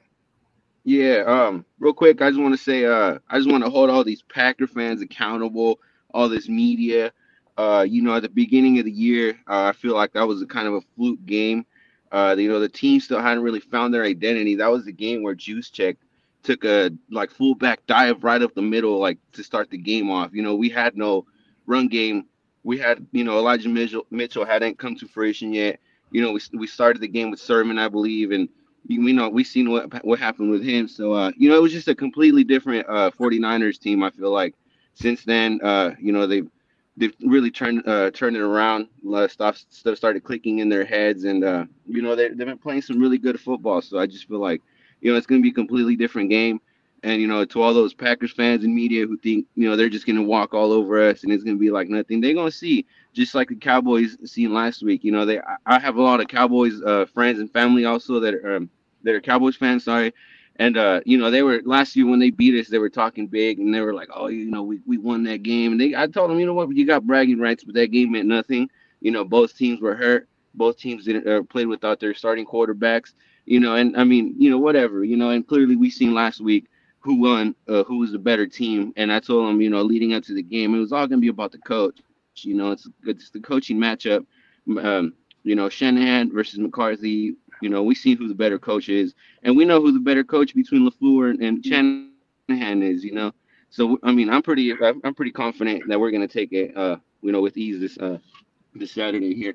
[0.83, 3.89] Yeah, um, real quick, I just want to say, uh, I just want to hold
[3.89, 5.79] all these Packer fans accountable,
[6.13, 7.13] all this media.
[7.57, 10.41] Uh, you know, at the beginning of the year, uh, I feel like that was
[10.41, 11.65] a kind of a fluke game.
[12.11, 14.55] Uh, you know, the team still hadn't really found their identity.
[14.55, 15.97] That was the game where Juszczyk
[16.43, 20.31] took a like fullback dive right up the middle, like to start the game off.
[20.33, 21.25] You know, we had no
[21.65, 22.25] run game.
[22.63, 25.79] We had, you know, Elijah Mitchell, Mitchell hadn't come to fruition yet.
[26.11, 28.49] You know, we, we started the game with Sermon, I believe, and
[28.87, 30.87] we know we seen what what happened with him.
[30.87, 34.03] So uh, you know, it was just a completely different uh 49ers team.
[34.03, 34.55] I feel like
[34.93, 36.47] since then, uh, you know, they've
[36.97, 38.87] they've really turned uh turned it around.
[39.29, 42.81] Stuff stuff started clicking in their heads, and uh, you know, they they've been playing
[42.81, 43.81] some really good football.
[43.81, 44.61] So I just feel like,
[45.01, 46.59] you know, it's gonna be a completely different game.
[47.03, 49.89] And you know, to all those Packers fans and media who think you know they're
[49.89, 52.85] just gonna walk all over us and it's gonna be like nothing, they're gonna see
[53.13, 55.03] just like the Cowboys seen last week.
[55.03, 58.33] You know, they I have a lot of Cowboys uh, friends and family also that
[58.35, 58.69] are um,
[59.03, 59.83] that are Cowboys fans.
[59.85, 60.13] Sorry,
[60.57, 63.27] and uh, you know they were last year when they beat us, they were talking
[63.27, 65.71] big and they were like, oh, you know, we, we won that game.
[65.73, 68.11] And they I told them, you know what, you got bragging rights, but that game
[68.11, 68.69] meant nothing.
[69.01, 70.27] You know, both teams were hurt.
[70.53, 73.13] Both teams didn't uh, played without their starting quarterbacks.
[73.45, 75.03] You know, and I mean, you know, whatever.
[75.03, 76.67] You know, and clearly we seen last week
[76.99, 78.93] who won, uh, who was the better team.
[78.95, 81.21] And I told them, you know, leading up to the game, it was all gonna
[81.21, 81.99] be about the coach.
[82.41, 83.17] You know, it's good.
[83.17, 84.25] it's the coaching matchup.
[84.81, 87.35] Um, you know, Shanahan versus McCarthy.
[87.61, 90.23] You know, we see who the better coach is, and we know who the better
[90.23, 93.03] coach between LaFleur and, and Shanahan is.
[93.03, 93.31] You know,
[93.69, 96.75] so I mean, I'm pretty I'm pretty confident that we're gonna take it.
[96.75, 98.17] Uh, you know, with ease this uh
[98.73, 99.53] this Saturday here.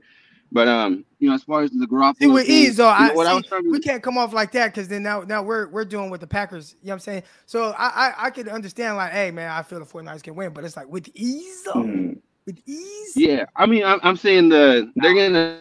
[0.51, 3.09] But um, you know, as far as the Garoppolo, See, with thing, ease though, I,
[3.09, 5.85] I see, was we can't come off like that because then now now we're we're
[5.85, 6.75] doing what the Packers.
[6.81, 7.23] You know what I'm saying?
[7.45, 10.55] So I I, I could understand like, hey man, I feel the 49ers can win,
[10.55, 12.19] but it's like with ease though, Mhm.
[12.49, 13.12] With ease.
[13.15, 15.61] Yeah, I mean, I'm, I'm saying the they're gonna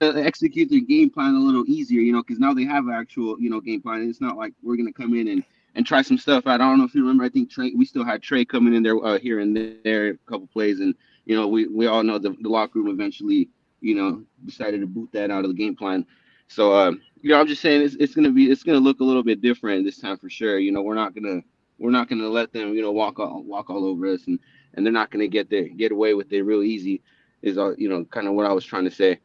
[0.00, 2.94] uh, execute their game plan a little easier, you know, because now they have an
[2.94, 4.08] actual, you know, game plan.
[4.08, 5.44] It's not like we're gonna come in and
[5.74, 6.60] and try some stuff out.
[6.60, 7.24] I don't know if you remember.
[7.24, 10.16] I think Trey, we still had Trey coming in there uh, here and there, a
[10.30, 10.94] couple plays, and
[11.26, 13.48] you know, we we all know the, the locker room eventually,
[13.80, 16.06] you know, decided to boot that out of the game plan.
[16.48, 19.04] So, um, you know, I'm just saying it's, it's gonna be it's gonna look a
[19.04, 20.58] little bit different this time for sure.
[20.58, 21.40] You know, we're not gonna
[21.78, 24.38] we're not gonna let them, you know, walk all walk all over us, and
[24.76, 27.02] and they're not gonna get there get away with it real easy.
[27.42, 29.20] Is all you know, kind of what I was trying to say.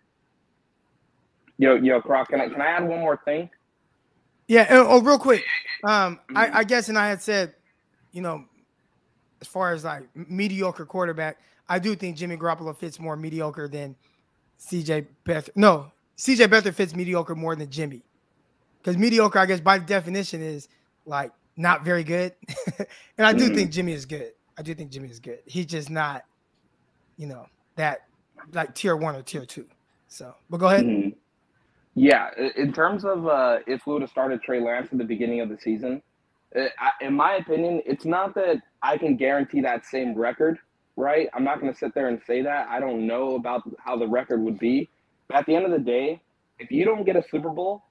[1.58, 3.50] Yo, yo, Croc, can I can I add one more thing?
[4.48, 4.68] Yeah.
[4.72, 5.44] Oh, oh, real quick.
[5.82, 7.54] Um, I, I guess, and I had said,
[8.12, 8.44] you know,
[9.40, 11.38] as far as like mediocre quarterback,
[11.70, 13.96] I do think Jimmy Garoppolo fits more mediocre than
[14.60, 15.50] CJ Beth.
[15.56, 18.02] No, CJ Beathard fits mediocre more than Jimmy,
[18.80, 20.68] because mediocre, I guess, by definition, is
[21.06, 22.34] like not very good.
[23.18, 23.56] and I do Mhm.
[23.56, 24.34] think Jimmy is good.
[24.60, 25.40] I do think Jimmy is good.
[25.46, 26.26] He's just not,
[27.18, 28.02] you know, that
[28.54, 29.66] like tier one or tier two.
[30.10, 30.86] So, but go ahead.
[30.86, 31.16] Mhm.
[31.96, 35.42] Yeah, in terms of uh, if we would have started Trey Lance at the beginning
[35.42, 36.02] of the season,
[36.56, 40.60] uh, I, in my opinion, it's not that I can guarantee that same record,
[40.98, 41.30] right?
[41.34, 42.68] I'm not going to sit there and say that.
[42.70, 44.90] I don't know about how the record would be.
[45.28, 46.22] But at the end of the day,
[46.60, 47.84] if you don't get a Super Bowl,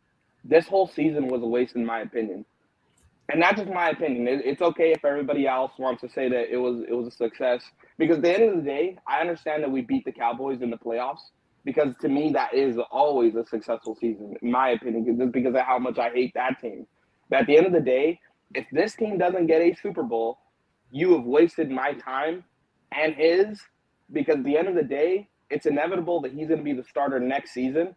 [0.44, 2.44] this whole season was a waste, in my opinion.
[3.30, 4.28] And that's just my opinion.
[4.28, 7.10] It, it's okay if everybody else wants to say that it was it was a
[7.16, 7.62] success
[7.98, 10.70] because at the end of the day, I understand that we beat the Cowboys in
[10.70, 11.20] the playoffs
[11.64, 15.60] because to me that is always a successful season, in my opinion, just because of
[15.62, 16.86] how much I hate that team.
[17.28, 18.20] But at the end of the day,
[18.54, 20.38] if this team doesn't get a Super Bowl,
[20.90, 22.44] you have wasted my time
[22.92, 23.60] and his
[24.10, 26.84] because at the end of the day, it's inevitable that he's going to be the
[26.84, 27.94] starter next season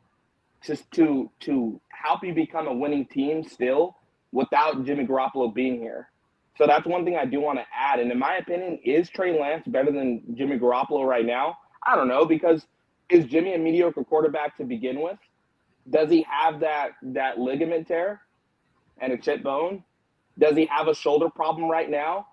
[0.65, 3.95] just to to help you become a winning team still
[4.31, 6.09] without Jimmy Garoppolo being here.
[6.57, 7.99] So that's one thing I do want to add.
[7.99, 11.57] And in my opinion, is Trey Lance better than Jimmy Garoppolo right now?
[11.85, 12.65] I don't know because
[13.09, 15.17] is Jimmy a mediocre quarterback to begin with?
[15.89, 18.21] Does he have that that ligament tear
[18.99, 19.83] and a chip bone?
[20.37, 22.27] Does he have a shoulder problem right now?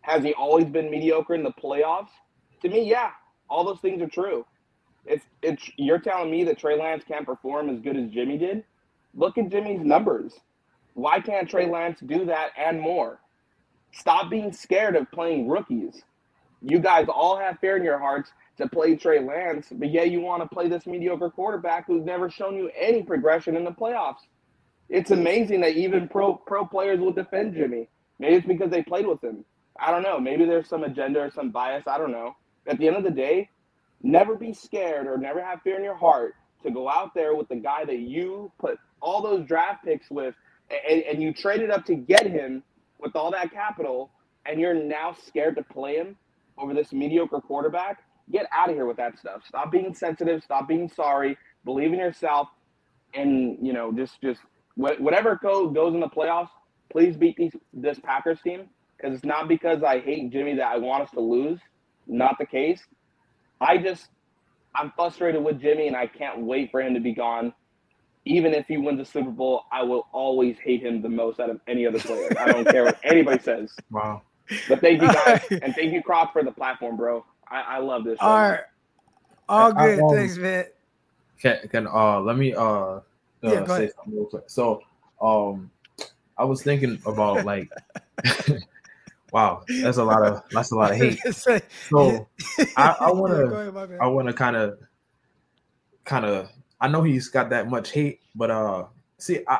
[0.00, 2.10] Has he always been mediocre in the playoffs?
[2.62, 3.10] To me, yeah,
[3.48, 4.44] all those things are true.
[5.06, 8.64] It's it's you're telling me that Trey Lance can't perform as good as Jimmy did.
[9.14, 10.32] Look at Jimmy's numbers.
[10.94, 13.20] Why can't Trey Lance do that and more?
[13.92, 16.02] Stop being scared of playing rookies.
[16.62, 20.20] You guys all have fear in your hearts to play Trey Lance, but yet you
[20.20, 24.22] want to play this mediocre quarterback who's never shown you any progression in the playoffs.
[24.88, 27.88] It's amazing that even pro pro players will defend Jimmy.
[28.18, 29.44] Maybe it's because they played with him.
[29.78, 30.20] I don't know.
[30.20, 31.84] Maybe there's some agenda or some bias.
[31.86, 32.36] I don't know.
[32.66, 33.50] At the end of the day,
[34.02, 37.48] never be scared or never have fear in your heart to go out there with
[37.48, 40.34] the guy that you put all those draft picks with
[40.70, 42.62] and, and you traded up to get him
[43.00, 44.10] with all that capital
[44.46, 46.16] and you're now scared to play him
[46.58, 48.02] over this mediocre quarterback?
[48.32, 49.42] Get out of here with that stuff.
[49.46, 50.42] Stop being sensitive.
[50.42, 51.36] Stop being sorry.
[51.64, 52.48] Believe in yourself.
[53.14, 54.40] And you know just just
[54.76, 56.50] whatever code goes in the playoffs
[56.92, 58.68] please beat these this packers team.
[58.96, 61.60] Because it's not because i hate jimmy that i want us to lose.
[62.06, 62.82] Not the case.
[63.60, 64.08] I just
[64.74, 67.52] i'm frustrated with jimmy and i can't wait for him to be gone
[68.24, 71.50] even if he wins the Super Bowl, I will always hate him the most out
[71.50, 72.30] of any other player.
[72.38, 73.70] I don't care what anybody says.
[73.90, 74.22] Wow.
[74.68, 77.24] But thank you guys, and thank you, Croc, for the platform, bro.
[77.48, 78.18] I, I love this.
[78.18, 78.26] Show.
[78.26, 78.60] All right.
[79.48, 79.98] All good.
[79.98, 80.64] I, um, Thanks, man.
[81.40, 83.00] Can can uh let me uh, uh
[83.42, 84.44] Yeah, say something real quick.
[84.48, 84.82] So
[85.20, 85.70] um
[86.38, 87.70] I was thinking about like
[89.32, 91.20] wow, that's a lot of that's a lot of hate.
[91.90, 92.26] So
[92.76, 94.00] I, I wanna ahead.
[94.00, 94.76] I wanna kinda
[96.06, 96.48] kinda
[96.84, 98.84] I know he's got that much hate, but uh
[99.16, 99.58] see I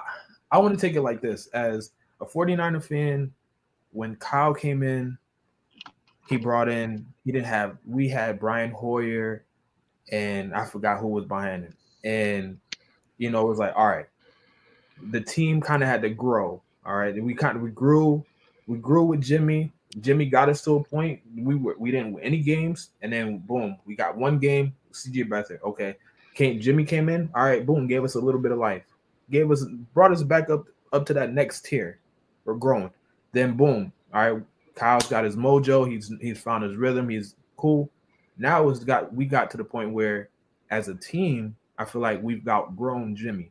[0.51, 3.33] I want to take it like this as a 49er fan,
[3.93, 5.17] when Kyle came in,
[6.29, 9.47] he brought in he didn't have we had Brian Hoyer
[10.13, 11.75] and I forgot who was behind him.
[12.05, 12.59] And
[13.17, 14.07] you know, it was like, all right,
[15.11, 16.61] the team kind of had to grow.
[16.85, 17.23] All right.
[17.23, 18.23] We kind of we grew,
[18.67, 19.73] we grew with Jimmy.
[20.01, 21.21] Jimmy got us to a point.
[21.35, 24.75] We were we didn't win any games, and then boom, we got one game.
[24.93, 25.63] CJ Beathard.
[25.63, 25.97] Okay.
[26.35, 27.31] Came Jimmy came in.
[27.35, 28.85] All right, boom, gave us a little bit of life.
[29.31, 31.99] Gave us brought us back up up to that next tier.
[32.45, 32.91] We're growing.
[33.33, 33.93] Then boom.
[34.13, 34.43] All right,
[34.75, 35.91] Kyle's got his mojo.
[35.91, 37.09] He's he's found his rhythm.
[37.09, 37.91] He's cool.
[38.37, 40.29] Now it's got we got to the point where
[40.71, 43.51] as a team, I feel like we've outgrown Jimmy.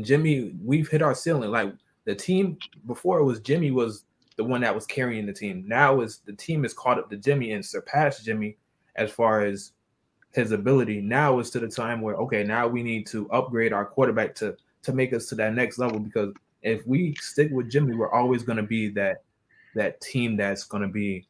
[0.00, 1.50] Jimmy, we've hit our ceiling.
[1.50, 4.04] Like the team before it was Jimmy was
[4.36, 5.64] the one that was carrying the team.
[5.66, 8.56] Now is the team is caught up to Jimmy and surpassed Jimmy
[8.96, 9.72] as far as
[10.32, 11.00] his ability.
[11.00, 14.56] Now is to the time where okay, now we need to upgrade our quarterback to
[14.82, 16.32] to make us to that next level because
[16.62, 19.22] if we stick with Jimmy, we're always going to be that
[19.74, 21.26] that team that's going to be,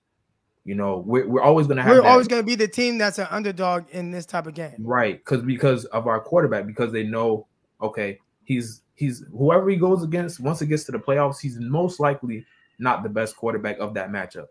[0.65, 2.69] you know, we're, we're always going to have We're that- always going to be the
[2.69, 4.75] team that's an underdog in this type of game.
[4.79, 7.47] Right, because because of our quarterback, because they know,
[7.81, 10.41] okay, he's he's whoever he goes against.
[10.41, 12.45] Once it gets to the playoffs, he's most likely
[12.79, 14.47] not the best quarterback of that matchup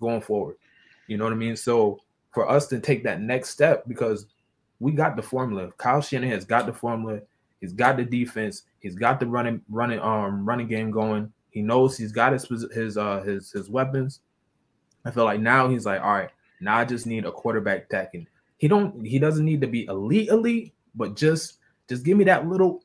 [0.00, 0.56] going forward.
[1.06, 1.56] You know what I mean?
[1.56, 2.00] So
[2.36, 4.26] for us to take that next step, because
[4.78, 5.72] we got the formula.
[5.78, 7.20] Kyle Shanahan's got the formula.
[7.62, 8.64] He's got the defense.
[8.80, 11.32] He's got the running running um running game going.
[11.48, 12.44] He knows he's got his
[12.74, 14.20] his uh his his weapons.
[15.06, 16.28] I feel like now he's like, all right,
[16.60, 18.28] now I just need a quarterback that can.
[18.58, 19.02] He don't.
[19.02, 21.54] He doesn't need to be elite, elite, but just
[21.88, 22.84] just give me that little.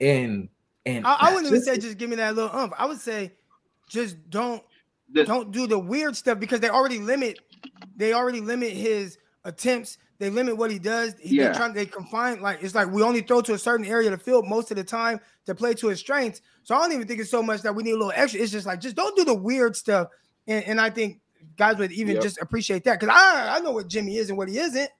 [0.00, 0.48] And
[0.86, 2.74] and I, I wouldn't even say just give me that little umph.
[2.78, 3.32] I would say
[3.88, 4.62] just don't
[5.12, 7.40] The- don't do the weird stuff because they already limit
[8.00, 9.98] they already limit his attempts.
[10.18, 11.14] They limit what he does.
[11.20, 11.44] He, Yeah.
[11.44, 14.18] They're trying they confine like it's like we only throw to a certain area of
[14.18, 16.42] the field most of the time to play to his strengths.
[16.62, 18.40] So I don't even think it's so much that we need a little extra.
[18.40, 20.08] It's just like just don't do the weird stuff.
[20.46, 21.20] And, and I think
[21.56, 22.22] guys would even Yep.
[22.22, 24.90] just appreciate that because I I know what Jimmy is and what he isn't,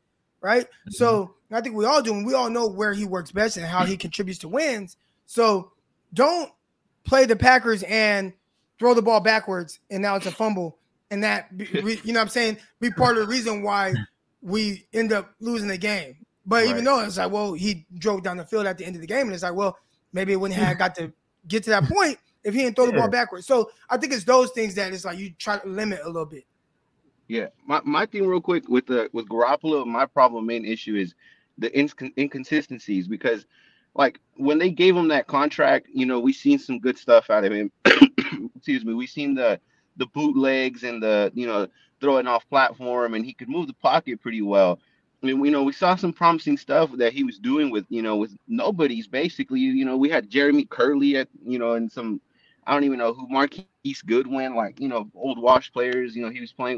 [0.41, 0.65] right?
[0.65, 0.91] Mm-hmm.
[0.93, 3.67] So I think we all do, and we all know where he works best and
[3.67, 4.97] how he contributes to wins.
[5.27, 5.73] So
[6.15, 6.51] don't
[7.05, 8.33] play the Packers and
[8.79, 10.79] throw the ball backwards, and now it's a fumble,
[11.11, 13.95] and that you know what I'm saying be part of the reason why
[14.43, 16.17] we end up losing the game.
[16.47, 19.01] But even though it's like, well, he drove down the field at the end of
[19.01, 19.77] the game, and it's like, well,
[20.13, 21.13] maybe it wouldn't have got to
[21.47, 23.47] get to that point if he didn't throw the ball backwards.
[23.47, 26.27] So I think it's those things that it's like you try to limit a little
[26.27, 26.45] bit.
[27.29, 31.15] Yeah, my, my thing real quick with the with Garoppolo, my problem main issue is
[31.59, 33.47] the incon- inconsistencies because
[33.95, 37.45] like when they gave him that contract, you know, we seen some good stuff out
[37.45, 37.71] of him.
[38.57, 39.61] Excuse me, we seen the
[40.01, 41.69] the bootlegs and the you know
[42.01, 44.81] throwing off platform and he could move the pocket pretty well.
[45.23, 48.03] I mean, you know, we saw some promising stuff that he was doing with, you
[48.03, 49.61] know, with nobodies basically.
[49.61, 52.21] You know, we had Jeremy Kerley at, you know, and some,
[52.67, 55.93] I don't even know who Marquise Goodwin, like, you know, old wash players.
[55.93, 56.69] You know, he was playing,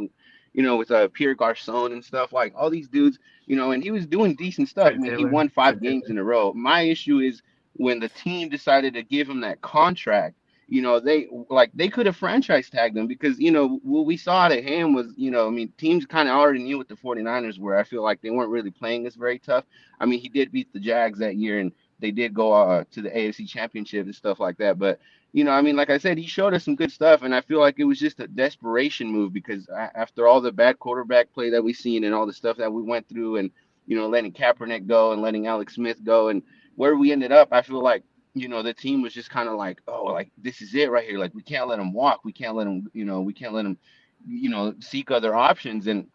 [0.40, 3.82] you know, with uh, Pierre Garcon and stuff like all these dudes, you know, and
[3.82, 4.92] he was doing decent stuff.
[4.94, 6.52] I mean, he won five games in a row.
[6.52, 7.42] My issue is
[7.74, 10.36] when the team decided to give him that contract
[10.72, 14.16] you know, they like they could have franchise tagged him because, you know, what we
[14.16, 16.94] saw of him was, you know, I mean, teams kind of already knew what the
[16.94, 17.76] 49ers were.
[17.76, 19.66] I feel like they weren't really playing us very tough.
[20.00, 23.02] I mean, he did beat the Jags that year and they did go uh, to
[23.02, 24.78] the AFC championship and stuff like that.
[24.78, 24.98] But,
[25.34, 27.20] you know, I mean, like I said, he showed us some good stuff.
[27.20, 30.78] And I feel like it was just a desperation move because after all the bad
[30.78, 33.50] quarterback play that we've seen and all the stuff that we went through and,
[33.86, 36.42] you know, letting Kaepernick go and letting Alex Smith go and
[36.76, 38.04] where we ended up, I feel like
[38.34, 41.08] you know, the team was just kind of like, oh, like this is it right
[41.08, 41.18] here.
[41.18, 42.24] Like we can't let him walk.
[42.24, 43.78] We can't let him, you know, we can't let him,
[44.26, 45.86] you know, seek other options.
[45.86, 46.06] And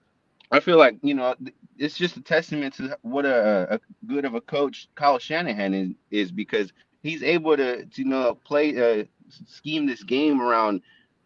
[0.52, 1.36] I feel like, you know,
[1.78, 5.90] it's just a testament to what a, a good of a coach Kyle Shanahan is,
[6.10, 6.74] is because
[7.04, 9.04] he's able to, to you know, play, uh,
[9.48, 10.82] scheme this game around,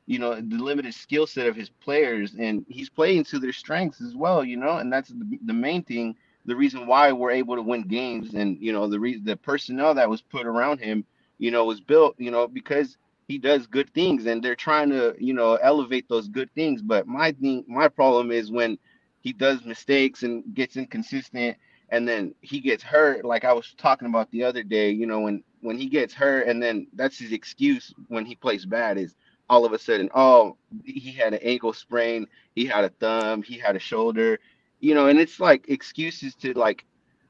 [0.08, 4.02] you know, the limited skill set of his players, and he's playing to their strengths
[4.02, 6.16] as well, you know, and that's the, the main thing
[6.46, 9.94] the reason why we're able to win games and you know the reason the personnel
[9.94, 11.06] that was put around him
[11.38, 12.98] you know was built you know because
[13.32, 16.82] he does good things and they're trying to you know elevate those good things.
[16.82, 18.78] But my thing my problem is when
[19.22, 21.56] he does mistakes and gets inconsistent
[21.90, 25.20] and then he gets hurt like i was talking about the other day you know
[25.20, 29.16] when when he gets hurt and then that's his excuse when he plays bad is
[29.50, 33.58] all of a sudden oh he had an ankle sprain he had a thumb he
[33.58, 34.40] had a shoulder
[34.82, 36.86] you know, and it's like excuses to like,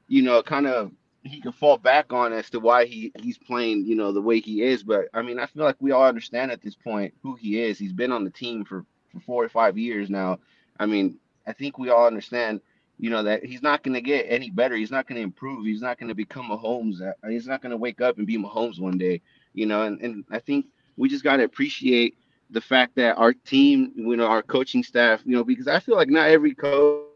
[0.08, 0.90] you know, kind of
[1.22, 4.40] he can fall back on as to why he he's playing, you know, the way
[4.40, 4.82] he is.
[4.82, 7.78] But I mean, I feel like we all understand at this point who he is.
[7.78, 10.40] He's been on the team for for four or five years now.
[10.80, 12.60] I mean, I think we all understand,
[12.98, 14.74] you know, that he's not going to get any better.
[14.74, 15.66] He's not going to improve.
[15.66, 17.00] He's not going to become Mahomes.
[17.02, 19.20] Uh, he's not going to wake up and be Mahomes one day,
[19.52, 19.82] you know.
[19.82, 20.66] And and I think
[20.96, 22.16] we just got to appreciate
[22.50, 25.96] the fact that our team, you know, our coaching staff, you know, because I feel
[25.96, 27.11] like not every coach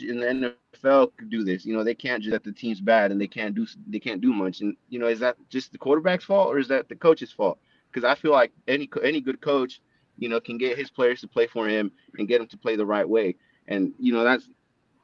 [0.00, 0.54] in the
[0.84, 1.64] NFL could do this.
[1.64, 4.20] You know, they can't just that the team's bad and they can't do they can't
[4.20, 4.60] do much.
[4.60, 7.58] And you know, is that just the quarterback's fault or is that the coach's fault?
[7.90, 9.80] Because I feel like any any good coach,
[10.18, 12.76] you know, can get his players to play for him and get them to play
[12.76, 13.36] the right way.
[13.66, 14.48] And you know, that's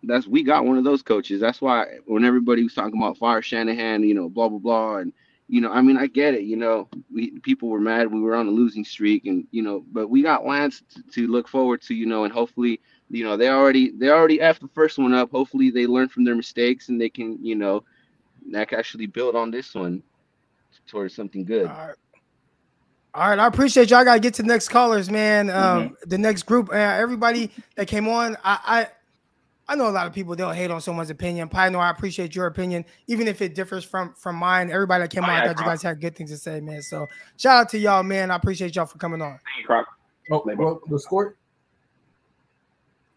[0.02, 1.40] that's we got one of those coaches.
[1.40, 5.12] That's why when everybody was talking about fire Shanahan, you know, blah blah blah, and
[5.48, 6.42] you know, I mean, I get it.
[6.42, 9.84] You know, we people were mad we were on a losing streak, and you know,
[9.92, 12.80] but we got Lance to, to look forward to, you know, and hopefully
[13.10, 15.30] you know they already they already effed the first one up.
[15.30, 17.84] Hopefully they learn from their mistakes and they can you know
[18.54, 20.02] actually build on this one
[20.86, 21.66] towards something good.
[21.66, 21.96] All right.
[23.16, 24.00] All right, I appreciate y'all.
[24.00, 25.48] I gotta get to the next callers, man.
[25.48, 25.94] Um, mm-hmm.
[26.08, 28.36] the next group, uh, everybody that came on.
[28.42, 28.86] I, I
[29.68, 31.48] I know a lot of people don't hate on someone's opinion.
[31.48, 34.70] Pioneer, I appreciate your opinion, even if it differs from from mine.
[34.70, 36.82] Everybody that came on, I thought you guys had good things to say, man.
[36.82, 38.32] So shout out to y'all, man.
[38.32, 39.38] I appreciate y'all for coming on.
[40.30, 41.36] Oh, well, the score.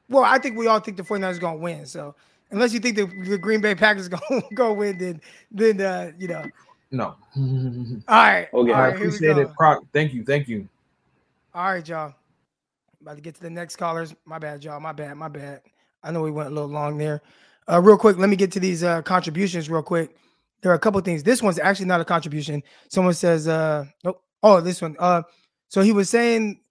[0.09, 1.85] Well, I think we all think the 49ers are gonna win.
[1.85, 2.15] So
[2.51, 5.21] unless you think the, the Green Bay Packers gonna go win, then
[5.51, 6.45] then uh, you know.
[6.89, 7.15] No.
[7.37, 8.47] all right.
[8.53, 8.71] Okay.
[8.71, 9.49] All right, I appreciate it.
[9.57, 9.83] Croc.
[9.93, 10.23] Thank you.
[10.23, 10.67] Thank you.
[11.53, 12.13] All right, y'all.
[13.01, 14.15] About to get to the next callers.
[14.25, 14.79] My bad, y'all.
[14.79, 15.15] My bad.
[15.17, 15.61] My bad.
[16.03, 17.21] I know we went a little long there.
[17.69, 20.15] Uh, real quick, let me get to these uh, contributions real quick.
[20.61, 21.23] There are a couple things.
[21.23, 22.63] This one's actually not a contribution.
[22.87, 24.23] Someone says, uh, nope.
[24.41, 24.95] Oh, this one.
[24.99, 25.23] Uh,
[25.67, 26.61] so he was saying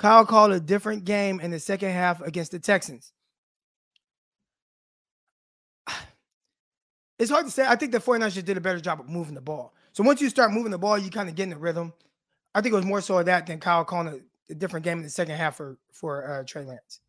[0.00, 3.12] Kyle called a different game in the second half against the Texans.
[7.18, 7.66] It's hard to say.
[7.68, 9.74] I think the 49ers did a better job of moving the ball.
[9.92, 11.92] So once you start moving the ball, you kind of get in the rhythm.
[12.54, 14.96] I think it was more so of that than Kyle calling a, a different game
[14.96, 17.00] in the second half for for uh, Trey Lance.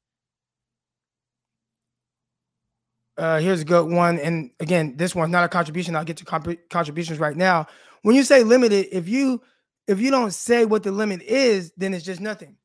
[3.17, 5.95] Uh, here's a good one, and again, this one's not a contribution.
[5.95, 7.67] I'll get to comp- contributions right now.
[8.01, 9.41] When you say limited, if you
[9.87, 12.57] if you don't say what the limit is, then it's just nothing.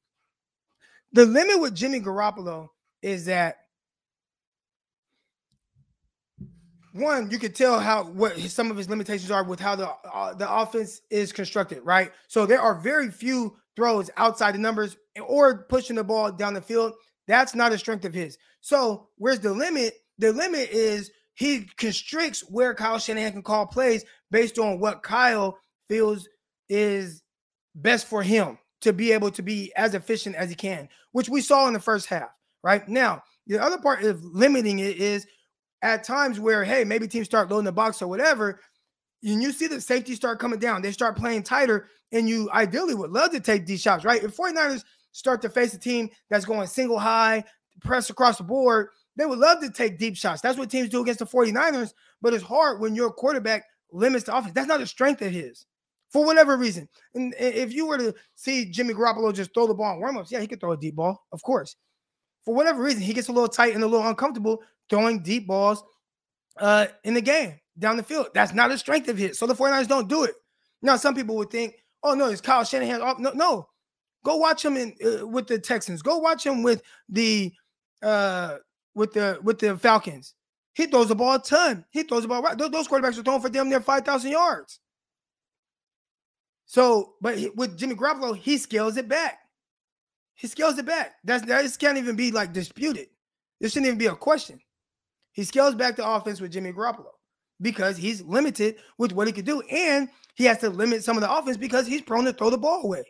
[1.16, 2.68] The limit with Jimmy Garoppolo
[3.00, 3.56] is that
[6.92, 10.34] one, you could tell how what some of his limitations are with how the uh,
[10.34, 12.12] the offense is constructed, right?
[12.28, 16.60] So there are very few throws outside the numbers or pushing the ball down the
[16.60, 16.92] field.
[17.26, 18.36] That's not a strength of his.
[18.60, 19.94] So where's the limit?
[20.18, 25.56] The limit is he constricts where Kyle Shanahan can call plays based on what Kyle
[25.88, 26.28] feels
[26.68, 27.22] is
[27.74, 31.40] best for him to be able to be as efficient as he can, which we
[31.40, 32.28] saw in the first half.
[32.62, 35.26] Right now, the other part of limiting it is
[35.82, 38.60] at times where, hey, maybe teams start loading the box or whatever,
[39.22, 42.94] and you see the safety start coming down, they start playing tighter, and you ideally
[42.94, 44.22] would love to take these shots, right?
[44.22, 47.44] If 49ers start to face a team that's going single high,
[47.82, 50.42] press across the board, they would love to take deep shots.
[50.42, 54.36] That's what teams do against the 49ers, but it's hard when your quarterback limits the
[54.36, 54.54] offense.
[54.54, 55.64] That's not a strength of his
[56.10, 56.88] for whatever reason.
[57.14, 60.40] And if you were to see Jimmy Garoppolo just throw the ball in warmups, yeah,
[60.40, 61.76] he could throw a deep ball, of course.
[62.44, 65.82] For whatever reason, he gets a little tight and a little uncomfortable throwing deep balls
[66.58, 68.28] uh, in the game down the field.
[68.34, 69.38] That's not a strength of his.
[69.38, 70.34] So the 49ers don't do it.
[70.82, 73.02] Now, some people would think, oh, no, it's Kyle Shanahan.
[73.02, 73.68] Oh, no, no.
[74.24, 76.02] Go watch him in uh, with the Texans.
[76.02, 77.52] Go watch him with the
[78.02, 78.56] uh
[78.94, 80.34] with the with the Falcons.
[80.74, 81.84] He throws the ball a ton.
[81.90, 82.58] He throws the ball right.
[82.58, 84.80] Those, those quarterbacks are throwing for damn near 5,000 yards.
[86.66, 89.38] So, but with Jimmy Garoppolo, he scales it back.
[90.34, 91.14] He scales it back.
[91.24, 93.06] That's that just can't even be like disputed.
[93.60, 94.60] This shouldn't even be a question.
[95.32, 97.12] He scales back the offense with Jimmy Garoppolo
[97.60, 101.22] because he's limited with what he could do, and he has to limit some of
[101.22, 103.04] the offense because he's prone to throw the ball away.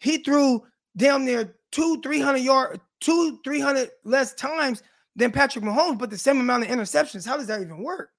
[0.00, 0.62] He threw
[0.96, 4.82] damn near two, three hundred yard, two, three hundred less times
[5.16, 7.26] than Patrick Mahomes, but the same amount of interceptions.
[7.26, 8.10] How does that even work?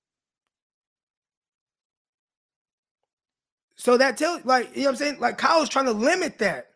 [3.79, 5.19] So that tells, like, you know what I'm saying?
[5.21, 6.67] Like, Kyle's trying to limit that.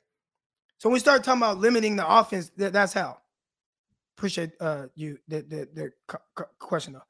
[0.77, 3.17] So when we start talking about limiting the offense, that, that's how.
[4.17, 5.91] Appreciate uh you the the,
[6.37, 7.01] the question though.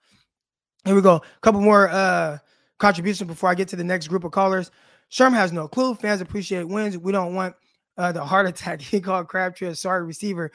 [0.85, 1.15] Here we go.
[1.17, 2.37] A couple more uh
[2.79, 4.71] contributions before I get to the next group of callers.
[5.11, 5.95] Sherm has no clue.
[5.95, 6.97] Fans appreciate wins.
[6.97, 7.55] We don't want
[7.97, 8.81] uh the heart attack.
[8.81, 10.51] He called Crabtree a sorry receiver.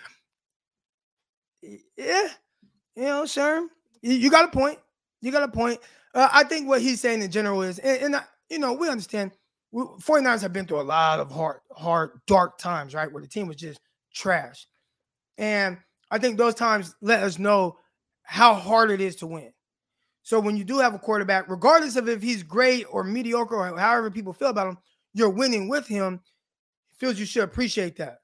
[1.63, 2.29] Yeah,
[2.97, 3.67] you know, Sherm,
[4.01, 4.79] you, you got a point.
[5.21, 5.81] You got a point.
[6.15, 8.89] Uh, I think what he's saying in general is, and, and I, you know, we
[8.89, 9.33] understand
[9.71, 13.11] we, 49ers have been through a lot of hard, hard, dark times, right?
[13.11, 13.81] Where the team was just
[14.15, 14.67] trash.
[15.37, 15.79] And
[16.11, 17.77] I think those times let us know
[18.23, 19.53] how hard it is to win.
[20.23, 23.79] So when you do have a quarterback, regardless of if he's great or mediocre or
[23.79, 24.79] however people feel about him,
[25.15, 26.21] you're winning with him.
[26.99, 28.19] Feels you should appreciate that.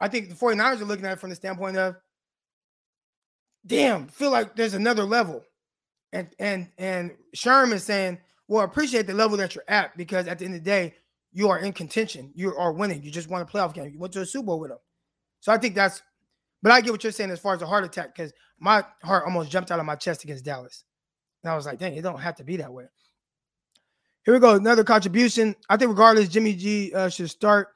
[0.00, 1.96] I think the 49ers are looking at it from the standpoint of,
[3.66, 5.42] damn, feel like there's another level.
[6.12, 8.18] And and and Sherm is saying,
[8.52, 10.94] well, appreciate the level that you're at because at the end of the day,
[11.32, 12.30] you are in contention.
[12.34, 13.02] You are winning.
[13.02, 13.90] You just won a playoff game.
[13.90, 14.78] You went to a Super Bowl with them.
[15.40, 16.02] So I think that's,
[16.62, 18.30] but I get what you're saying as far as a heart attack because
[18.60, 20.84] my heart almost jumped out of my chest against Dallas.
[21.42, 22.84] And I was like, dang, it don't have to be that way.
[24.26, 24.54] Here we go.
[24.54, 25.56] Another contribution.
[25.70, 27.68] I think regardless, Jimmy G uh, should start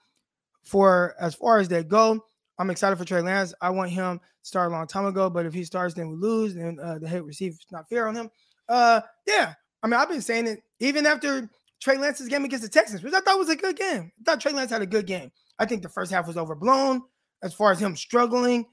[0.63, 2.23] for as far as they go.
[2.59, 3.55] I'm excited for Trey Lance.
[3.63, 6.17] I want him to start a long time ago, but if he starts, then we
[6.17, 6.55] lose.
[6.55, 8.31] and uh, the hate receive is not fair on him.
[8.69, 9.55] Uh, yeah,
[9.87, 11.49] I mean, I've been saying it even after
[11.81, 14.11] Trey Lance's game against the Texans, which I thought was a good game.
[14.19, 15.31] I thought Trey Lance had a good game.
[15.61, 17.03] I think the first half was overblown
[17.45, 18.67] as far as him struggling.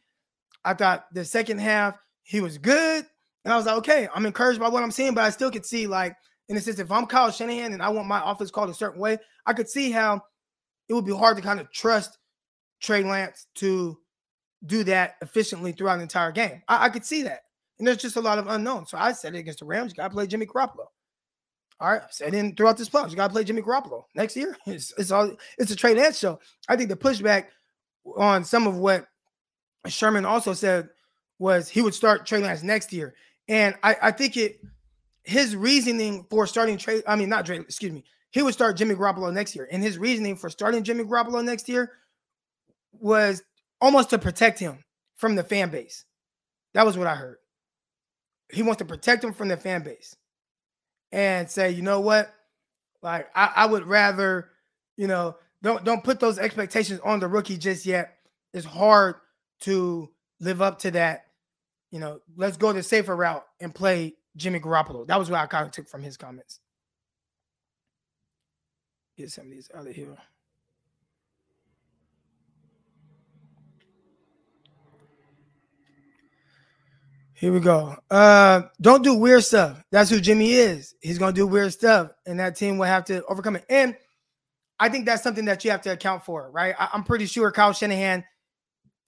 [0.65, 3.05] I thought the second half he was good.
[3.45, 5.67] And I was like, okay, I'm encouraged by what I'm seeing, but I still could
[5.67, 6.15] see, like,
[6.49, 8.99] in a sense, if I'm Kyle Shanahan and I want my offense called a certain
[8.99, 10.19] way, I could see how
[10.89, 12.17] it would be hard to kind of trust
[12.81, 13.99] Trey Lance to
[14.65, 16.63] do that efficiently throughout the entire game.
[16.67, 17.41] I, I could see that.
[17.77, 18.89] And there's just a lot of unknowns.
[18.89, 20.87] So I said it against the Rams, you got to play Jimmy Garoppolo.
[21.79, 24.55] All right, and then throughout this playoffs, you got to play Jimmy Garoppolo next year.
[24.65, 26.39] It's, it's all it's a Trey Lance show.
[26.69, 27.47] I think the pushback
[28.17, 29.07] on some of what
[29.87, 30.89] Sherman also said
[31.39, 33.15] was he would start Trey Lance next year,
[33.47, 34.59] and I, I think it
[35.23, 38.95] his reasoning for starting Trey, I mean not Trey, excuse me, he would start Jimmy
[38.95, 41.91] Garoppolo next year, and his reasoning for starting Jimmy Garoppolo next year
[42.93, 43.41] was
[43.81, 44.79] almost to protect him
[45.15, 46.05] from the fan base.
[46.73, 47.37] That was what I heard.
[48.51, 50.15] He wants to protect him from the fan base
[51.13, 52.33] and say, you know what?
[53.01, 54.49] Like I, I would rather,
[54.97, 58.17] you know, don't don't put those expectations on the rookie just yet.
[58.53, 59.15] It's hard
[59.61, 60.09] to
[60.41, 61.27] live up to that.
[61.91, 65.05] You know, let's go the safer route and play Jimmy Garoppolo.
[65.07, 66.59] That was what I kind of took from his comments.
[69.15, 70.17] Get some of these out of here.
[77.43, 77.97] Here we go.
[78.09, 79.83] Uh, don't do weird stuff.
[79.91, 80.95] That's who Jimmy is.
[81.01, 83.65] He's gonna do weird stuff, and that team will have to overcome it.
[83.67, 83.97] And
[84.79, 86.73] I think that's something that you have to account for, right?
[86.79, 88.23] I- am pretty sure Kyle Shanahan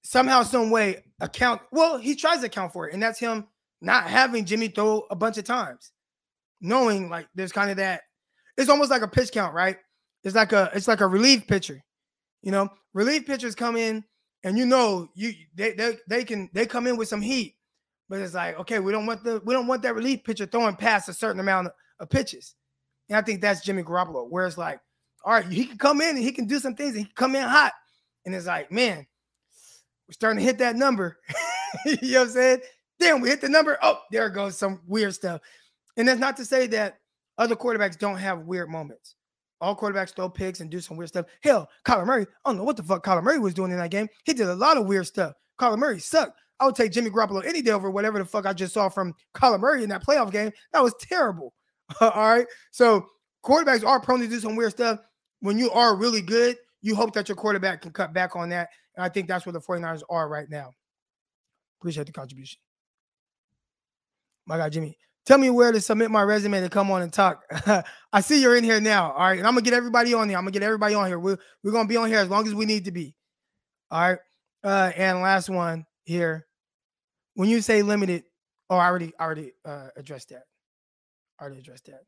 [0.04, 1.62] somehow, some way account.
[1.72, 3.48] Well, he tries to account for it, and that's him
[3.80, 5.94] not having Jimmy throw a bunch of times,
[6.60, 8.02] knowing like there's kind of that.
[8.58, 9.78] It's almost like a pitch count, right?
[10.26, 11.82] It's like a it's like a relief pitcher.
[12.42, 14.04] You know, relief pitchers come in,
[14.44, 17.56] and you know you they they, they can they come in with some heat
[18.10, 20.76] but it's like, okay, we don't want the we don't want that relief pitcher throwing
[20.76, 21.68] past a certain amount
[22.00, 22.56] of, pitches.
[23.10, 24.80] And I think that's Jimmy Garoppolo, where it's like,
[25.24, 27.16] all right, he can come in and he can do some things, and he can
[27.16, 27.74] come in hot.
[28.26, 29.08] And it's like, man,
[30.08, 31.18] we're starting to hit that number.
[31.86, 32.60] you know what I'm saying?
[33.00, 33.78] Damn, we hit the number.
[33.82, 35.42] Oh, there goes some weird stuff.
[35.98, 37.00] And that's not to say that
[37.38, 39.16] other quarterbacks don't have weird moments.
[39.62, 41.26] all quarterbacks throw picks and do some weird stuff.
[41.42, 43.92] Hell, Kyler Murray, I don't know what the fuck Kyler Murray was doing in that
[43.92, 44.08] game.
[44.24, 45.34] He did a lot of weird stuff.
[45.60, 46.40] Kyler Murray sucked.
[46.60, 49.14] I would take Jimmy Garoppolo any day over whatever the fuck I just saw from
[49.34, 50.52] Kyler Murray in that playoff game.
[50.72, 51.54] That was terrible.
[52.02, 52.48] all right.
[52.72, 53.06] So
[53.44, 55.00] quarterbacks are prone to do some weird stuff.
[55.42, 58.70] When you are really good, you hope that your quarterback can cut back on that.
[58.96, 60.72] And I think that's where the 49ers are right now.
[61.82, 62.60] Appreciate the contribution.
[64.46, 64.98] My guy Jimmy.
[65.26, 67.44] Tell me where to submit my resume to come on and talk.
[68.14, 69.12] I see you're in here now.
[69.12, 69.40] All right.
[69.40, 70.38] And I'm gonna get everybody on here.
[70.38, 71.20] I'm gonna get everybody on here.
[71.20, 73.16] We're, we're gonna be on here as long as we need to be.
[73.90, 74.20] All right.
[74.64, 76.46] Uh, and last one here.
[77.34, 78.24] When you say limited,
[78.70, 80.44] oh, I already already uh addressed that.
[81.42, 82.02] already addressed that.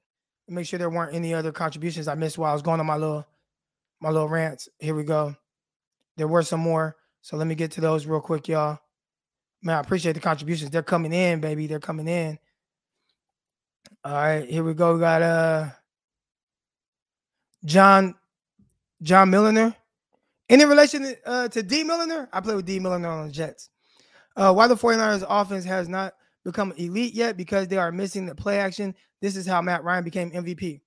[0.48, 2.96] Make sure there weren't any other contributions I missed while I was going on my
[2.96, 3.26] little
[4.00, 4.70] my little rants.
[4.80, 5.36] Here we go.
[6.16, 6.96] There were some more.
[7.22, 8.80] So let me get to those real quick, y'all.
[9.62, 10.72] Man, I appreciate the contributions.
[10.72, 11.68] They're coming in, baby.
[11.68, 12.40] They're coming in.
[14.06, 14.94] All right, here we go.
[14.94, 15.70] We got uh
[17.66, 18.16] John
[19.02, 19.76] John Milliner.
[20.50, 22.30] Any relation uh, to Dee Milliner?
[22.32, 23.70] I play with Dee Milliner on the Jets.
[24.38, 26.14] Uh, why the 49ers offense has not
[26.46, 28.96] become elite yet because they are missing the play action.
[29.22, 30.80] This is how Matt Ryan became MVP.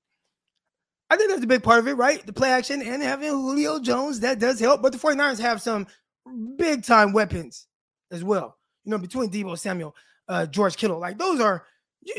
[1.11, 2.25] I think that's a big part of it, right?
[2.25, 4.81] The play action and having Julio Jones, that does help.
[4.81, 5.89] But the 49ers have some
[6.57, 7.67] big time weapons
[8.13, 8.57] as well.
[8.85, 9.95] You know, between Deebo Samuel,
[10.29, 11.67] uh, George Kittle, like those are
[12.03, 12.15] you,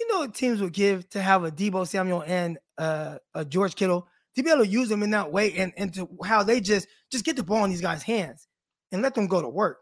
[0.00, 4.06] you know teams would give to have a Deebo Samuel and uh, a George Kittle
[4.36, 6.86] to be able to use them in that way and, and to how they just
[7.10, 8.46] just get the ball in these guys' hands
[8.92, 9.81] and let them go to work.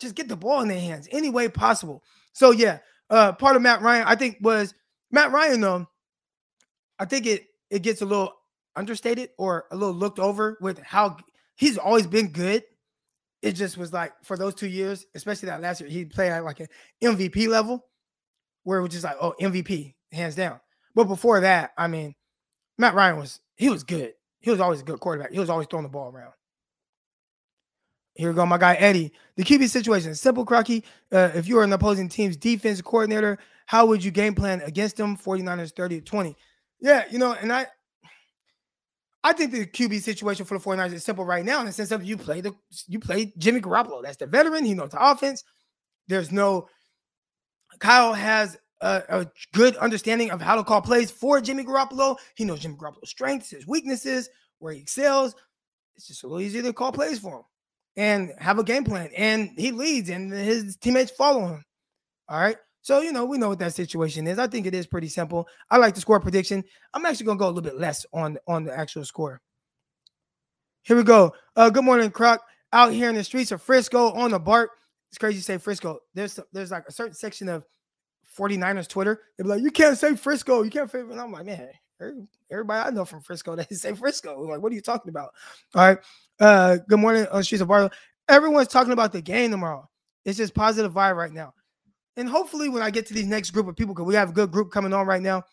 [0.00, 2.02] Just get the ball in their hands any way possible.
[2.32, 2.78] So yeah,
[3.10, 4.74] uh, part of Matt Ryan, I think was
[5.10, 5.88] Matt Ryan though.
[6.98, 8.32] I think it it gets a little
[8.76, 11.16] understated or a little looked over with how
[11.56, 12.64] he's always been good.
[13.42, 16.44] It just was like for those two years, especially that last year, he played at
[16.44, 16.68] like an
[17.02, 17.84] MVP level
[18.62, 20.60] where it was just like, oh, MVP, hands down.
[20.94, 22.14] But before that, I mean,
[22.78, 24.14] Matt Ryan was he was good.
[24.40, 25.32] He was always a good quarterback.
[25.32, 26.32] He was always throwing the ball around.
[28.14, 29.12] Here we go, my guy Eddie.
[29.36, 30.84] The QB situation simple, Crocky.
[31.10, 34.96] Uh, if you are an opposing team's defense coordinator, how would you game plan against
[34.96, 35.16] them?
[35.16, 36.36] 49ers 30 to 20.
[36.80, 37.66] Yeah, you know, and I
[39.24, 41.90] I think the QB situation for the 49ers is simple right now in the sense
[41.90, 42.54] of you play the
[42.86, 44.02] you play Jimmy Garoppolo.
[44.02, 44.64] That's the veteran.
[44.64, 45.42] He knows the offense.
[46.06, 46.68] There's no
[47.80, 52.16] Kyle has a, a, good understanding of how to call plays for Jimmy Garoppolo.
[52.36, 54.28] He knows Jimmy Garoppolo's strengths, his weaknesses,
[54.58, 55.34] where he excels.
[55.96, 57.42] It's just a little easier to call plays for him
[57.96, 59.10] and have a game plan.
[59.16, 61.64] And he leads, and his teammates follow him.
[62.28, 62.56] All right.
[62.82, 64.38] So, you know, we know what that situation is.
[64.38, 65.48] I think it is pretty simple.
[65.70, 66.62] I like the score prediction.
[66.92, 69.40] I'm actually to go a little bit less on, on the actual score.
[70.82, 71.32] Here we go.
[71.56, 72.42] Uh, good morning, Croc.
[72.74, 74.70] Out here in the streets of Frisco on the BART.
[75.08, 76.00] It's crazy to say Frisco.
[76.12, 77.64] There's there's like a certain section of
[78.36, 79.22] 49ers Twitter.
[79.38, 80.62] They'd be like, you can't say Frisco.
[80.62, 81.70] You can't and I'm like, man,
[82.50, 84.42] everybody I know from Frisco, they say Frisco.
[84.42, 85.30] Like, what are you talking about?
[85.74, 85.98] All right.
[86.40, 87.90] Uh, good morning, on Streets of Barlow.
[88.28, 89.88] Everyone's talking about the game tomorrow.
[90.24, 91.52] It's just positive vibe right now.
[92.16, 94.32] And hopefully, when I get to these next group of people, because we have a
[94.32, 95.44] good group coming on right now,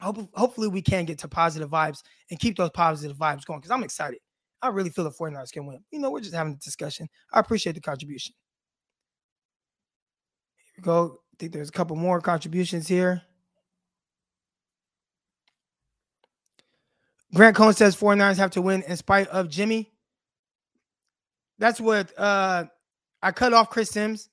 [0.00, 3.70] hope, hopefully we can get to positive vibes and keep those positive vibes going because
[3.70, 4.20] I'm excited.
[4.62, 5.80] I really feel the 49ers can win.
[5.90, 7.08] You know, we're just having a discussion.
[7.32, 8.34] I appreciate the contribution.
[10.56, 11.18] Here we go.
[11.32, 13.22] I think there's a couple more contributions here.
[17.34, 19.93] Grant Cohen says 49ers have to win in spite of Jimmy.
[21.58, 22.64] That's what uh
[23.22, 24.28] I cut off Chris Sims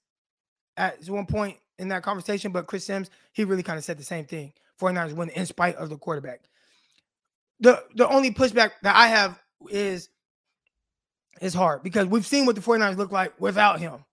[0.78, 4.04] at one point in that conversation, but Chris Sims, he really kind of said the
[4.04, 4.54] same thing.
[4.80, 6.42] 49ers win in spite of the quarterback.
[7.60, 9.40] The the only pushback that I have
[9.70, 10.10] is
[11.42, 14.04] is hard because we've seen what the 49ers look like without him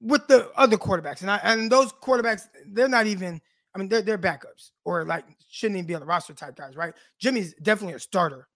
[0.00, 1.22] with the other quarterbacks.
[1.22, 3.40] And I and those quarterbacks, they're not even,
[3.74, 6.76] I mean, they're they're backups or like shouldn't even be on the roster type guys,
[6.76, 6.94] right?
[7.18, 8.48] Jimmy's definitely a starter.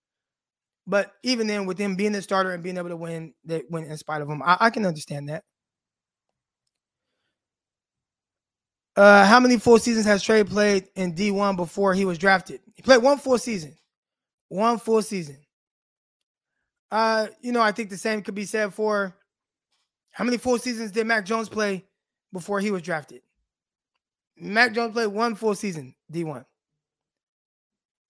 [0.87, 3.85] But even then, with him being the starter and being able to win, they win
[3.85, 4.43] in spite of him.
[4.43, 5.45] I, I can understand that.
[8.95, 12.61] Uh, how many full seasons has Trey played in D1 before he was drafted?
[12.75, 13.75] He played one full season.
[14.49, 15.39] One full season.
[16.91, 19.17] Uh, you know, I think the same could be said for
[20.11, 21.87] how many full seasons did Mac Jones play
[22.35, 23.23] before he was drafted?
[24.37, 26.45] Mac Jones played one full season, D1.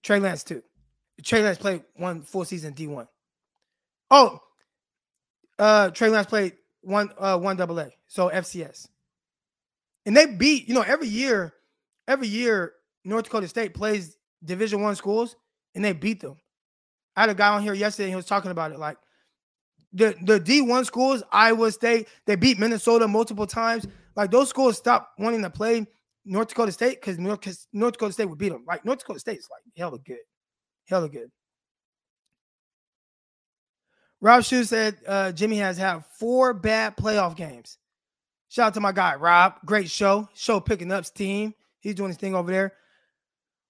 [0.03, 0.65] Trey Lance, too.
[1.25, 3.07] Trey Lance played one full season, D1.
[4.11, 4.41] Oh,
[5.59, 8.89] uh, Trey Lance played one uh one double A, so FCS.
[10.05, 11.53] And they beat, you know, every year,
[12.09, 12.73] every year,
[13.05, 15.37] North Dakota State plays division one schools
[15.75, 16.37] and they beat them.
[17.17, 18.79] I had a guy on here yesterday, and he was talking about it.
[18.79, 18.97] Like
[19.93, 23.87] the the D1 schools, Iowa State, they beat Minnesota multiple times.
[24.17, 25.87] Like those schools stopped wanting to play
[26.25, 28.65] North Dakota State because North, North Dakota State would beat them.
[28.67, 30.19] Like North Dakota State is like hella good,
[30.93, 31.31] Hella good.
[34.21, 37.79] Rob Shu said uh, Jimmy has had four bad playoff games.
[38.51, 39.55] Shout out to my guy Rob.
[39.65, 40.29] Great show.
[40.35, 41.55] Show picking up steam.
[41.81, 42.75] He's doing his thing over there.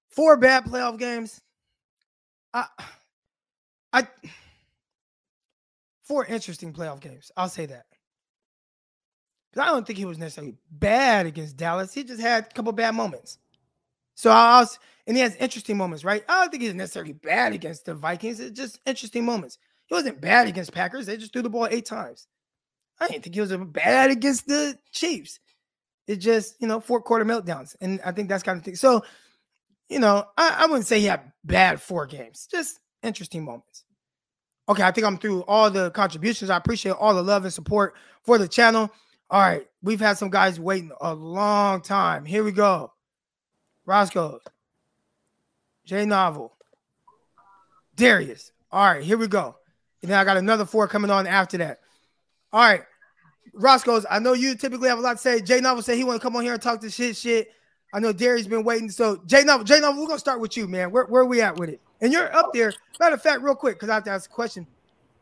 [0.08, 1.40] Four bad playoff games.
[2.52, 2.66] I,
[3.92, 4.06] I,
[6.02, 7.30] four interesting playoff games.
[7.36, 7.86] I'll say that.
[9.56, 11.94] I don't think he was necessarily bad against Dallas.
[11.94, 13.38] He just had a couple bad moments.
[14.14, 16.24] So I was, and he has interesting moments, right?
[16.28, 18.40] I don't think he's necessarily bad against the Vikings.
[18.40, 19.58] It's just interesting moments.
[19.86, 21.06] He wasn't bad against Packers.
[21.06, 22.26] They just threw the ball eight times.
[23.00, 25.40] I didn't think he was bad against the Chiefs.
[26.06, 27.74] It just, you know, four quarter meltdowns.
[27.80, 28.76] And I think that's kind of thing.
[28.76, 29.02] So,
[29.88, 33.84] you know, I, I wouldn't say he had bad four games, just interesting moments.
[34.68, 36.50] Okay, I think I'm through all the contributions.
[36.50, 38.90] I appreciate all the love and support for the channel.
[39.30, 42.24] All right, we've had some guys waiting a long time.
[42.24, 42.92] Here we go.
[43.86, 44.40] Roscoe,
[45.84, 46.52] J Novel,
[47.96, 48.52] Darius.
[48.70, 49.56] All right, here we go.
[50.02, 51.80] And then I got another four coming on after that.
[52.52, 52.82] All right,
[53.52, 54.06] Roscoe's.
[54.10, 55.40] I know you typically have a lot to say.
[55.40, 57.16] J Novel said he want to come on here and talk this shit.
[57.16, 57.48] Shit.
[57.94, 58.90] I know Darius been waiting.
[58.90, 60.90] So J Novel, J Novel, we're gonna start with you, man.
[60.90, 61.80] Where where are we at with it?
[62.00, 62.72] And you're up there.
[62.98, 64.66] Matter of fact, real quick, because I have to ask a question.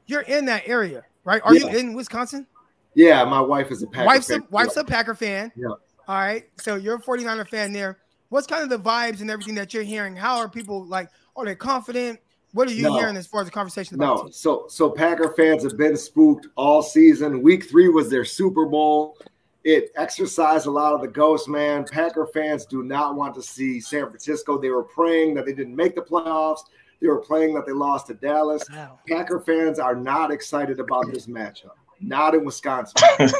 [0.06, 1.42] You're in that area, right?
[1.44, 1.70] Are Yeah.
[1.70, 2.46] you in Wisconsin?
[2.94, 4.40] Yeah, my wife is a Packer wife's fan.
[4.40, 5.52] a wife's a Packer fan.
[5.56, 5.68] Yeah.
[5.68, 5.78] All
[6.08, 6.48] right.
[6.60, 7.98] So you're a 49er fan there.
[8.30, 10.16] What's kind of the vibes and everything that you're hearing?
[10.16, 11.10] How are people like?
[11.36, 12.20] Are they confident?
[12.52, 12.98] What are you No.
[12.98, 14.18] hearing as far as the conversation about?
[14.18, 17.42] the No, so so Packer fans have been spooked all season.
[17.42, 19.16] Week three was their Super Bowl.
[19.62, 21.84] It exercised a lot of the ghost, man.
[21.84, 24.58] Packer fans do not want to see San Francisco.
[24.58, 26.60] They were praying that they didn't make the playoffs.
[27.00, 28.64] They were praying that they lost to Dallas.
[29.08, 31.72] Packer fans are not excited about this matchup.
[32.00, 32.94] Not in Wisconsin.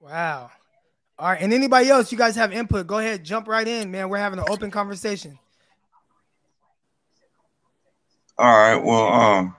[0.00, 0.50] Wow.
[1.18, 1.40] All right.
[1.40, 4.08] And anybody else, you guys have input, go ahead, jump right in, man.
[4.08, 5.38] We're having an open conversation.
[8.38, 8.76] All right.
[8.76, 9.56] Well, um,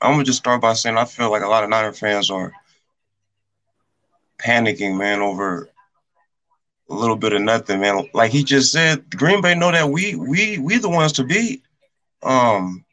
[0.00, 2.52] I'm gonna just start by saying I feel like a lot of Niner fans are
[4.38, 5.68] panicking, man, over
[6.90, 8.08] a little bit of nothing, man.
[8.12, 11.62] Like he just said, Green Bay know that we we we the ones to beat.
[12.24, 12.84] Um,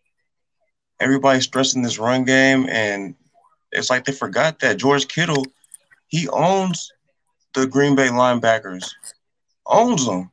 [0.99, 3.15] everybody's stressing this run game, and
[3.71, 5.45] it's like they forgot that George Kittle,
[6.07, 6.91] he owns
[7.53, 8.93] the Green Bay linebackers,
[9.65, 10.31] owns them.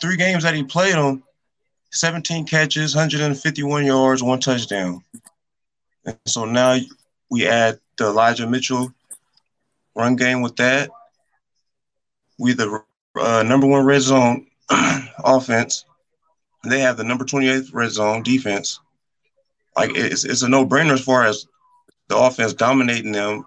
[0.00, 1.22] Three games that he played them,
[1.92, 5.02] 17 catches, 151 yards, one touchdown.
[6.04, 6.78] And so now
[7.30, 8.92] we add the Elijah Mitchell
[9.94, 10.90] run game with that.
[12.38, 12.82] We the
[13.18, 14.46] uh, number one red zone
[15.24, 15.84] offense.
[16.64, 18.80] They have the number 28th red zone defense.
[19.76, 21.46] Like it's, it's a no-brainer as far as
[22.08, 23.46] the offense dominating them.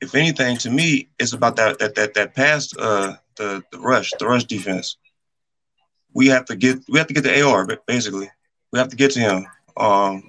[0.00, 4.12] If anything, to me, it's about that that that that pass, uh, the the rush,
[4.18, 4.96] the rush defense.
[6.12, 8.30] We have to get we have to get the AR basically.
[8.72, 9.46] We have to get to him.
[9.76, 10.28] Um,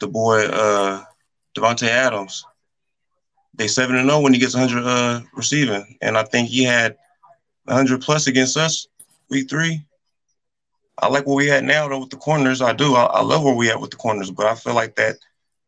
[0.00, 1.04] the boy uh,
[1.56, 2.44] Davante Adams.
[3.54, 6.96] They seven and zero when he gets 100 uh, receiving, and I think he had
[7.64, 8.86] 100 plus against us
[9.28, 9.84] week three.
[10.96, 12.60] I like what we had now though with the corners.
[12.60, 12.94] I do.
[12.94, 15.16] I, I love where we at with the corners, but I feel like that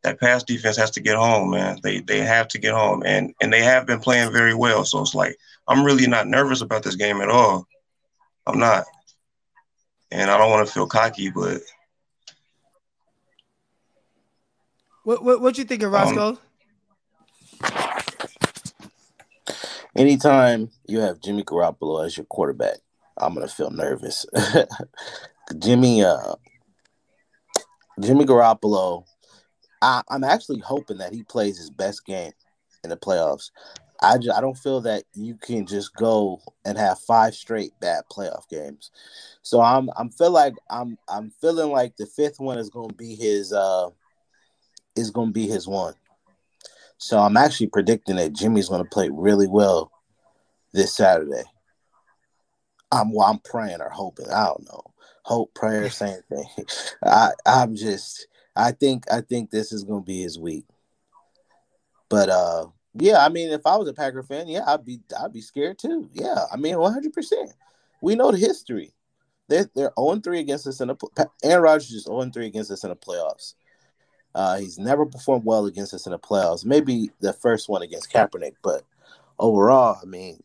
[0.02, 1.78] that pass defense has to get home, man.
[1.82, 4.84] They they have to get home, and and they have been playing very well.
[4.84, 5.36] So it's like
[5.68, 7.66] I'm really not nervous about this game at all.
[8.46, 8.84] I'm not,
[10.10, 11.60] and I don't want to feel cocky, but
[15.02, 16.38] What what, what you think of Roscoe?
[19.96, 22.76] Anytime you have Jimmy Garoppolo as your quarterback,
[23.16, 24.26] I'm gonna feel nervous.
[25.58, 26.34] Jimmy, uh,
[28.00, 29.04] Jimmy Garoppolo,
[29.82, 32.32] I, I'm actually hoping that he plays his best game
[32.84, 33.50] in the playoffs.
[34.02, 38.04] I, ju- I don't feel that you can just go and have five straight bad
[38.10, 38.90] playoff games.
[39.42, 43.14] So I'm I'm feel like I'm I'm feeling like the fifth one is gonna be
[43.14, 43.88] his uh
[44.96, 45.94] is gonna be his one.
[46.98, 49.90] So I'm actually predicting that Jimmy's gonna play really well
[50.72, 51.44] this Saturday.
[52.92, 54.30] I'm well, I'm praying or hoping.
[54.30, 54.82] I don't know.
[55.22, 56.46] Hope, prayer, same thing.
[57.04, 60.64] I I'm just I think I think this is gonna be his week.
[62.08, 65.32] But uh yeah, I mean if I was a Packer fan, yeah, I'd be I'd
[65.32, 66.08] be scared too.
[66.12, 67.52] Yeah, I mean 100 percent
[68.02, 68.92] We know the history.
[69.48, 72.96] They're they're 0-3 against us in the Aaron Rodgers is 0-3 against us in the
[72.96, 73.54] playoffs.
[74.32, 76.64] Uh, he's never performed well against us in the playoffs.
[76.64, 78.84] Maybe the first one against Kaepernick, but
[79.40, 80.40] overall, I mean,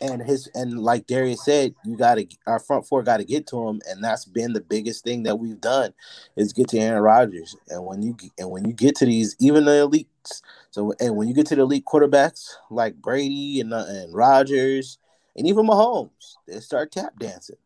[0.00, 3.46] and his and like Darius said, you got to our front four got to get
[3.48, 5.92] to him, and that's been the biggest thing that we've done
[6.36, 7.56] is get to Aaron Rodgers.
[7.68, 11.28] And when you and when you get to these, even the elites, so and when
[11.28, 14.98] you get to the elite quarterbacks like Brady and uh, and Rodgers
[15.36, 17.56] and even Mahomes, they start tap dancing,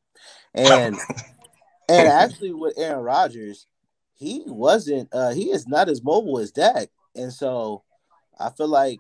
[0.55, 0.97] and
[1.90, 3.66] And actually, with Aaron Rodgers,
[4.15, 5.09] he wasn't.
[5.12, 7.82] Uh, he is not as mobile as Dak, and so
[8.39, 8.98] I feel like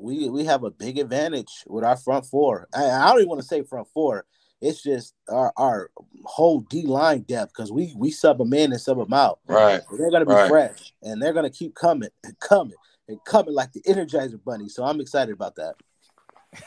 [0.00, 2.68] we we have a big advantage with our front four.
[2.74, 4.24] I, I don't even want to say front four.
[4.60, 5.90] It's just our, our
[6.24, 9.40] whole D line depth because we we sub them in and sub them out.
[9.46, 9.80] Right.
[9.96, 10.48] They're gonna be Right.
[10.48, 12.76] fresh and they're gonna keep coming and coming
[13.08, 14.68] and coming like the Energizer Bunny.
[14.68, 15.74] So I'm excited about that.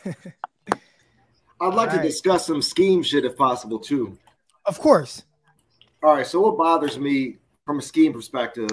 [1.62, 4.18] I'd like to discuss some scheme shit if possible too.
[4.66, 5.24] Of course.
[6.04, 8.70] All right, so what bothers me from a scheme perspective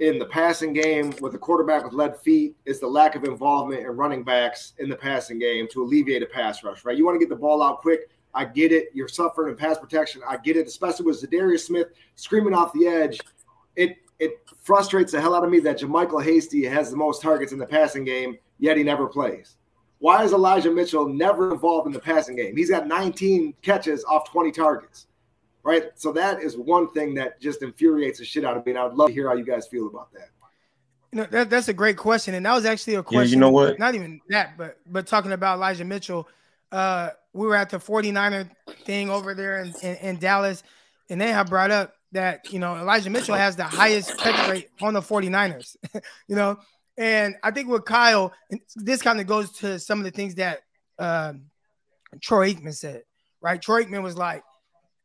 [0.00, 3.82] in the passing game with a quarterback with lead feet is the lack of involvement
[3.82, 6.96] in running backs in the passing game to alleviate a pass rush, right?
[6.96, 8.08] You want to get the ball out quick.
[8.32, 8.88] I get it.
[8.94, 10.22] You're suffering in pass protection.
[10.26, 13.20] I get it, especially with Za'Darius Smith screaming off the edge.
[13.76, 17.52] It it frustrates the hell out of me that JaMycal Hasty has the most targets
[17.52, 19.56] in the passing game, yet he never plays.
[19.98, 22.56] Why is Elijah Mitchell never involved in the passing game?
[22.56, 25.06] He's got 19 catches off 20 targets
[25.62, 25.90] right?
[25.94, 28.84] So that is one thing that just infuriates the shit out of me, and I
[28.84, 30.28] would love to hear how you guys feel about that.
[31.12, 32.34] You know, that, that's a great question.
[32.34, 33.14] And that was actually a question.
[33.14, 33.36] Yeah, question.
[33.36, 33.78] you know what?
[33.78, 36.28] Not even that, but but talking about Elijah Mitchell.
[36.70, 38.48] Uh, we were at the 49er
[38.84, 40.62] thing over there in, in, in Dallas,
[41.08, 44.68] and they have brought up that, you know, Elijah Mitchell has the highest catch rate
[44.80, 45.76] on the 49ers,
[46.28, 46.58] you know.
[46.96, 50.34] And I think with Kyle, and this kind of goes to some of the things
[50.36, 50.60] that
[50.98, 51.46] um,
[52.20, 53.04] Troy Aikman said,
[53.40, 53.60] right?
[53.60, 54.42] Troy Aikman was like,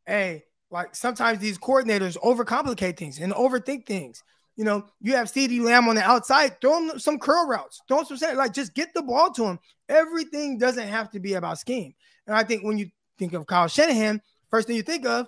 [0.06, 4.24] hey, like sometimes these coordinators overcomplicate things and overthink things.
[4.56, 8.00] You know, you have CeeDee Lamb on the outside, throw him some curl routes, throw
[8.00, 9.60] him some set, like just get the ball to him.
[9.90, 11.94] Everything doesn't have to be about scheme.
[12.26, 15.28] And I think when you think of Kyle Shanahan, first thing you think of,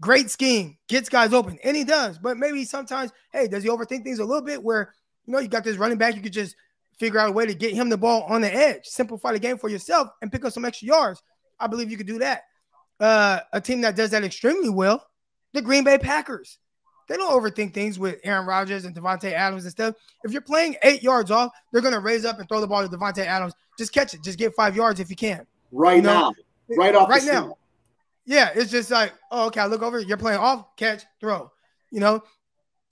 [0.00, 2.18] great scheme, gets guys open, and he does.
[2.18, 4.94] But maybe sometimes, hey, does he overthink things a little bit where
[5.26, 6.54] you know you got this running back, you could just
[6.98, 9.58] figure out a way to get him the ball on the edge, simplify the game
[9.58, 11.22] for yourself, and pick up some extra yards.
[11.60, 12.42] I believe you could do that.
[13.00, 15.06] Uh, a team that does that extremely well,
[15.52, 16.58] the Green Bay Packers.
[17.08, 19.94] They don't overthink things with Aaron Rodgers and Davante Adams and stuff.
[20.24, 22.94] If you're playing eight yards off, they're gonna raise up and throw the ball to
[22.94, 23.54] Davante Adams.
[23.78, 24.22] Just catch it.
[24.22, 25.46] Just get five yards if you can.
[25.72, 26.34] Right You know,
[26.68, 27.44] now, right off right the now.
[27.44, 27.56] snap.
[28.26, 31.50] Yeah, it's just like, oh, okay, I look over, you're playing off, catch, throw.
[31.90, 32.22] You know,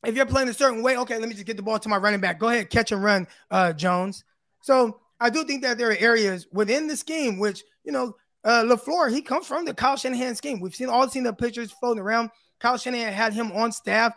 [0.07, 1.99] if you're playing a certain way, okay, let me just get the ball to my
[1.99, 2.39] running back.
[2.41, 4.25] Go ahead, catch and run, uh, Jones.
[4.63, 8.17] So I do think that there are areas within the scheme which, you know,
[8.47, 10.61] uh, LaFleur, he comes from the Kyle Shanahan scheme.
[10.61, 12.31] We've seen all seen the pictures floating around.
[12.61, 14.15] Kyle Shanahan had him on staff.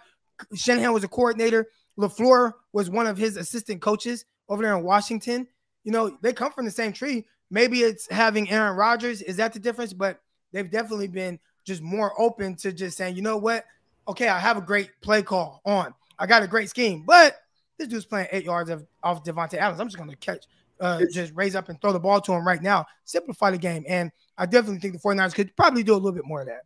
[0.53, 1.67] Shanahan was a coordinator.
[1.97, 5.47] LaFleur was one of his assistant coaches over there in Washington.
[5.83, 7.25] You know, they come from the same tree.
[7.49, 9.23] Maybe it's having Aaron Rodgers.
[9.23, 9.93] Is that the difference?
[9.93, 10.19] But
[10.53, 13.65] they've definitely been just more open to just saying, you know what?
[14.07, 15.93] Okay, I have a great play call on.
[16.19, 17.35] I got a great scheme, but
[17.77, 19.79] this dude's playing eight yards of, off Davante Adams.
[19.79, 20.45] I'm just going to catch,
[20.79, 23.83] uh, just raise up and throw the ball to him right now, simplify the game.
[23.87, 26.61] And I definitely think the 49ers could probably do a little bit more of that.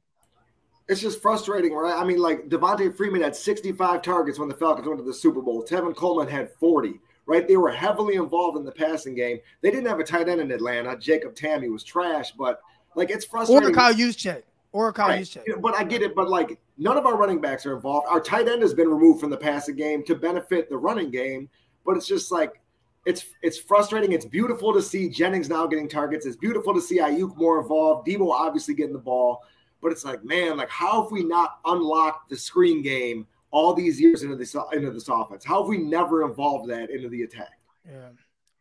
[0.89, 1.97] It's just frustrating, right?
[1.97, 5.41] I mean, like Devonta Freeman had 65 targets when the Falcons went to the Super
[5.41, 5.63] Bowl.
[5.63, 7.47] Tevin Coleman had 40, right?
[7.47, 9.39] They were heavily involved in the passing game.
[9.61, 10.97] They didn't have a tight end in Atlanta.
[10.97, 12.61] Jacob Tamme was trash, but
[12.95, 13.69] like it's frustrating.
[13.69, 14.43] Or Kyle Juszczyk.
[14.73, 15.21] Or Kyle Right.
[15.23, 15.61] Juszczyk.
[15.61, 16.15] But I get it.
[16.15, 18.07] But like none of our running backs are involved.
[18.09, 21.49] Our tight end has been removed from the passing game to benefit the running game.
[21.85, 22.59] But it's just like
[23.05, 24.11] it's it's frustrating.
[24.13, 26.25] It's beautiful to see Jennings now getting targets.
[26.25, 28.07] It's beautiful to see Aiyuk more involved.
[28.07, 29.43] Deebo obviously getting the ball.
[29.81, 33.99] But it's like, man, like how have we not unlocked the screen game all these
[33.99, 35.43] years into this into this offense?
[35.43, 37.59] How have we never involved that into the attack?
[37.85, 38.09] Yeah.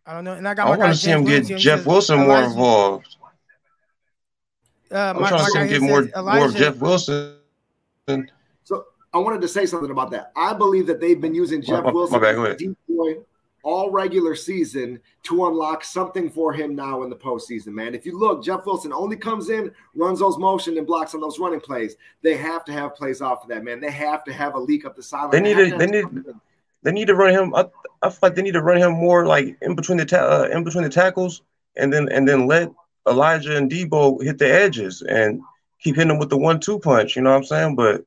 [0.05, 0.35] I don't know.
[0.35, 2.47] And I got I want to see him get Williams, Jeff says Wilson more Elijah-
[2.51, 3.16] involved.
[4.90, 7.36] Uh, I'm my, trying to see him get more says more of Jeff Wilson.
[8.64, 10.32] So I wanted to say something about that.
[10.35, 12.59] I believe that they've been using Jeff my- my Wilson bad,
[13.62, 13.90] go as a ahead.
[13.90, 17.94] decoy all regular season to unlock something for him now in the postseason, man.
[17.94, 21.39] If you look, Jeff Wilson only comes in, runs those motion and blocks on those
[21.39, 21.97] running plays.
[22.22, 23.80] They have to have plays off of that, man.
[23.80, 25.30] They have to have a leak up the sideline.
[25.30, 25.76] They need to.
[25.76, 26.24] They need.
[26.84, 27.55] They need to run him.
[27.55, 27.66] I,
[28.02, 30.48] I feel like they need to run him more like in between the ta- uh,
[30.52, 31.43] in between the tackles,
[31.76, 32.72] and then and then let
[33.09, 35.43] Elijah and Deebo hit the edges and
[35.80, 37.16] keep hitting them with the one-two punch.
[37.16, 37.76] You know what I'm saying?
[37.76, 38.05] But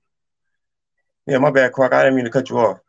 [1.26, 1.94] yeah, my bad, Croc.
[1.94, 2.80] I didn't mean to cut you off.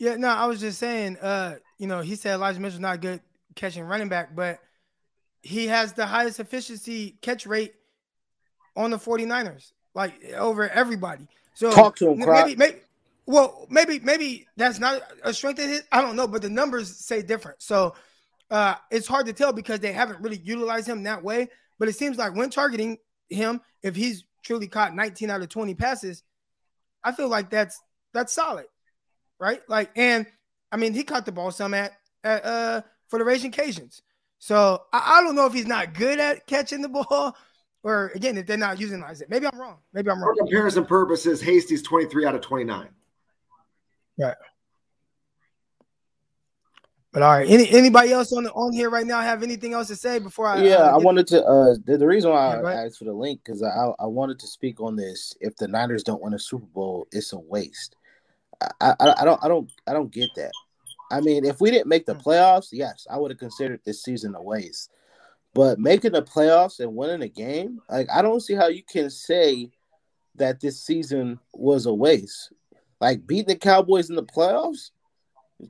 [0.00, 3.20] Yeah, no, I was just saying, uh, you know, he said Elijah Mitchell's not good
[3.54, 4.58] catching running back, but
[5.42, 7.74] he has the highest efficiency catch rate
[8.74, 11.28] on the 49ers, like over everybody.
[11.52, 12.78] So Talk to him, maybe, maybe,
[13.26, 15.82] well, maybe, maybe that's not a strength of his.
[15.92, 17.60] I don't know, but the numbers say different.
[17.60, 17.94] So
[18.50, 21.48] uh, it's hard to tell because they haven't really utilized him that way.
[21.78, 22.96] But it seems like when targeting
[23.28, 26.22] him, if he's truly caught 19 out of 20 passes,
[27.04, 27.78] I feel like that's
[28.14, 28.64] that's solid,
[29.40, 29.60] right?
[29.68, 30.26] Like, and
[30.70, 31.92] I mean, he caught the ball some at,
[32.22, 34.02] at uh for the Raging Cajuns.
[34.38, 37.36] So I, I don't know if he's not good at catching the ball,
[37.82, 39.78] Or again, if they're not using Isaiah, maybe I'm wrong.
[39.94, 40.34] Maybe I'm wrong.
[40.36, 42.88] For comparison purposes, Hasty's 23 out of 29.
[44.18, 44.36] Right.
[47.12, 49.88] But all right, any anybody else on the, on here right now have anything else
[49.88, 50.62] to say before I?
[50.62, 51.44] yeah, uh, I wanted to.
[51.44, 54.38] Uh, the, the reason why Yeah, I asked for the link because I I wanted
[54.38, 55.34] to speak on this.
[55.40, 57.96] If the Niners don't win a Super Bowl, it's a waste.
[58.80, 60.52] I, I, I don't I don't I don't get that.
[61.10, 62.20] I mean, if we didn't make the hmm.
[62.20, 64.90] playoffs, yes, I would have considered this season a waste.
[65.52, 69.10] But making the playoffs and winning a game, like I don't see how you can
[69.10, 69.70] say
[70.36, 72.52] that this season was a waste.
[73.00, 74.90] Like beating the Cowboys in the playoffs,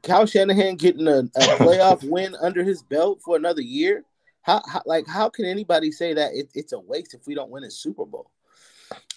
[0.03, 1.25] Cal Shanahan getting a, a
[1.59, 4.05] playoff win under his belt for another year.
[4.43, 7.51] How, how like how can anybody say that it, it's a waste if we don't
[7.51, 8.31] win a Super Bowl?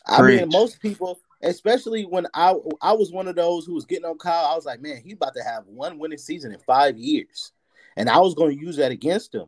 [0.06, 4.06] I mean, most people, especially when I I was one of those who was getting
[4.06, 6.98] on Kyle, I was like, man, he's about to have one winning season in five
[6.98, 7.52] years,
[7.98, 9.48] and I was going to use that against him.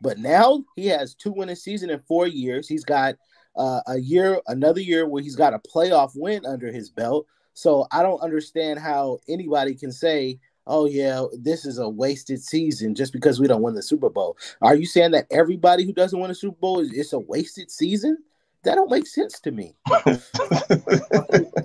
[0.00, 2.68] But now he has two winning season in four years.
[2.68, 3.16] He's got
[3.56, 7.26] uh, a year, another year where he's got a playoff win under his belt.
[7.54, 12.94] So I don't understand how anybody can say, "Oh yeah, this is a wasted season"
[12.94, 14.36] just because we don't win the Super Bowl.
[14.60, 17.70] Are you saying that everybody who doesn't win a Super Bowl is it's a wasted
[17.70, 18.18] season?
[18.66, 19.74] That don't make sense to me.
[19.88, 20.02] I-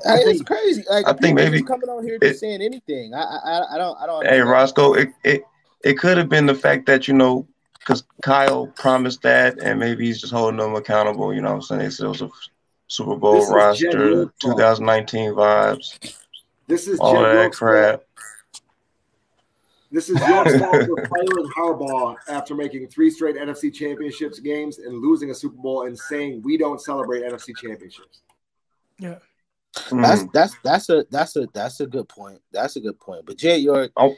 [0.05, 0.83] it's crazy.
[0.87, 3.15] Like I think people maybe just coming on here just saying anything.
[3.15, 4.25] I I, I don't I don't.
[4.25, 4.39] Hey.
[4.41, 5.41] Roscoe, it it,
[5.83, 7.47] it could have been the fact that you know
[7.79, 11.33] because Kyle promised that, and maybe he's just holding them accountable.
[11.33, 12.29] You know, what I'm saying They it was a
[12.87, 15.97] Super Bowl This roster, 2019 vibes,
[16.67, 17.71] This is all Jim that York's fault.
[17.71, 18.03] crap.
[19.91, 25.01] This is York's fault for firing Harbaugh after making three straight NFC championships games and
[25.01, 28.21] losing a Super Bowl and saying we don't celebrate NFC championships.
[28.97, 29.15] Yeah.
[29.91, 32.41] That's that's that's a that's a that's a good point.
[32.51, 33.25] That's a good point.
[33.25, 34.15] But Jed York, oh.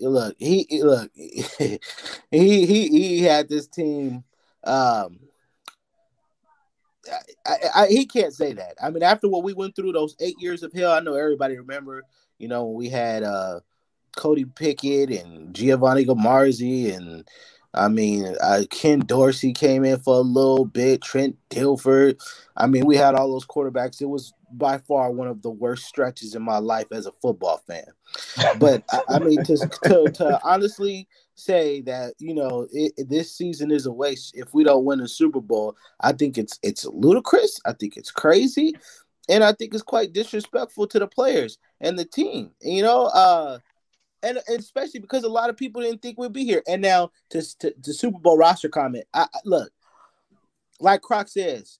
[0.00, 1.78] look, he he- look, he
[2.30, 4.22] he he had this team.
[4.62, 5.18] Um,
[7.44, 8.76] I, I, he can't say that.
[8.80, 11.58] I mean, after what we went through those eight years of hell, I know everybody
[11.58, 12.04] remember.
[12.38, 13.60] You know, when we had uh,
[14.16, 17.28] Cody Pickett and Giovanni Carmazzi, and
[17.74, 21.02] I mean, uh, Ken Dorsey came in for a little bit.
[21.02, 22.20] Trent Dilfer.
[22.56, 24.02] I mean, we had all those quarterbacks.
[24.02, 27.62] It was by far one of the worst stretches in my life as a football
[27.66, 27.86] fan.
[28.58, 33.70] But I, I mean, to, to to honestly say that you know it, this season
[33.70, 37.58] is a waste if we don't win a Super Bowl, I think it's it's ludicrous.
[37.64, 38.74] I think it's crazy,
[39.28, 42.50] and I think it's quite disrespectful to the players and the team.
[42.60, 43.58] You know, uh,
[44.22, 46.62] and, especially because a lot of people didn't think we'd be here.
[46.68, 49.72] And now to to, to Super Bowl roster comment, I, I- look,
[50.80, 51.78] like Croc says,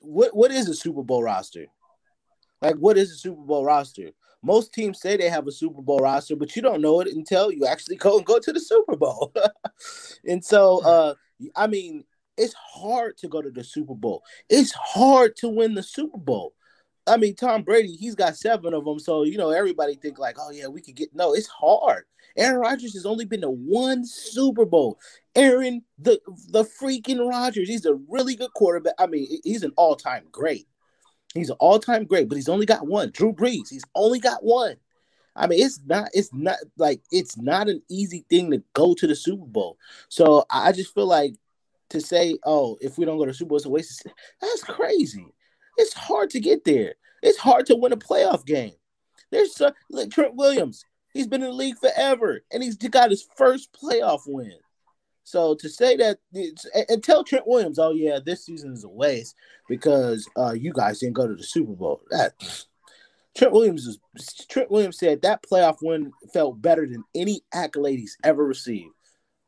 [0.00, 1.66] what what is a Super Bowl roster?
[2.62, 4.10] Like, what is a Super Bowl roster?
[4.42, 7.50] Most teams say they have a Super Bowl roster, but you don't know it until
[7.50, 9.32] you actually go and go to the Super Bowl.
[10.24, 11.14] and so, uh,
[11.54, 12.04] I mean,
[12.36, 14.22] it's hard to go to the Super Bowl.
[14.48, 16.54] It's hard to win the Super Bowl.
[17.06, 20.36] I mean, Tom Brady, he's got seven of them, so you know everybody think like,
[20.40, 21.14] oh yeah, we could get.
[21.14, 22.04] No, it's hard.
[22.36, 24.98] Aaron Rodgers has only been to one Super Bowl.
[25.34, 28.94] Aaron, the the freaking Rodgers, he's a really good quarterback.
[28.98, 30.66] I mean, he's an all time great.
[31.34, 33.10] He's an all time great, but he's only got one.
[33.10, 34.76] Drew Brees, he's only got one.
[35.36, 39.06] I mean, it's not, it's not like it's not an easy thing to go to
[39.06, 39.76] the Super Bowl.
[40.08, 41.34] So I just feel like
[41.90, 44.06] to say, oh, if we don't go to Super Bowl, it's a waste.
[44.40, 45.26] That's crazy.
[45.76, 46.94] It's hard to get there.
[47.22, 48.74] It's hard to win a playoff game.
[49.30, 50.84] There's so, look, Trent Williams.
[51.12, 54.58] He's been in the league forever, and he's got his first playoff win.
[55.26, 56.18] So to say that
[56.88, 59.34] and tell Trent Williams, oh yeah, this season is a waste
[59.68, 62.00] because uh, you guys didn't go to the Super Bowl.
[62.10, 62.34] That
[63.36, 63.98] Trent Williams is
[64.48, 68.94] Trent Williams said that playoff win felt better than any accolade he's ever received.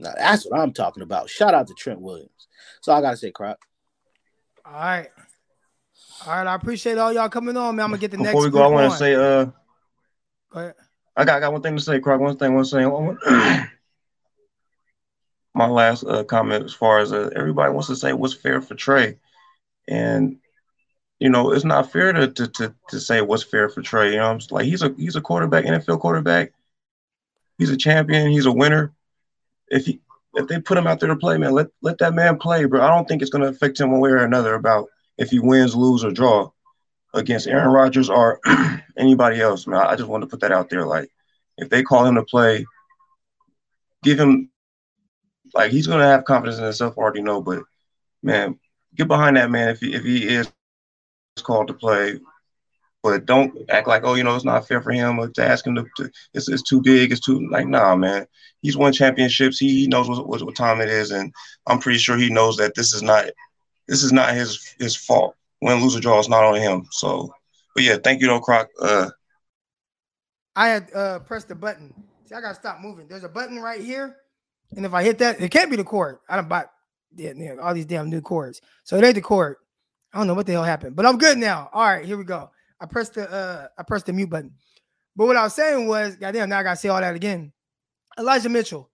[0.01, 1.31] Now that's what I'm talking about.
[1.31, 2.49] Shout out to Trent Williams.
[2.81, 3.61] So I gotta say, crap.
[4.67, 5.11] All right.
[6.27, 6.47] All right.
[6.47, 7.85] I appreciate all y'all coming on, man.
[7.85, 9.47] I'm gonna get the Before next Before we go, I want to say, uh,
[10.51, 10.75] Go ahead.
[11.17, 12.21] I got, I got one thing to say, Croc.
[12.21, 12.91] One thing, one thing.
[12.91, 13.19] Want-
[15.55, 18.77] My last uh, comment, as far as uh, everybody wants to say, what's fair for
[18.77, 19.19] Trey,
[19.89, 20.37] and
[21.19, 24.13] you know, it's not fair to to to, to say what's fair for Trey.
[24.13, 26.53] You know, I'm like he's a he's a quarterback, NFL quarterback.
[27.59, 28.31] He's a champion.
[28.31, 28.93] He's a winner.
[29.69, 30.01] If he
[30.35, 32.81] if they put him out there to play, man, let let that man play, bro.
[32.81, 34.89] I don't think it's going to affect him one way or another about
[35.19, 36.51] if he wins, lose, or draw
[37.15, 38.41] against Aaron Rodgers or
[38.97, 39.81] anybody else, man.
[39.81, 40.87] I just wanted to put that out there.
[40.87, 41.11] Like,
[41.57, 42.65] if they call him to play,
[44.03, 44.51] give him
[45.55, 46.97] like he's gonna have confidence in himself.
[46.97, 47.63] Already know, but
[48.23, 48.59] man,
[48.95, 50.51] get behind that man if he if he is
[51.43, 52.19] called to play.
[53.03, 55.67] But don't act like oh you know it's not fair for him or to ask
[55.67, 58.27] him to, to it's, it's too big it's too like nah man
[58.61, 61.33] he's won championships he, he knows what, what what time it is and
[61.69, 63.31] I'm pretty sure he knows that this is not
[63.89, 65.35] this is not his his fault.
[65.61, 66.87] Win, lose, or draw is not on him.
[66.93, 67.33] So,
[67.75, 68.69] but yeah, thank you, though, Croc.
[68.81, 69.11] Uh,
[70.55, 71.93] I had uh pressed the button.
[72.27, 73.09] See, I gotta stop moving.
[73.09, 74.17] There's a button right here,
[74.77, 76.19] and if I hit that, it can't be the cord.
[76.29, 76.67] I don't buy
[77.17, 78.61] yeah, yeah, all these damn new cords.
[78.85, 79.57] So it ain't the cord.
[80.13, 81.71] I don't know what the hell happened, but I'm good now.
[81.73, 82.51] All right, here we go.
[82.81, 84.53] I pressed the uh I pressed the mute button.
[85.17, 87.53] But what I was saying was, goddamn, now I gotta say all that again.
[88.19, 88.91] Elijah Mitchell,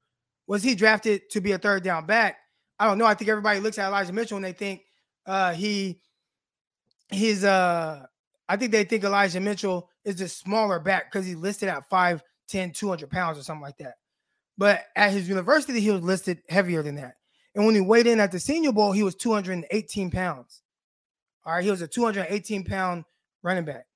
[0.47, 2.37] was he drafted to be a third down back?
[2.79, 3.07] I don't know.
[3.07, 4.83] I think everybody looks at Elijah Mitchell and they think
[5.27, 6.01] uh he
[7.11, 8.05] he's uh
[8.49, 12.75] I think they think Elijah Mitchell is a smaller back because he's listed at 5'10,
[12.75, 13.95] 200 pounds or something like that.
[14.59, 17.15] But at his university, he was listed heavier than that.
[17.55, 20.63] And when he weighed in at the senior bowl, he was 218 pounds.
[21.47, 23.05] All right, he was a 218 pound
[23.43, 23.87] running back.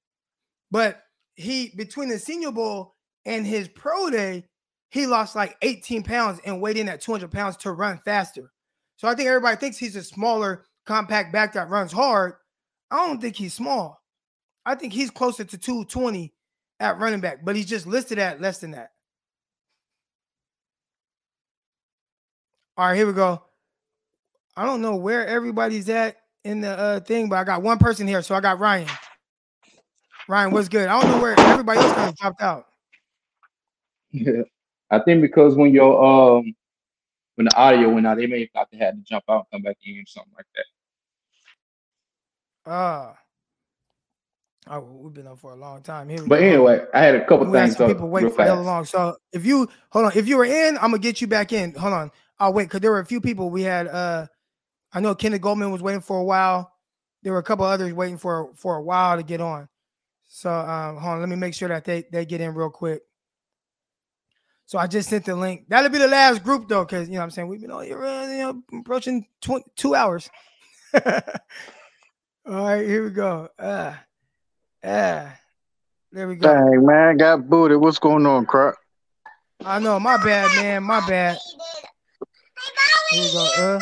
[0.70, 1.02] But
[1.34, 2.94] he between the senior bowl
[3.24, 4.46] and his pro day,
[4.90, 8.50] he lost like 18 pounds and weighed in at 200 pounds to run faster.
[8.98, 12.34] So I think everybody thinks he's a smaller, compact back that runs hard.
[12.90, 14.02] I don't think he's small.
[14.66, 16.34] I think he's closer to 220
[16.80, 18.90] at running back, but he's just listed at less than that.
[22.76, 23.40] All right, here we go.
[24.56, 28.08] I don't know where everybody's at in the uh, thing, but I got one person
[28.08, 28.22] here.
[28.22, 28.88] So I got Ryan.
[30.28, 30.88] Ryan, what's good?
[30.88, 32.64] I don't know where everybody else kind of dropped out.
[34.10, 34.42] Yeah.
[34.90, 36.54] I think because when your um
[37.38, 39.52] when the audio went out, they may have thought they had to jump out and
[39.52, 40.66] come back in or something like that.
[42.66, 43.16] Ah.
[44.68, 46.08] Oh, we've been up for a long time.
[46.08, 46.42] Here But go.
[46.42, 48.62] anyway, I had a couple We had things some people waiting real for fast.
[48.62, 48.84] long.
[48.86, 51.74] So if you hold on, if you were in, I'm gonna get you back in.
[51.74, 53.50] Hold on, I'll wait because there were a few people.
[53.50, 54.26] We had uh,
[54.92, 56.72] I know Kenneth Goldman was waiting for a while.
[57.22, 59.68] There were a couple others waiting for for a while to get on.
[60.28, 63.02] So um, hold on, let me make sure that they they get in real quick.
[64.68, 65.64] So I just sent the link.
[65.68, 67.86] That'll be the last group though, because you know what I'm saying we've been on
[67.86, 70.28] here, uh, you know, approaching 20, two hours.
[70.94, 71.10] All
[72.44, 73.48] right, here we go.
[73.58, 73.94] Uh,
[74.84, 75.30] uh,
[76.12, 76.52] there we go.
[76.52, 77.80] Dang, man, got booted.
[77.80, 78.76] What's going on, Croc?
[79.64, 81.38] I know, my bad, man, my bad.
[83.10, 83.48] Here we go.
[83.56, 83.80] Uh,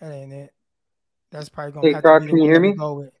[0.00, 0.52] that ain't it.
[1.30, 2.72] That's probably gonna Hey, have Croc, to be can you hear me?
[2.72, 3.12] go with.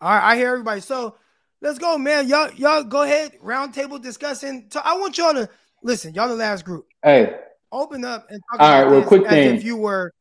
[0.00, 0.80] All right, I hear everybody.
[0.80, 1.14] So
[1.60, 2.28] let's go, man.
[2.28, 3.38] Y'all, y'all go ahead.
[3.42, 4.66] Roundtable discussing.
[4.70, 5.48] So I want y'all to
[5.82, 6.14] listen.
[6.14, 6.86] Y'all the last group.
[7.02, 7.36] Hey,
[7.72, 9.56] Open up and talk All right, about real this quick thing.
[9.56, 10.12] if you were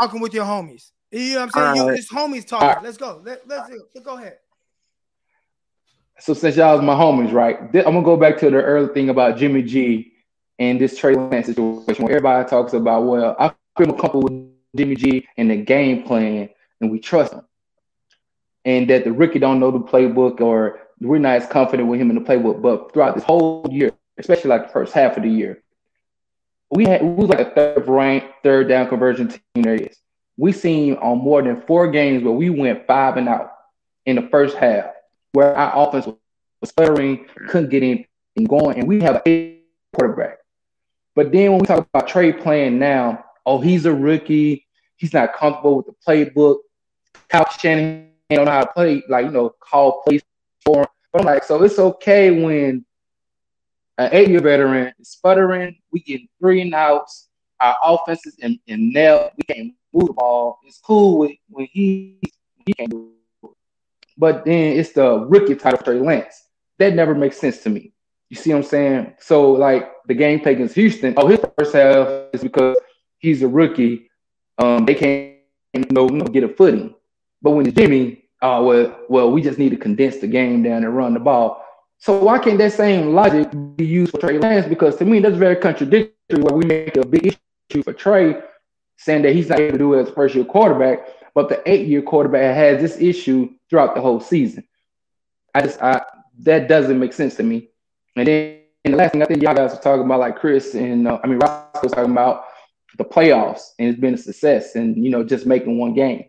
[0.00, 0.90] talking with your homies.
[1.12, 1.76] You know what I'm saying?
[1.76, 1.98] You, right.
[1.98, 2.68] it's homies talking.
[2.68, 2.82] right.
[2.82, 3.22] Let's go.
[3.24, 4.38] Let, let's let's go ahead.
[6.18, 7.58] So since y'all was my homies, right?
[7.58, 10.12] I'm gonna go back to the early thing about Jimmy G
[10.58, 14.96] and this Trey Lance situation where everybody talks about, well, I feel comfortable with Jimmy
[14.96, 16.48] G and the game plan,
[16.80, 17.42] and we trust him,
[18.64, 22.10] and that the rookie don't know the playbook or we're not as confident with him
[22.10, 22.62] in the playbook.
[22.62, 25.62] But throughout this whole year, especially like the first half of the year,
[26.70, 29.96] we had we was like a third ranked, third down conversion team there is.
[30.36, 33.52] We seen on more than four games where we went five and out
[34.06, 34.86] in the first half,
[35.32, 36.16] where our offense was
[36.68, 39.60] sputtering, couldn't get anything going, and we have a
[39.92, 40.38] quarterback.
[41.14, 44.66] But then when we talk about trade playing now, oh, he's a rookie,
[44.96, 46.58] he's not comfortable with the playbook.
[47.28, 50.22] Kyle Shanahan don't know how to play, like you know, call plays
[50.64, 50.88] for.
[51.12, 52.84] But I'm like, so it's okay when
[53.98, 57.28] an eight-year veteran is sputtering, we get three and outs,
[57.60, 60.58] our offense is in, in nail, we can't move the ball.
[60.64, 62.18] It's cool with, when he
[62.66, 63.12] he can't do
[63.44, 63.50] it.
[64.16, 66.44] But then it's the rookie title Trey Lance.
[66.78, 67.92] That never makes sense to me.
[68.30, 69.14] You see what I'm saying?
[69.20, 72.76] So like the game against Houston, oh his first half is because
[73.18, 74.10] he's a rookie.
[74.58, 75.34] Um, they can't
[75.72, 76.94] you know, get a footing.
[77.44, 80.82] But when it's Jimmy, oh well, well, we just need to condense the game down
[80.82, 81.62] and run the ball.
[81.98, 84.66] So why can't that same logic be used for Trey Lance?
[84.66, 86.42] Because to me, that's very contradictory.
[86.42, 87.36] Where we make a big
[87.70, 88.40] issue for Trey,
[88.96, 91.62] saying that he's not able to do it as a first year quarterback, but the
[91.70, 94.66] eight year quarterback has this issue throughout the whole season.
[95.54, 96.02] I just I
[96.40, 97.68] that doesn't make sense to me.
[98.16, 100.74] And then and the last thing I think y'all guys were talking about, like Chris
[100.74, 102.46] and uh, I mean Ross was talking about
[102.96, 106.24] the playoffs and it's been a success and you know just making one game.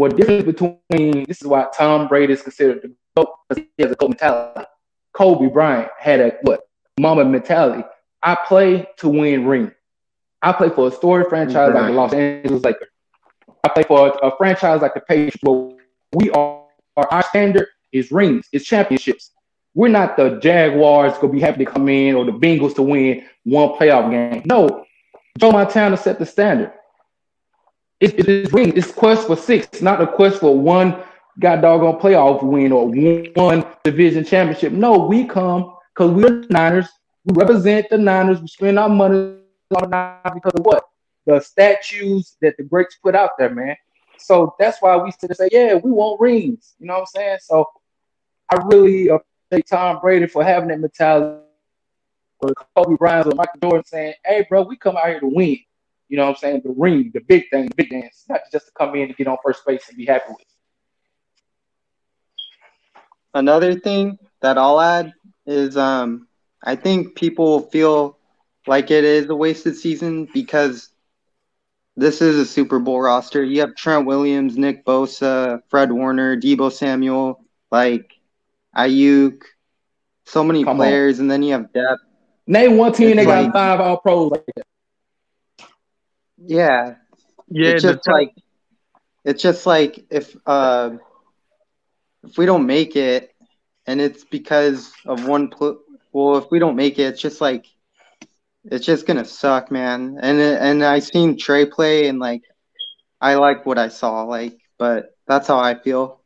[0.00, 3.92] What difference between this is why Tom Brady is considered the GOAT because he has
[3.92, 4.66] a GOAT mentality.
[5.12, 6.60] Kobe Bryant had a what
[6.98, 7.84] Mamba mentality.
[8.22, 9.70] I play to win ring.
[10.40, 12.88] I play for a story franchise like the Los Angeles Lakers.
[13.62, 15.36] I play for a, a franchise like the Patriots.
[15.42, 15.76] Where
[16.14, 16.64] we are
[16.96, 19.32] our standard is rings, it's championships.
[19.74, 23.26] We're not the Jaguars gonna be happy to come in or the Bengals to win
[23.44, 24.44] one playoff game.
[24.46, 24.86] No,
[25.36, 26.72] Joe Montana set the standard.
[28.00, 28.72] It's, ring.
[28.76, 31.02] It's quest for six, not a quest for one
[31.38, 32.88] god doggone playoff win or
[33.34, 34.72] one division championship.
[34.72, 36.88] No, we come because we're the Niners.
[37.24, 38.40] We represent the Niners.
[38.40, 39.36] We spend our money
[39.70, 40.84] because of what?
[41.26, 43.76] the statues that the greats put out there, man.
[44.18, 46.74] So that's why we sit and say, yeah, we want rings.
[46.78, 47.38] You know what I'm saying?
[47.42, 47.66] So
[48.50, 51.42] I really appreciate Tom Brady for having that mentality.
[52.74, 55.58] Kobe Bryant or Michael Jordan saying, hey, bro, we come out here to win.
[56.10, 56.62] You know what I'm saying?
[56.64, 59.28] The ring, the big thing, the big dance, not just to come in and get
[59.28, 60.46] on first base and be happy with.
[63.32, 65.12] Another thing that I'll add
[65.46, 66.26] is um,
[66.64, 68.18] I think people feel
[68.66, 70.88] like it is a wasted season because
[71.96, 73.44] this is a Super Bowl roster.
[73.44, 78.12] You have Trent Williams, Nick Bosa, Fred Warner, Deebo Samuel, like
[78.76, 79.42] Aiyuk,
[80.24, 80.76] so many Come on.
[80.76, 82.02] players, and then you have depth.
[82.46, 84.64] Name one team It's that got five all pros like that.
[86.40, 86.94] Yeah.
[87.50, 88.30] Yeah, It's just like
[89.24, 90.90] it's just like if uh
[92.24, 93.30] if we don't make it
[93.86, 95.80] and it's because of one pl-
[96.12, 97.66] well if we don't make it it's just like
[98.64, 102.42] it's just gonna suck man and and I seen Trey play and like
[103.20, 106.20] I like what I saw like but that's how I feel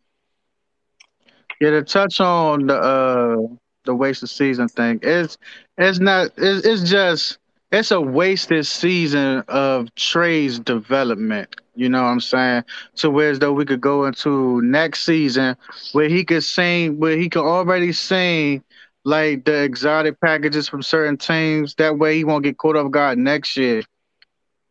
[1.60, 3.54] Yeah, to touch on the uh
[3.84, 5.36] the waste of season thing, it's
[5.76, 7.38] it's not it's, it's just
[7.70, 11.56] it's a wasted season of Trey's development.
[11.74, 12.64] You know what I'm saying?
[12.94, 15.56] So whereas though we could go into next season
[15.92, 18.62] where he could sing where he could already sing
[19.04, 21.74] like the exotic packages from certain teams.
[21.76, 23.82] That way he won't get caught off guard next year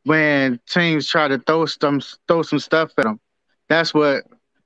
[0.06, 3.20] when teams try to throw some throw some stuff at him.
[3.70, 4.24] That's what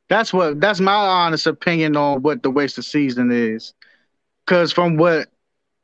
[0.10, 3.74] that's what that's my honest opinion on what the wasted season is.
[4.46, 5.28] Cause from what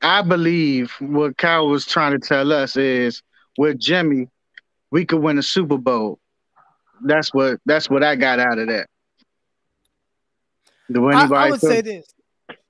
[0.03, 3.23] I believe what Kyle was trying to tell us is
[3.57, 4.27] with Jimmy,
[4.91, 6.19] we could win a Super Bowl.
[7.05, 8.87] That's what that's what I got out of that.
[10.91, 12.13] Do I, anybody I would feel- say this.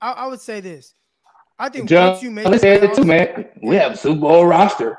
[0.00, 0.94] I, I would say this.
[1.58, 3.46] I think John, once you make the say it too, man.
[3.62, 4.98] We have a Super Bowl roster.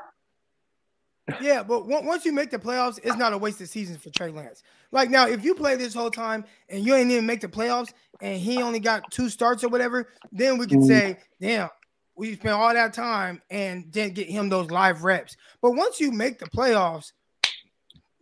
[1.40, 4.30] Yeah, but on- once you make the playoffs, it's not a wasted season for Trey
[4.30, 4.62] Lance.
[4.92, 7.92] Like now, if you play this whole time and you ain't even make the playoffs
[8.20, 10.86] and he only got two starts or whatever, then we can Mhm.
[10.86, 11.68] say, damn,
[12.16, 15.36] we spent all that time and didn't get him those live reps.
[15.60, 17.12] But once you make the playoffs,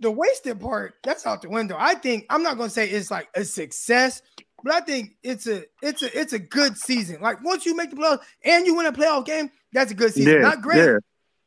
[0.00, 1.76] the wasted part, that's out the window.
[1.78, 4.22] I think I'm not gonna say it's like a success,
[4.62, 7.20] but I think it's a it's a it's a good season.
[7.20, 10.12] Like once you make the playoffs and you win a playoff game, that's a good
[10.12, 10.34] season.
[10.34, 10.98] Yeah, not great, yeah.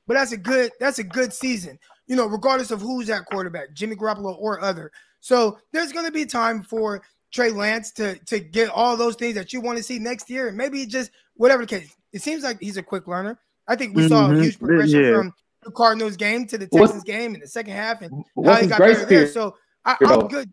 [0.07, 1.77] but that's a good that's a good season.
[2.07, 4.91] You know, regardless of who's at quarterback, Jimmy Garoppolo or other.
[5.19, 7.01] So there's going to be time for
[7.31, 10.47] Trey Lance to to get all those things that you want to see next year,
[10.47, 11.93] and maybe just whatever the case.
[12.17, 13.37] It seems like he's a quick learner.
[13.67, 14.41] I think we saw a Mhm.
[14.41, 15.17] huge progression Yeah.
[15.17, 18.55] from the Cardinals game to the What's- Texans game in the second half, and how
[18.55, 19.27] he got grace better there.
[19.27, 20.49] So I, I'm good.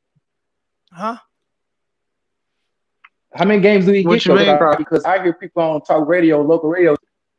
[0.92, 1.16] Huh?
[3.34, 4.26] How many games do he What get?
[4.26, 4.44] you though?
[4.44, 4.58] mean?
[4.58, 6.96] Because- Because I hear people on talk radio, local radio,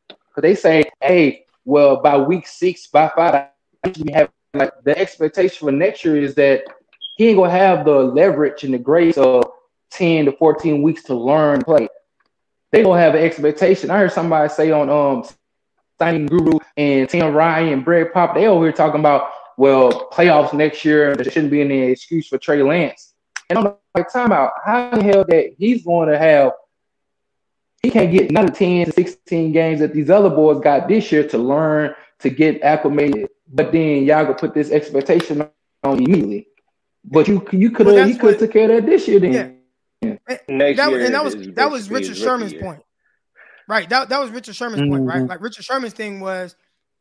[0.08, 3.46] because they say, "Hey, well, by week six, by five,
[4.04, 6.64] we have like the expectation for next year is that
[7.16, 9.44] he ain't gonna have the leverage and the grace of
[9.90, 11.86] ten to fourteen weeks to learn play.
[12.72, 13.90] They gonna have an expectation.
[13.90, 15.24] I heard somebody say on um
[15.98, 20.52] signing guru and Tim Ryan and Brad Pop, they over here talking about well playoffs
[20.52, 21.14] next year.
[21.14, 23.14] There shouldn't be any excuse for Trey Lance.
[23.48, 24.52] And I'm like, time out.
[24.64, 26.52] How the hell that he's going to have?
[27.82, 31.26] He can't get another 10 to 16 games that these other boys got this year
[31.28, 33.28] to learn to get acclimated.
[33.52, 35.48] But then y'all gonna put this expectation
[35.84, 36.48] on immediately.
[37.04, 39.34] But you you could have Well, you could took care of that this year then.
[39.34, 39.55] And
[40.48, 42.62] Next that, year and that was that was Richard Sherman's year.
[42.62, 42.82] point.
[43.68, 43.88] Right.
[43.88, 45.22] That, that was Richard Sherman's point, right?
[45.22, 45.28] Mhm.
[45.28, 46.54] Like Richard Sherman's thing was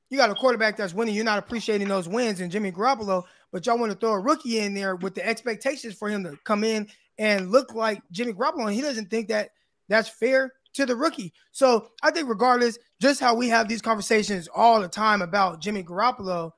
[0.09, 3.65] you got a quarterback that's winning, you're not appreciating those wins and Jimmy Garoppolo, but
[3.65, 6.63] y'all want to throw a rookie in there with the expectations for him to come
[6.63, 6.87] in
[7.17, 8.65] and look like Jimmy Garoppolo.
[8.65, 9.51] And he doesn't think that
[9.89, 11.33] that's fair to the rookie.
[11.51, 15.83] So I think regardless, just how we have these conversations all the time about Jimmy
[15.83, 16.51] Garoppolo,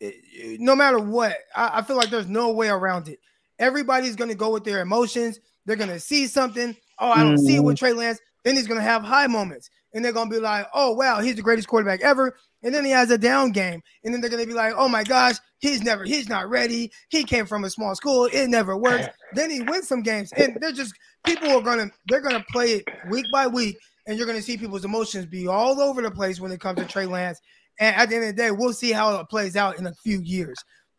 [0.00, 3.18] it- it- no matter what, I, I feel like there's no way around it.
[3.58, 5.40] Everybody's going to go with their emotions.
[5.66, 6.76] They're going to see something.
[6.98, 8.20] Oh, I don't see it with Trey Lance.
[8.44, 9.70] Then he's going to have high moments.
[9.94, 12.34] And they're going to be like, oh, wow, he's the greatest quarterback ever.
[12.62, 13.82] And then he has a down game.
[14.04, 16.90] And then they're going to be like, oh my gosh, he's never, he's not ready.
[17.10, 18.26] He came from a small school.
[18.32, 19.08] It never works.
[19.34, 20.32] then he wins some games.
[20.32, 20.94] And they're just,
[21.26, 23.76] people are going to, they're to play it week by week.
[24.06, 26.78] And you're going to see people's emotions be all over the place when it comes
[26.78, 27.40] to Trey Lance.
[27.78, 29.94] And at the end of the day, we'll see how it plays out in a
[30.02, 30.56] few years.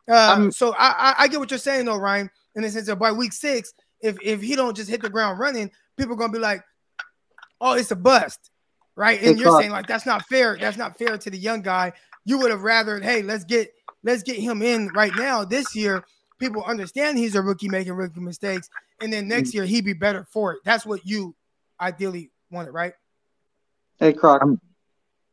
[0.08, 2.96] Uh, so I, I, I get what you're saying though, Ryan, in the sense that
[2.96, 3.72] by week six,
[4.04, 6.62] if if he don't just hit the ground running, people are gonna be like,
[7.60, 8.50] "Oh, it's a bust,"
[8.96, 9.18] right?
[9.20, 9.58] And It's you're not.
[9.60, 10.56] saying like that's not fair.
[10.60, 11.92] That's not fair to the young guy.
[12.24, 13.72] You would have rather, hey, let's get
[14.02, 16.04] let's get him in right now this year.
[16.38, 18.68] People understand he's a rookie making rookie mistakes,
[19.00, 20.58] and then next year he'd be better for it.
[20.64, 21.34] That's what you
[21.80, 22.92] ideally wanted, right?
[23.98, 24.42] Hey, Croc.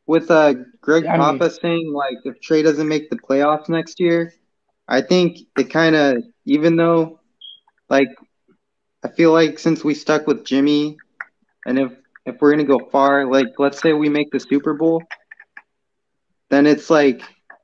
[0.06, 4.00] with uh Greg I mean- Papa saying like if Trey doesn't make the playoffs next
[4.00, 4.32] year,
[4.88, 7.20] I think it kind of even though
[7.88, 8.08] like
[9.04, 10.96] I feel like since we stuck with Jimmy,
[11.66, 11.92] and if
[12.24, 15.02] if we're gonna go far, like let's say we make the Super Bowl,
[16.50, 17.22] then it's like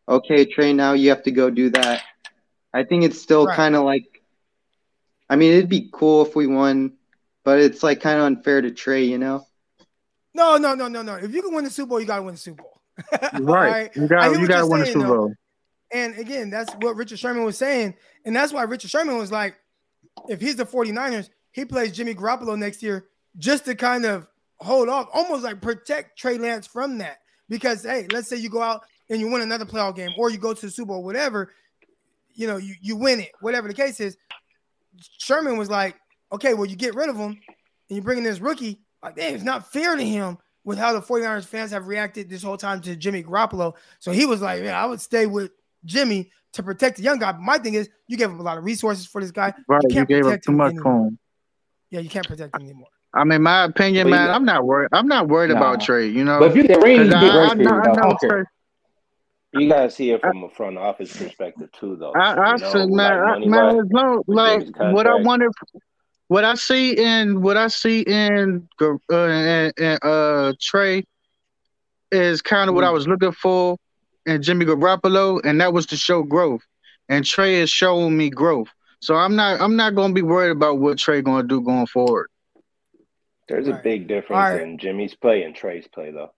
[0.08, 2.02] okay, Trey, now you have to go do that.
[2.72, 3.54] I think it's still Right.
[3.56, 4.22] kind of like,
[5.28, 6.94] I mean, it'd be cool if we won,
[7.44, 9.46] but it's like kind of unfair to Trey, you know.
[10.32, 11.16] No, no, no, no, no.
[11.16, 12.72] If you can win the Super Bowl, you gotta win the Super Bowl.
[13.40, 13.94] Right.
[13.94, 15.16] You got hear you got to you're win the saying, Super though.
[15.16, 15.34] Bowl.
[15.92, 17.94] And again, that's what Richard Sherman was saying.
[18.24, 19.56] And that's why Richard Sherman was like,
[20.28, 24.26] if he's the 49ers, he plays Jimmy Garoppolo next year just to kind of
[24.56, 27.18] hold off, almost like protect Trey Lance from that.
[27.48, 30.38] Because hey, let's say you go out and you win another playoff game, or you
[30.38, 31.52] go to the Super Bowl, whatever,
[32.34, 34.16] you know, you, you win it, whatever the case is.
[35.18, 35.96] Sherman was like,
[36.32, 38.80] okay, well, you get rid of him and you bring in this rookie.
[39.02, 42.42] Like, damn, it's not fair to him with how the 49ers fans have reacted this
[42.42, 43.74] whole time to Jimmy Garoppolo.
[43.98, 45.52] So he was like, man, I would stay with
[45.88, 47.32] Jimmy to protect the young guy.
[47.32, 49.52] But my thing is, you gave him a lot of resources for this guy.
[49.66, 49.82] Right.
[49.84, 50.82] You can't gave up protect too much anymore.
[50.84, 51.18] for him.
[51.90, 52.88] Yeah, you can't protect him anymore.
[53.14, 54.26] I mean, my opinion, man.
[54.28, 54.90] got- I'm not worried.
[54.92, 55.84] I'm not worried about Nah.
[55.86, 56.08] Trey.
[56.08, 57.72] You know, But if you get a you I, get I, grace know.
[57.74, 58.20] I I know don't.
[58.30, 58.42] Trey.
[59.54, 62.12] You gotta see it from a front office perspective too, though.
[62.12, 63.80] I, I you know, said, man, like man,
[64.26, 65.24] wise, as like what I contract.
[65.26, 65.52] wanted,
[66.28, 71.02] what I see in what I see in Gar- uh, in, in, uh Trey
[72.12, 72.92] is kind of what I Mm.
[72.94, 73.78] was looking for
[74.28, 76.62] in Jimmy Garoppolo, and that was to show growth.
[77.08, 78.68] And Trey is showing me growth,
[79.00, 82.28] so I'm not I'm not gonna be worried about what Trey gonna do going forward.
[83.48, 83.82] There's a Right.
[83.82, 84.60] big difference All right.
[84.62, 86.30] in Jimmy's play and Trey's play, though.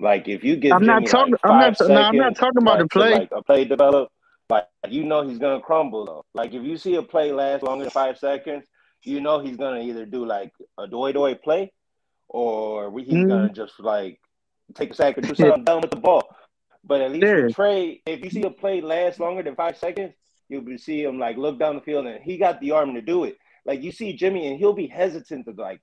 [0.00, 1.32] Like if you get I'm not Jimmy talking.
[1.32, 1.76] like I'm not.
[1.78, 3.10] five No, I'm not talking about the like to play.
[3.12, 4.08] like a play develop,
[4.50, 6.24] like you know he's gonna crumble though.
[6.34, 8.64] Like if you see a play last longer than five seconds,
[9.04, 11.72] you know he's gonna either do like a doy doy play,
[12.28, 13.28] or we- he's Mhm.
[13.28, 14.20] gonna just like
[14.74, 16.28] take a sack second, do something dumb with the ball.
[16.88, 20.14] But at least Trey, if you see a play last longer than five seconds,
[20.48, 23.02] you'll be see him like look down the field and he got the arm to
[23.02, 23.36] do it.
[23.66, 25.80] Like you see Jimmy and he'll be hesitant to like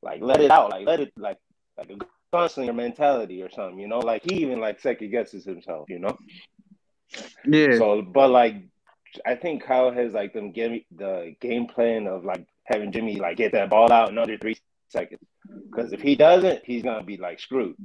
[0.00, 1.38] like let it out, like let it like
[1.76, 1.96] like a
[2.34, 3.98] gunslinger mentality or something, you know.
[3.98, 6.16] Like he even like second guesses himself, you know.
[7.44, 7.76] Yeah.
[7.76, 8.54] So, but like
[9.26, 13.16] I think Kyle has like them give me the game plan of like having Jimmy
[13.16, 14.56] like get that ball out in under three
[14.88, 15.20] seconds.
[15.68, 17.76] Because if he doesn't, he's gonna be like screwed.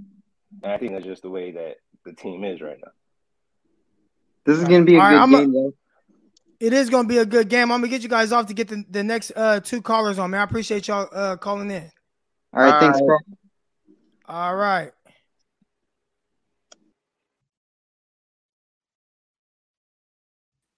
[0.62, 1.78] And I think that's just the way that
[2.10, 2.92] the team is right now.
[4.46, 5.74] This is gonna be a All right, good I'm a- game though.
[6.60, 7.72] It is going to be a good game.
[7.72, 10.20] I'm going to get you guys off to get the, the next uh, two callers
[10.20, 10.42] on, man.
[10.42, 11.90] I appreciate y'all uh, calling in.
[12.54, 13.18] All right, thanks, bro.
[14.26, 14.92] All right.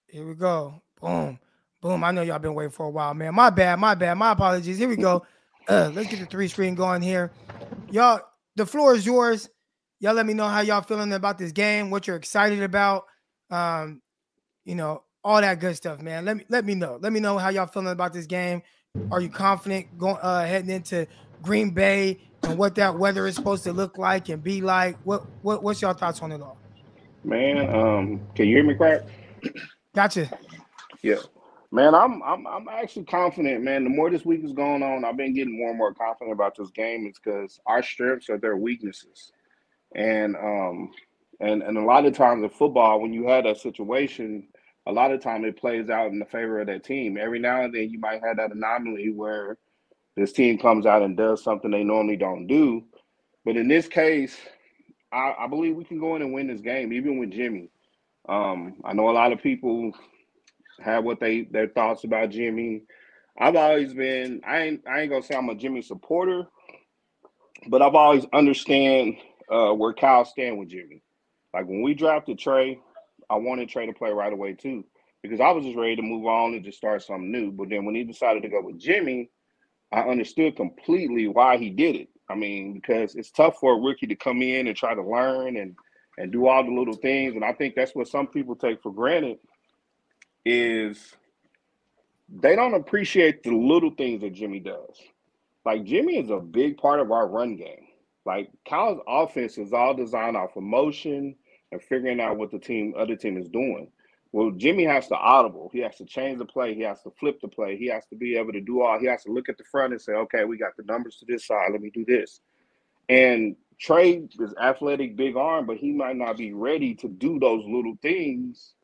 [0.08, 0.80] Here we go.
[1.00, 1.38] Boom.
[1.80, 2.04] Boom.
[2.04, 3.34] I know y'all been waiting for a while, man.
[3.34, 3.78] My bad.
[3.80, 4.14] My bad.
[4.14, 4.78] My apologies.
[4.78, 5.24] Here we go.
[5.68, 7.32] Uh, let's get the three screen going here.
[7.90, 8.20] Y'all,
[8.56, 9.48] the floor is yours.
[10.02, 13.04] Y'all let me know how y'all feeling about this game, what you're excited about.
[13.50, 14.02] Um,
[14.64, 16.24] you know, all that good stuff, man.
[16.24, 16.98] Let me let me know.
[17.00, 18.62] Let me know how y'all feeling about this game.
[19.12, 21.06] Are you confident going uh heading into
[21.40, 24.98] Green Bay and what that weather is supposed to look like and be like?
[25.04, 26.58] What what what's your thoughts on it all?
[27.22, 29.02] Man, um, can you hear me crack?
[29.94, 30.28] Gotcha.
[31.02, 31.20] Yeah.
[31.70, 33.84] Man, I'm I'm I'm actually confident, man.
[33.84, 36.56] The more this week is going on, I've been getting more and more confident about
[36.56, 37.06] this game.
[37.06, 39.30] It's because our strengths are their weaknesses.
[39.94, 40.90] And um
[41.40, 44.48] and and a lot of times in football, when you have that situation,
[44.86, 47.18] a lot of time it plays out in the favor of that team.
[47.18, 49.58] Every now and then you might have that anomaly where
[50.16, 52.84] this team comes out and does something they normally don't do.
[53.44, 54.36] But in this case,
[55.12, 57.70] I, I believe we can go in and win this game, even with Jimmy.
[58.28, 59.92] Um, I know a lot of people
[60.80, 62.82] have what they their thoughts about Jimmy.
[63.38, 66.44] I've always been I ain't I ain't gonna say I'm a Jimmy supporter,
[67.68, 69.16] but I've always understand
[69.50, 71.02] uh, where Kyle stand with Jimmy.
[71.54, 72.78] Like when we drafted Trey,
[73.28, 74.84] I wanted Trey to play right away too,
[75.22, 77.52] because I was just ready to move on and just start something new.
[77.52, 79.30] But then when he decided to go with Jimmy,
[79.92, 82.08] I understood completely why he did it.
[82.28, 85.56] I mean, because it's tough for a rookie to come in and try to learn
[85.56, 85.76] and
[86.18, 88.92] and do all the little things, and I think that's what some people take for
[88.92, 89.38] granted
[90.44, 91.14] is
[92.28, 95.00] they don't appreciate the little things that Jimmy does.
[95.64, 97.86] Like Jimmy is a big part of our run game.
[98.24, 101.34] Like Kyle's offense is all designed off of motion
[101.72, 103.88] and figuring out what the team other team is doing.
[104.30, 105.70] Well, Jimmy has to audible.
[105.72, 106.74] He has to change the play.
[106.74, 107.76] He has to flip the play.
[107.76, 108.98] He has to be able to do all.
[108.98, 111.26] He has to look at the front and say, "Okay, we got the numbers to
[111.26, 111.72] this side.
[111.72, 112.40] Let me do this."
[113.08, 117.64] And Trey is athletic, big arm, but he might not be ready to do those
[117.66, 118.74] little things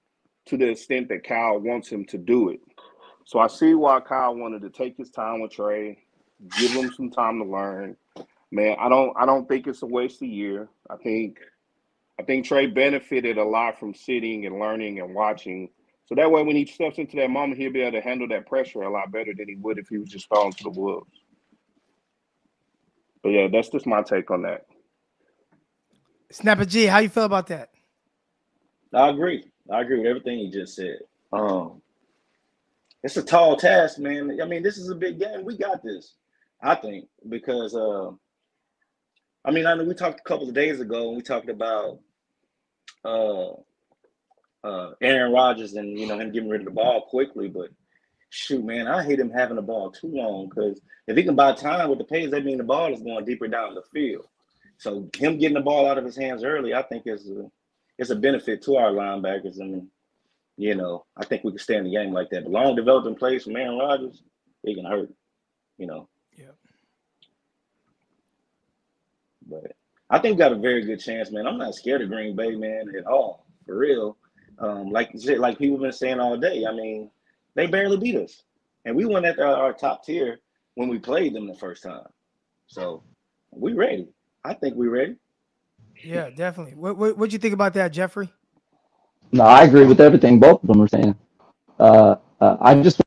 [0.46, 2.60] to the extent that Kyle wants him to do it.
[3.24, 5.98] So I see why Kyle wanted to take his time with Trey,
[6.58, 7.96] give him some time to learn.
[8.50, 10.68] Man, I don't I don't think it's a waste of year.
[10.88, 11.38] I think
[12.18, 15.70] I think Trey benefited a lot from sitting and learning and watching.
[16.06, 18.46] So that way, when he steps into that moment, he'll be able to handle that
[18.46, 21.10] pressure a lot better than he would if he was just thrown to the wolves.
[23.22, 24.66] But yeah, that's just my take on that.
[26.30, 27.70] Snapper G, how you feel about that?
[28.94, 29.44] I agree.
[29.70, 30.98] I agree with everything he just said.
[31.32, 31.82] Um,
[33.02, 34.38] it's a tall task, man.
[34.42, 35.44] I mean, this is a big game.
[35.44, 36.14] We got this,
[36.62, 38.10] I think, because uh,
[39.44, 42.00] I mean, I know we talked a couple of days ago and we talked about
[43.04, 43.52] uh,
[44.64, 47.70] uh, Aaron Rodgers and you know him getting rid of the ball quickly, but
[48.30, 51.52] shoot, man, I hate him having the ball too long because if he can buy
[51.52, 54.26] time with the pace, that means the ball is going deeper down the field.
[54.78, 57.50] So him getting the ball out of his hands early, I think is a,
[57.98, 59.58] it's a benefit to our linebackers.
[59.58, 59.88] and
[60.56, 62.44] you know, I think we can stay in the game like that.
[62.44, 64.22] But long developing plays from Aaron Rodgers,
[64.64, 65.10] it can hurt.
[65.78, 66.08] You know.
[66.36, 66.46] Yeah.
[69.48, 69.72] But
[70.10, 71.46] I think we got a very good chance, man.
[71.46, 73.46] I'm not scared of Green Bay, man, at all.
[73.66, 74.16] For real.
[74.58, 76.64] Um, like like people been saying all day.
[76.66, 77.10] I mean,
[77.54, 78.42] they barely beat us,
[78.84, 80.40] and we went at our, our top tier
[80.74, 82.06] when we played them the first time.
[82.66, 83.04] So
[83.52, 84.08] we ready.
[84.44, 85.16] I think we ready.
[86.02, 86.74] Yeah, definitely.
[86.74, 88.30] What what what'd you think about that, Jeffrey?
[89.32, 91.16] No, I agree with everything both of them are saying.
[91.78, 93.00] Uh, uh, I just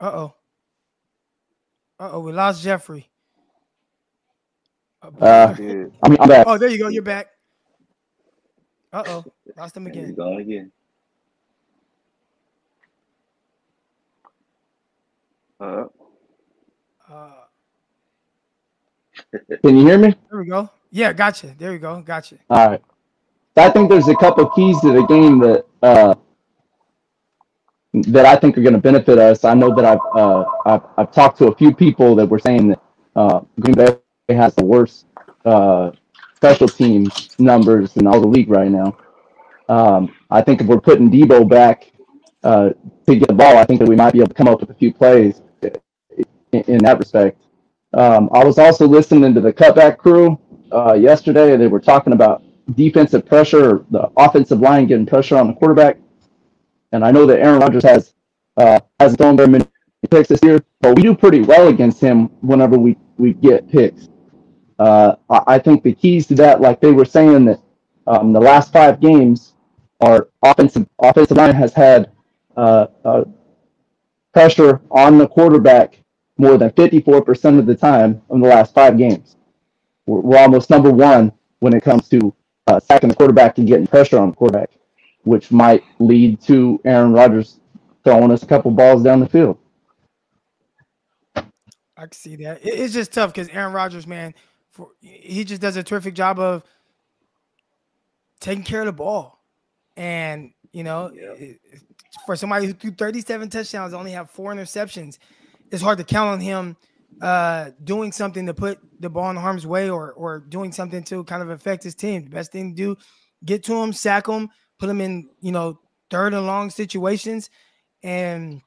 [0.00, 0.34] Uh oh.
[2.00, 3.08] Uh oh, we lost Jeffrey.
[5.20, 5.54] Uh,
[6.02, 6.46] I mean I'm back.
[6.46, 6.88] Oh, there you go.
[6.88, 7.28] You're back.
[8.92, 9.26] Uh oh,
[9.56, 10.16] lost him He's again.
[10.16, 10.72] going again.
[15.60, 15.84] Uh,
[17.10, 17.30] Uh,
[19.64, 20.14] Can you hear me?
[20.30, 20.70] there we go.
[20.90, 21.54] Yeah, gotcha.
[21.58, 22.00] There you go.
[22.02, 22.36] Gotcha.
[22.50, 22.82] All right.
[23.56, 26.14] I think there's a couple keys to the game that uh,
[27.94, 29.44] that I think are going to benefit us.
[29.44, 32.68] I know that I've, uh, I've I've talked to a few people that were saying
[32.68, 32.82] that
[33.16, 33.96] uh, Green Bay
[34.36, 35.06] has the worst
[35.44, 35.90] uh,
[36.36, 38.96] special teams numbers in all the league right now.
[39.68, 41.92] Um, I think if we're putting Deebo back
[42.42, 42.70] uh,
[43.06, 44.70] to get the ball, I think that we might be able to come up with
[44.70, 45.42] a few plays
[46.52, 47.40] in, in that respect.
[47.94, 50.38] Um, I was also listening to the cutback crew
[50.72, 51.56] uh, yesterday.
[51.56, 52.42] They were talking about
[52.74, 55.98] defensive pressure, the offensive line getting pressure on the quarterback.
[56.92, 58.14] And I know that Aaron Rodgers has
[58.56, 59.64] uh, hasn't thrown very many
[60.10, 64.08] picks this year, but we do pretty well against him whenever we, we get picks.
[64.78, 67.60] Uh, I, think the keys to that, like they were saying, that
[68.06, 69.54] um, the last five games,
[70.00, 72.12] our offensive offensive line has had
[72.56, 73.24] uh, uh,
[74.32, 75.98] pressure on the quarterback
[76.36, 79.36] more than 54% of the time in the last five games.
[80.06, 82.32] We're, we're almost number one when it comes to
[82.68, 84.70] uh, sacking the quarterback and getting pressure on the quarterback,
[85.24, 87.58] which might lead to Aaron Rodgers
[88.04, 89.58] throwing us a couple balls down the field.
[91.34, 92.60] I can see that.
[92.62, 94.32] It's just tough because Aaron Rodgers, man,
[94.78, 96.62] for he just does a terrific job of
[98.40, 99.42] taking care of the ball,
[99.96, 101.60] and you know, it-
[102.24, 105.18] for somebody who threw 37 touchdowns, only have four interceptions,
[105.70, 106.76] it's hard to count on him
[107.22, 111.24] uh doing something to put the ball in harm's way or or doing something to
[111.24, 112.24] kind of affect his team.
[112.24, 112.96] The best thing to do,
[113.44, 115.80] get to him, sack him, put him in, you know,
[116.10, 117.50] third and long situations
[118.02, 118.60] and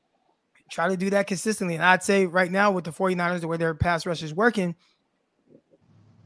[0.69, 1.75] try to do that consistently.
[1.75, 4.75] And I'd say right now with the 49ers, the way their pass rush is working,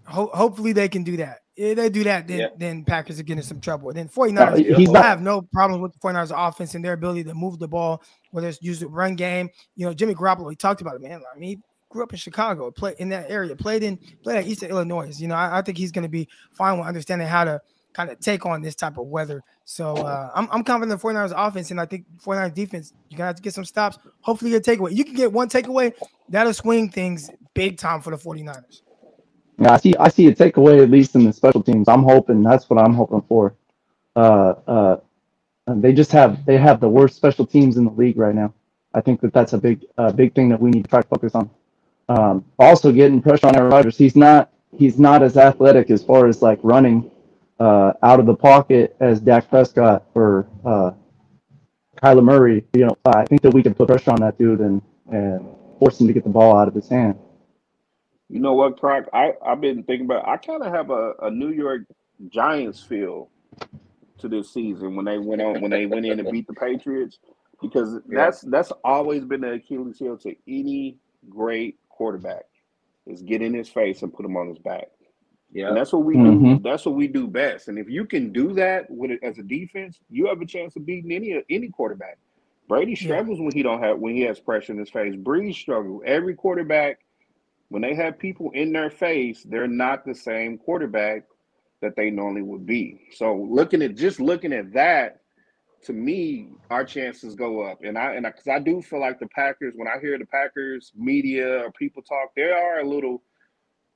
[0.06, 1.40] ho- hopefully they can do that.
[1.58, 3.92] If they do that, then, then Packers are getting some trouble.
[3.94, 7.34] Then 49ers, he's I have no problem with the 49ers offense and their ability to
[7.34, 9.50] move the ball, whether it's use the run game.
[9.76, 11.22] You know, Jimmy Garoppolo, he talked about it, man.
[11.34, 11.60] I mean, he
[11.90, 15.18] grew up in Chicago, played in that area, played in played at Eastern Illinois.
[15.18, 17.62] You know, I, I think he's going to be fine with understanding how to
[17.94, 19.42] kind of take on this type of weather.
[19.64, 23.18] So uh, I'm, I'm confident in the 49ers offense, and I think 49ers defense, you're
[23.18, 23.98] going to have to get some stops.
[24.20, 24.94] Hopefully, get a takeaway.
[24.94, 25.94] You can get one takeaway,
[26.28, 28.82] that'll swing things big time for the 49ers.
[29.60, 29.96] I see.
[29.98, 31.88] I see a takeaway at least in the special teams.
[31.88, 33.56] I'm hoping that's what I'm hoping for.
[34.16, 34.98] Uh, uh,
[35.68, 38.54] they just have they have the worst special teams in the league right now.
[38.94, 41.08] I think that that's a big uh, big thing that we need to try to
[41.08, 41.50] focus on.
[42.10, 43.98] Um, also, getting pressure on Aaron Rodgers.
[43.98, 47.12] He's not he's not as athletic as far as like running
[47.60, 50.92] uh, out of the pocket as Dak Prescott or uh,
[52.04, 52.66] Kyler Murray.
[52.74, 55.46] You know, I think that we can put pressure on that dude and and
[55.80, 57.18] force him to get the ball out of his hand.
[58.30, 59.06] You know what, Croc?
[59.14, 61.84] I, I've been thinking about I kind of have a, a New York
[62.30, 63.30] Giants feel
[64.20, 67.20] to this season when they went on when they went in and beat the Patriots
[67.62, 70.98] because that's that's always been the Achilles heel to any
[71.30, 72.46] great quarterback
[73.06, 74.88] is get in his face and put him on his back.
[75.52, 75.68] Yeah.
[75.68, 76.20] And that's what we do.
[76.20, 76.64] Mhm.
[76.64, 77.68] That's what we do best.
[77.68, 80.76] And if you can do that with it as a defense, you have a chance
[80.76, 82.18] of beating any any quarterback.
[82.68, 85.16] Brady struggles when he don't have when he has pressure in his face.
[85.16, 86.02] Brees struggle.
[86.06, 87.00] Every quarterback,
[87.70, 91.24] when they have people in their face, they're not the same quarterback
[91.82, 93.08] that they normally would be.
[93.14, 95.22] So looking at just looking at that,
[95.84, 97.80] to me, our chances go up.
[97.84, 100.26] And I and because I, I, do feel like the Packers, when I hear the
[100.26, 103.22] Packers media or people talk, they are a little.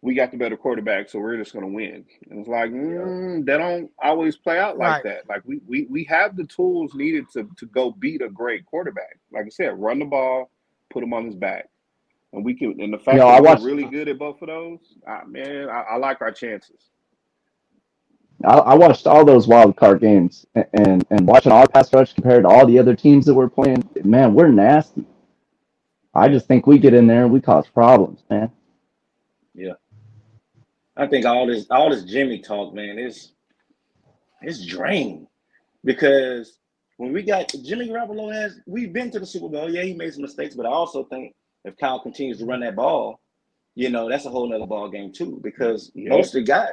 [0.02, 2.06] We got the better quarterback, so we're just going to win.
[2.30, 5.16] And it's like mm, they don't always play out like Right.
[5.16, 5.28] that.
[5.28, 9.20] Like we we we have the tools needed to to go beat a great quarterback.
[9.32, 10.52] Like I said, run the ball,
[10.90, 11.69] put him on his back,
[12.34, 12.80] and we can.
[12.80, 15.70] And the fact Yo, that I we're really good at both of those, ah, man,
[15.70, 16.90] I, I like our chances.
[18.46, 22.14] I, I watched all those wild card games and, and and watching our pass rush
[22.14, 23.88] compared to all the other teams that we're playing.
[24.04, 25.06] Man, we're nasty.
[26.14, 28.52] I just think we get in there and we cause problems, man.
[29.54, 29.74] Yeah.
[30.96, 33.34] I think all this all this Jimmy talk, man, is
[34.42, 35.28] it's draining
[35.84, 36.60] because
[36.98, 39.70] when we got Jimmy Garoppolo has we've been to the Super Bowl.
[39.70, 41.36] Yeah, he made some mistakes, but I also think
[41.66, 43.20] if Kyle continues to run that ball,
[43.76, 45.40] you know, that's a whole nother ball game too.
[45.44, 46.12] Because Yeah.
[46.12, 46.70] Mostert got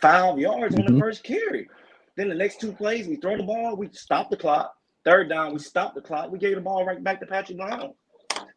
[0.00, 0.98] five yards on the Mhm.
[1.00, 1.68] first carry.
[2.16, 4.76] Then the next two plays, we throw the ball, we stop the clock.
[5.04, 6.30] Third down, we stop the clock.
[6.30, 7.94] We gave the ball right back to Patrick Mahomes.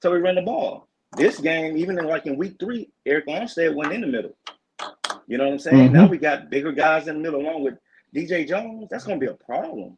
[0.01, 0.87] So we run the ball.
[1.15, 4.35] This game, even in like in week three, Arik Armstead went in the middle.
[5.27, 5.91] You know what I'm saying?
[5.93, 6.11] Now Mhm.
[6.11, 7.77] we got bigger guys in the middle along with
[8.13, 8.87] DJ Jones.
[8.89, 9.97] That's gonna be a problem.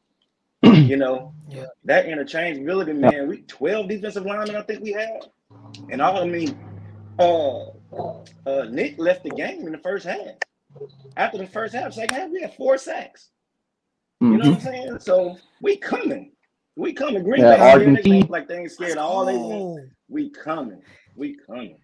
[0.64, 1.66] you know, Yeah.
[1.86, 3.28] that interchangeability, man.
[3.28, 5.28] We 12 defensive linemen, I think we had.
[5.90, 6.60] And all I mean,
[7.20, 7.60] uh,
[8.48, 10.36] uh Nick left the game in the first half.
[11.18, 13.30] After the first half, second half, we had four sacks.
[14.30, 14.64] You know what I'm Mhm.
[14.64, 15.00] saying?
[15.02, 16.34] So we coming.
[16.78, 17.24] We coming.
[17.24, 17.94] Green Yeah, Bay scared.
[17.96, 19.68] They think like they ain't scared all they want.
[20.10, 20.82] We coming.
[21.16, 21.80] We coming.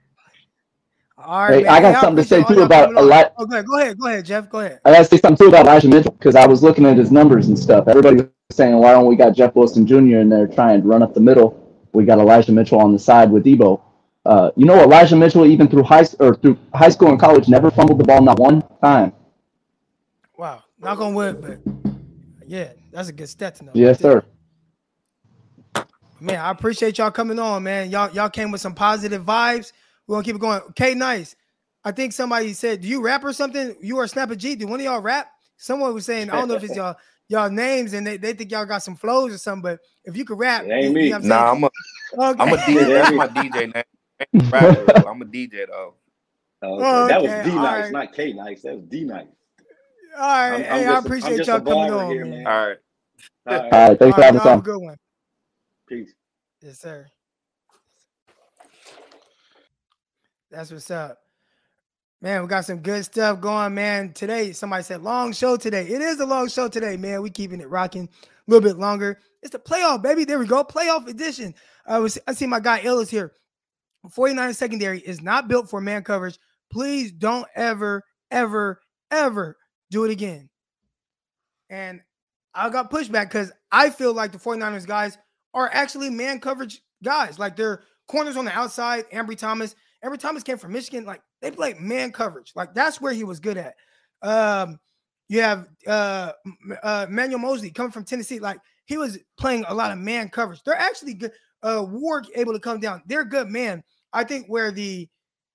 [1.18, 1.68] All right, Hey.
[1.68, 3.14] I got Hey, something to say too about coming on.
[3.14, 3.68] Eli- Oh, go ahead.
[3.68, 4.00] Go ahead.
[4.00, 4.50] Go ahead, Jeff.
[4.50, 4.82] Go ahead.
[4.86, 7.48] I gotta say something too about Elijah Mitchell because I was looking at his numbers
[7.48, 7.88] and stuff.
[7.88, 10.20] Everybody was saying, why don't we got Jeff Wilson Jr.
[10.20, 11.65] in there trying to run up the middle?
[11.96, 13.82] We got Elijah Mitchell on the side with Deebo.
[14.26, 17.72] Uh, you know, Elijah Mitchell, even through high or through high school and college, never
[17.72, 19.14] fumbled the ball not one time.
[20.38, 20.64] Wow.
[20.80, 21.96] not gonna wood, but
[22.48, 23.72] yeah, that's a good stat to know.
[23.74, 24.24] Yes, sir.
[26.20, 27.92] Man, I appreciate y'all coming on, man.
[27.92, 29.72] Y'all y'all came with some positive vibes.
[30.08, 30.62] We're gonna keep it going.
[30.76, 31.36] K nice.
[31.84, 33.76] I think somebody said, Do you rap or something?
[33.80, 34.56] You are Snapper G?
[34.56, 35.30] Do one of y'all rap?
[35.58, 38.52] Someone was saying, I don't know if it's y'all y'all names and they, they think
[38.52, 41.04] y'all got some flows or something, but if you could rap, It ain't you- me.
[41.08, 41.52] you know I'm Nah.
[41.52, 41.70] I'm a,
[42.42, 42.88] I'm a DJ.
[42.88, 43.84] That's my DJ name.
[44.20, 45.08] I ain't a rapper, though.
[45.08, 45.96] I'm a DJ though.
[46.64, 46.84] Okay.
[46.86, 47.32] Oh, that was.
[47.32, 47.92] D nice, right.
[47.92, 48.62] not K nice.
[48.62, 49.28] That was D nice.
[50.18, 50.48] All right.
[50.48, 52.44] I'm, I'm hey, I just, a- I'm appreciate just y'all coming on, here, man.
[52.44, 52.48] man.
[52.48, 52.78] All right.
[53.48, 53.74] All right.
[53.74, 54.98] All right, thanks All for having y'all have a good one.
[55.88, 56.14] Peace.
[56.62, 57.08] Yes, sir.
[60.50, 61.18] That's what's up.
[62.26, 64.12] Man, we got some good stuff going, man.
[64.12, 65.84] Today, somebody said long show today.
[65.84, 67.22] It is a long show today, man.
[67.22, 69.20] We keeping it rocking a little bit longer.
[69.44, 70.26] It's the playoff, baby.
[70.26, 70.64] There we go.
[70.64, 71.54] Playoff edition.
[71.86, 73.34] I was I see my guy Ellis here.
[74.10, 76.40] 49 secondary is not built for man coverage.
[76.72, 78.82] Please don't ever, ever,
[79.12, 79.56] ever
[79.92, 80.50] do it again.
[81.70, 82.02] And
[82.56, 85.16] I got pushback because I feel like the 49ers guys
[85.54, 87.38] are actually man coverage guys.
[87.38, 89.08] Like they're corners on the outside.
[89.12, 89.76] Ambry Thomas.
[90.06, 91.06] Ambry Thomas came from Michigan.
[91.06, 92.52] Like they play man coverage.
[92.56, 93.76] Like that's where he was good at.
[94.22, 94.80] Um,
[95.28, 96.34] you have uh,
[96.84, 98.40] uh Manuel Moseley coming from Tennessee.
[98.40, 100.62] Like he was playing a lot of man coverage.
[100.64, 101.32] They're actually good.
[101.64, 103.02] Uh, Ward able to come down.
[103.08, 103.84] They're good man.
[104.14, 105.10] I think where the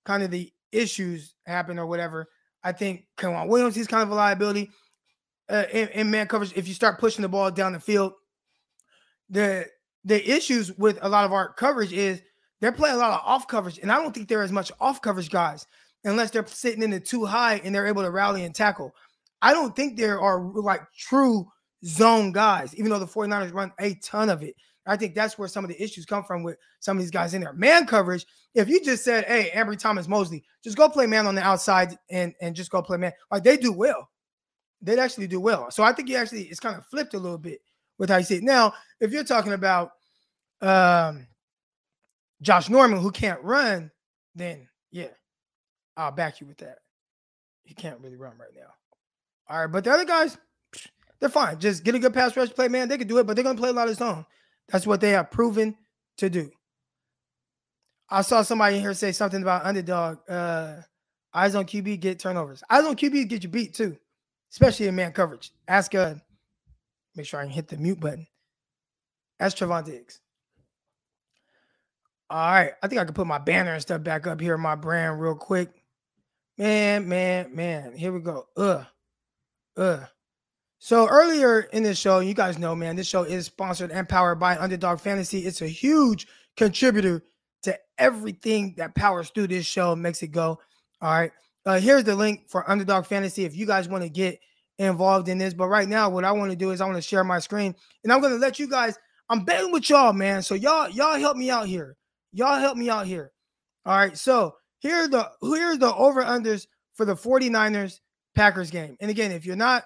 [0.05, 2.27] kind of the issues happen or whatever.
[2.63, 3.75] I think on Williams.
[3.75, 4.69] He's kind of a liability
[5.49, 6.53] uh, in, in man coverage.
[6.55, 8.13] If you start pushing the ball down the field,
[9.29, 9.67] the
[10.03, 12.21] the issues with a lot of our coverage is
[12.61, 15.01] they're playing a lot of off coverage, and I don't think they're as much off
[15.01, 15.67] coverage guys
[16.03, 18.95] unless they're sitting in it too high and they're able to rally and tackle.
[19.41, 21.47] I don't think there are like true
[21.85, 24.55] zone guys, even though the 49ers run a ton of it.
[24.85, 27.33] I think that's where some of the issues come from with some of these guys
[27.33, 27.53] in there.
[27.53, 28.25] Man coverage,
[28.55, 31.97] if you just said, hey, Ambry Thomas Moseley, just go play man on the outside
[32.09, 34.09] and, and just go play man, like they do well.
[34.81, 35.69] They'd actually do well.
[35.69, 37.61] So I think he actually it's kind of flipped a little bit
[37.99, 38.43] with how you see it.
[38.43, 39.91] Now, if you're talking about
[40.61, 41.27] um
[42.41, 43.91] Josh Norman who can't run,
[44.35, 45.09] then yeah,
[45.95, 46.79] I'll back you with that.
[47.63, 48.73] He can't really run right now.
[49.47, 50.37] All right, but the other guys,
[51.19, 51.59] they're fine.
[51.59, 52.89] Just get a good pass rush play, man.
[52.89, 54.25] They can do it, but they're gonna play a lot of zone.
[54.69, 55.75] That's what they have proven
[56.17, 56.51] to do.
[58.09, 60.19] I saw somebody in here say something about underdog.
[60.29, 60.77] Uh,
[61.33, 62.63] eyes on QB get turnovers.
[62.69, 63.97] Eyes on QB get you beat too,
[64.51, 65.51] especially in man coverage.
[65.67, 66.15] Ask uh,
[67.15, 68.27] make sure I can hit the mute button.
[69.39, 70.19] Ask Trevon Diggs.
[72.31, 74.75] All right, I think I can put my banner and stuff back up here my
[74.75, 75.69] brand real quick.
[76.57, 77.93] Man, man, man.
[77.93, 78.47] Here we go.
[78.55, 78.85] Ugh.
[79.75, 80.07] Ugh.
[80.79, 84.39] So earlier in this show, you guys know, man, this show is sponsored and powered
[84.39, 85.39] by Underdog Fantasy.
[85.39, 86.25] It's a huge
[86.55, 87.21] contributor
[87.63, 90.57] to everything that powers through this show makes it go.
[91.01, 91.31] All right.
[91.65, 93.43] Uh, here's the link for Underdog Fantasy.
[93.43, 94.39] If you guys want to get
[94.77, 95.53] involved in this.
[95.53, 97.75] But right now, what I want to do is I want to share my screen
[98.03, 98.97] and I'm going to let you guys.
[99.29, 100.41] I'm betting with y'all, man.
[100.41, 101.97] So y'all, y'all help me out here.
[102.33, 103.31] Y'all help me out here.
[103.85, 104.17] All right.
[104.17, 107.99] So here are the here are the over unders for the 49ers
[108.35, 108.97] Packers game.
[108.99, 109.83] And again, if you're not,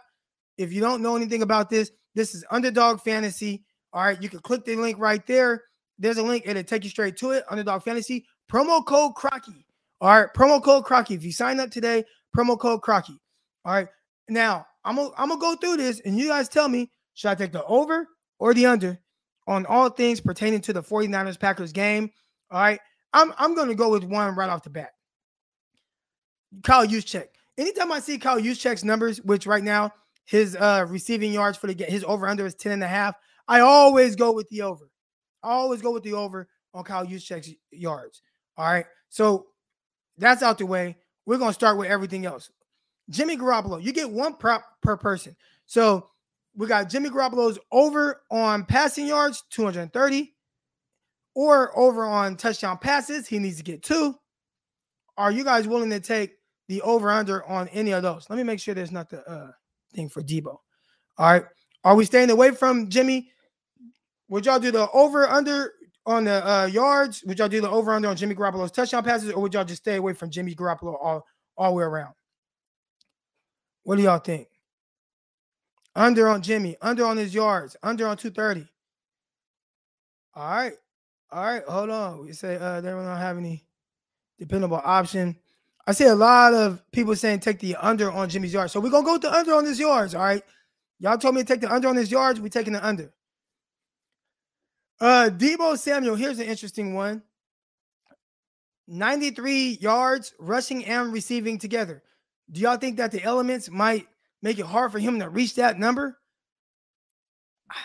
[0.58, 3.64] if you don't know anything about this, this is underdog fantasy.
[3.94, 5.64] All right, you can click the link right there.
[5.98, 7.46] There's a link, it'll take you straight to it.
[7.50, 9.66] Underdog fantasy, promo code Crocky.
[10.02, 11.16] All right, promo code Crocky.
[11.16, 12.04] If you sign up today,
[12.36, 13.18] promo code Crocky.
[13.64, 13.88] All right.
[14.30, 17.36] Now I'm gonna I'm gonna go through this and you guys tell me should I
[17.36, 18.08] take the over
[18.40, 19.00] or the under
[19.48, 22.12] on all things pertaining to the 49ers Packers game.
[22.52, 22.80] All right.
[23.14, 24.92] I'm I'm gonna go with one right off the bat.
[26.64, 27.28] Kyle Juszczyk.
[27.58, 29.94] Anytime I see Kyle Juszczyk's numbers, which right now
[30.26, 33.16] his uh receiving yards for the his over under is 10 and a half.
[33.48, 34.90] I always go with the over.
[35.44, 38.22] I always go with the over on Kyle Juszczyk's yards.
[38.58, 38.86] All right.
[39.10, 39.48] So
[40.18, 40.98] that's out the way.
[41.26, 42.50] We're gonna start with everything else.
[43.10, 45.36] Jimmy Garoppolo, you get one prop per person.
[45.68, 46.10] So
[46.56, 50.34] we got Jimmy Garoppolo's over on passing yards, 230,
[51.36, 53.28] or over on touchdown passes.
[53.28, 54.16] He needs to get two.
[55.18, 56.32] Are you guys willing to take
[56.68, 58.26] the over under on any of those?
[58.30, 59.52] Let me make sure there's not the uh,
[59.94, 60.48] thing for Deebo.
[60.48, 60.62] All
[61.20, 61.44] right.
[61.84, 63.30] Are we staying away from Jimmy?
[64.30, 65.74] Would y'all do the over under
[66.06, 67.24] on the uh, yards?
[67.26, 69.84] Would y'all do the over under on Jimmy Garoppolo's touchdown passes, or would y'all just
[69.84, 71.26] stay away from Jimmy Garoppolo all
[71.58, 72.14] all the way around?
[73.84, 74.48] What do y'all think?
[75.96, 78.68] Under on Jimmy, under on his yards, under on 230.
[80.34, 80.74] All right.
[81.36, 81.64] All right.
[81.68, 82.24] Hold on.
[82.24, 83.66] We say uh they don't have any
[84.40, 85.36] dependable option.
[85.86, 88.72] I see a lot of people saying take the under on Jimmy's yards.
[88.72, 90.16] So we're gonna go with the under on his yards.
[90.16, 90.42] All right.
[90.98, 92.40] Y'all told me to take the under on his yards.
[92.40, 93.12] We're taking the under.
[95.02, 97.22] Uh Deebo Samuel, here's an interesting one.
[98.88, 102.02] 93 yards rushing and receiving together.
[102.50, 104.08] Do y'all think that the elements might
[104.42, 106.18] make it hard for him to reach that number?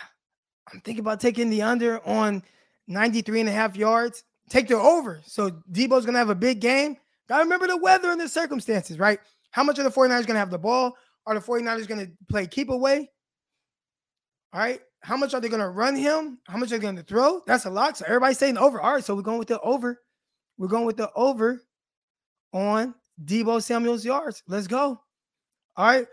[0.73, 2.43] I'm thinking about taking the under on
[2.91, 4.23] 93 and a half yards.
[4.49, 5.21] Take the over.
[5.25, 6.97] So Deebo's going to have a big game.
[7.29, 9.19] Got to remember the weather and the circumstances, right?
[9.51, 10.95] How much are the 49ers going to have the ball?
[11.25, 13.09] Are the 49ers going to play keep away?
[14.53, 14.81] All right.
[15.01, 16.39] How much are they going to run him?
[16.47, 17.41] How much are they going to throw?
[17.47, 17.97] That's a lot.
[17.97, 18.81] So everybody's saying over.
[18.81, 19.03] All right.
[19.03, 20.01] So we're going with the over.
[20.57, 21.63] We're going with the over
[22.53, 22.93] on
[23.23, 24.43] Deebo Samuel's yards.
[24.47, 24.99] Let's go.
[25.77, 26.07] All right.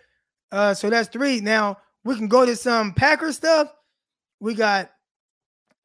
[0.51, 1.41] Uh, so that's three.
[1.41, 3.73] Now we can go to some Packer stuff.
[4.41, 4.91] We got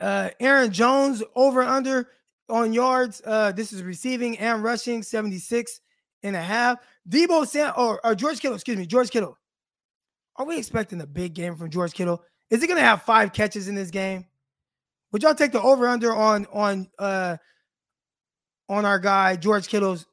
[0.04, 2.10] uh Aaron Jones over under
[2.50, 3.22] on yards.
[3.26, 5.82] Uh, this is receiving and rushing 76
[6.24, 6.80] and a half.
[7.10, 9.38] Deebo Sam or, or George Kittle, excuse me, George Kittle.
[10.36, 12.24] Are we expecting a big game from George Kittle?
[12.50, 14.26] Is he gonna have five catches in this game?
[15.12, 17.38] Would y'all take the over under on on uh
[18.70, 20.06] on our guy George Kittle's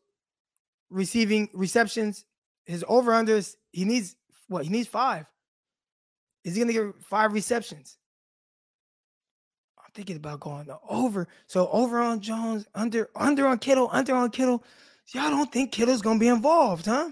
[0.91, 2.25] receiving receptions?
[2.67, 4.17] His over unders, he needs
[4.49, 4.65] what?
[4.65, 5.27] He needs five.
[6.45, 7.97] Is he gonna get five receptions?
[9.93, 11.27] Thinking about going over.
[11.47, 14.63] So over on Jones, under under on Kittle, under on Kittle.
[15.13, 17.11] Y'all don't think Kittle's gonna be involved, huh?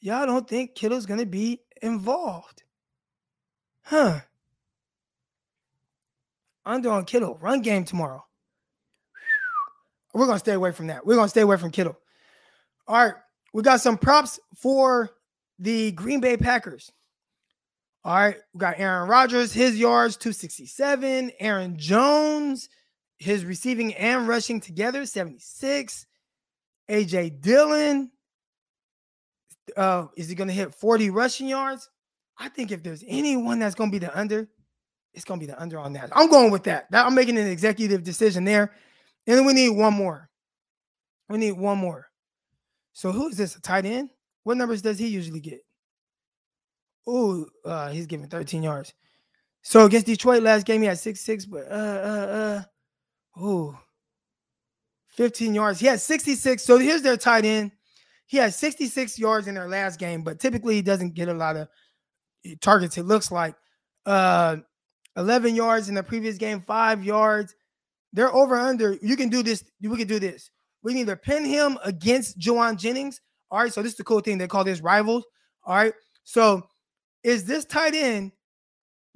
[0.00, 2.62] Y'all don't think Kittle's gonna be involved,
[3.82, 4.20] huh?
[6.66, 8.24] Under on Kittle, run game tomorrow.
[10.12, 11.06] We're gonna stay away from that.
[11.06, 11.98] We're gonna stay away from Kittle.
[12.86, 13.14] All right,
[13.54, 15.10] we got some props for
[15.58, 16.92] the Green Bay Packers.
[18.02, 21.32] All right, we got Aaron Rodgers, his yards 267.
[21.38, 22.70] Aaron Jones,
[23.18, 26.06] his receiving and rushing together 76.
[26.90, 28.10] AJ Dillon,
[29.76, 31.90] uh, is he going to hit 40 rushing yards?
[32.38, 34.48] I think if there's anyone that's going to be the under,
[35.12, 36.08] it's going to be the under on that.
[36.12, 36.90] I'm going with that.
[36.90, 37.04] that.
[37.04, 38.72] I'm making an executive decision there.
[39.26, 40.30] And we need one more.
[41.28, 42.08] We need one more.
[42.94, 43.56] So who is this?
[43.56, 44.10] A tight end?
[44.44, 45.60] What numbers does he usually get?
[47.12, 48.94] Oh, uh, he's giving 13 yards.
[49.62, 52.62] So against Detroit last game, he had six six, but uh uh uh
[53.36, 53.78] oh
[55.08, 55.80] 15 yards.
[55.80, 56.62] He had 66.
[56.62, 57.72] So here's their tight end.
[58.26, 61.56] He had 66 yards in their last game, but typically he doesn't get a lot
[61.56, 61.68] of
[62.60, 62.96] targets.
[62.96, 63.56] It looks like
[64.06, 64.58] uh
[65.16, 67.54] 11 yards in the previous game, five yards.
[68.12, 68.96] They're over under.
[69.02, 69.64] You can do this.
[69.82, 70.50] We can do this.
[70.82, 73.20] We can either pin him against Jauan Jennings.
[73.50, 73.72] All right.
[73.72, 74.38] So this is the cool thing.
[74.38, 75.24] They call this rivals.
[75.64, 75.92] All right.
[76.24, 76.69] So
[77.22, 78.32] is this tight end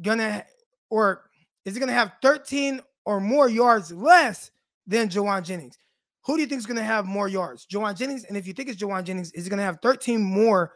[0.01, 0.45] gonna
[0.91, 1.31] or
[1.65, 4.51] is it gonna have 13 or more yards less
[4.87, 5.79] than Jauan Jennings?
[6.27, 7.67] Who do you think is gonna have more yards?
[7.67, 8.25] Jauan Jennings.
[8.25, 10.73] And if you think it's Jauan Jennings, is it gonna have 13 more?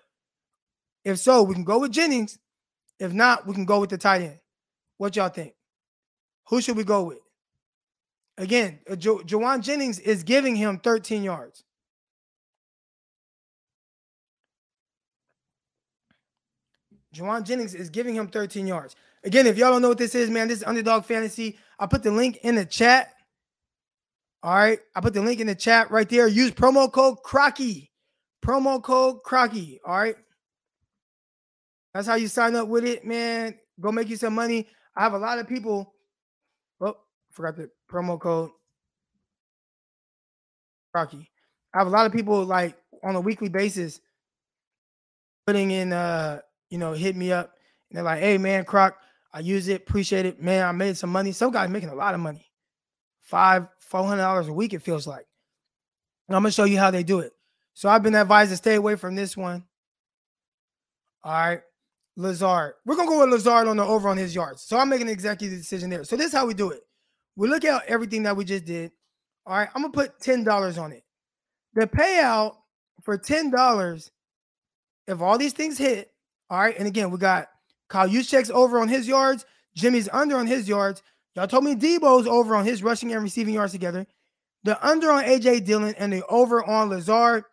[1.05, 2.39] If so, we can go with Jennings.
[2.98, 4.39] If not, we can go with the tight end.
[4.98, 5.55] What y'all think?
[6.48, 7.18] Who should we go with?
[8.36, 11.65] Again, uh, jo- Jauan Jennings is giving him 13 yards.
[17.18, 18.94] Jauan Jennings is giving him 13 yards.
[19.24, 21.58] Again, if y'all don't know what this is, man, this is Underdog Fantasy.
[21.78, 23.14] I put the link in the chat.
[24.42, 24.78] All right.
[24.94, 26.28] I put the link in the chat right there.
[26.28, 27.90] Use promo code Crocky.
[28.44, 29.80] Promo code Crocky.
[29.84, 30.16] All right.
[31.92, 33.58] That's how you sign up with it, man.
[33.80, 34.68] Go make you some money.
[34.94, 35.94] I have a lot of people.
[36.80, 36.97] Oh,
[37.32, 38.50] forgot the promo code.
[40.94, 41.28] Crocky.
[41.74, 44.00] I have a lot of people like on a weekly basis
[45.47, 46.40] putting in uh,
[46.70, 47.52] you know, hit me up.
[47.90, 48.97] And they're like, hey man, Croc,
[49.32, 50.42] I use it, appreciate it.
[50.42, 51.32] Man, I made some money.
[51.32, 52.47] Some guys making a lot of money.
[53.22, 55.26] Five, four hundred dollars a week, it feels like.
[56.28, 57.32] And I'm gonna show you how they do it.
[57.74, 59.64] So I've been advised to stay away from this one.
[61.22, 61.60] All right.
[62.16, 62.74] Lazard.
[62.84, 64.62] We're gonna go with Lazard on the over on his yards.
[64.62, 66.05] So I'm making an executive decision there.
[66.05, 66.82] So this is how we do it.
[67.36, 68.90] We look at everything that we just did.
[69.47, 71.05] All right, I'm gonna put ten dollars on it.
[71.74, 72.56] The payout
[73.05, 74.10] for ten dollars,
[75.06, 76.10] if all these things hit,
[76.50, 76.76] all right.
[76.78, 77.48] And again, we got
[77.88, 79.44] Kyle Juszczyk's over on his yards,
[79.74, 81.02] Jimmy's under on his yards.
[81.34, 84.06] Y'all told me Deebo's over on his rushing and receiving yards together.
[84.64, 87.44] The under on AJ Dillon and the over on Lazard.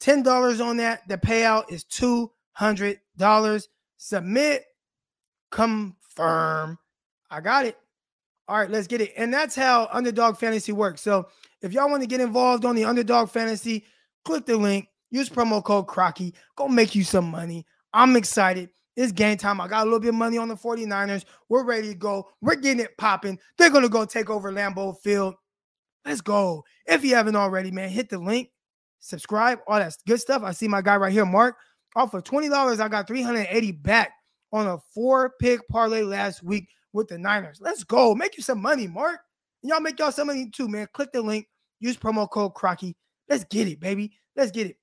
[0.00, 1.06] Ten dollars on that.
[1.08, 3.68] The payout is two hundred dollars.
[3.96, 4.64] Submit,
[5.52, 6.78] confirm.
[7.30, 7.78] I got it.
[8.48, 9.12] All right, let's get it.
[9.16, 11.00] And that's how Underdog Fantasy works.
[11.00, 11.28] So
[11.62, 13.84] if y'all want to get involved on the Underdog Fantasy,
[14.24, 14.88] click the link.
[15.10, 16.34] Use promo code Crocky.
[16.56, 17.64] Go make you some money.
[17.92, 18.70] I'm excited.
[18.96, 19.60] It's game time.
[19.60, 21.24] I got a little bit of money on the 49ers.
[21.48, 22.28] We're ready to go.
[22.40, 23.38] We're getting it popping.
[23.56, 25.34] They're going to go take over Lambeau Field.
[26.04, 26.64] Let's go.
[26.86, 28.50] If you haven't already, man, hit the link,
[28.98, 30.42] subscribe, all that good stuff.
[30.42, 31.56] I see my guy right here, Mark.
[31.94, 34.12] Off of $20, I got 380 back
[34.52, 37.58] on a four pick parlay last week with the Niners.
[37.60, 38.14] Let's go.
[38.14, 39.20] Make you some money, Mark.
[39.62, 40.88] Y'all make y'all some money too, man.
[40.92, 41.46] Click the link,
[41.80, 42.96] use promo code Crocky.
[43.28, 44.12] Let's get it, baby.
[44.36, 44.76] Let's get it.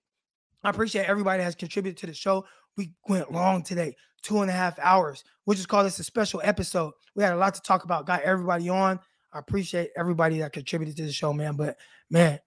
[0.64, 2.46] I appreciate everybody that has contributed to the show.
[2.78, 5.24] We went long today, two and a half hours.
[5.46, 6.94] We'll just call this a special episode.
[7.16, 8.06] We had a lot to talk about.
[8.06, 9.00] Got everybody on.
[9.32, 11.56] I appreciate everybody that contributed to the show, man.
[11.56, 11.78] But
[12.10, 12.40] man,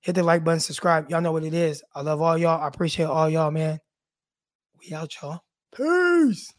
[0.00, 1.10] hit the like button, subscribe.
[1.10, 1.82] Y'all know what it is.
[1.94, 2.60] I love all y'all.
[2.60, 3.80] I appreciate all y'all, man.
[4.80, 5.40] We out, y'all.
[5.74, 6.52] Peace.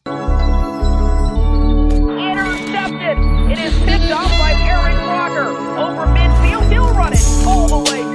[2.24, 3.18] Intercepted.
[3.52, 5.50] It is picked up by Aaron Crocker.
[5.80, 8.13] Over midfield, he'll run it all the way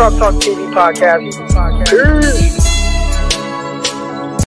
[0.00, 1.36] Croc Talk TV podcast.
[1.84, 2.59] Peace.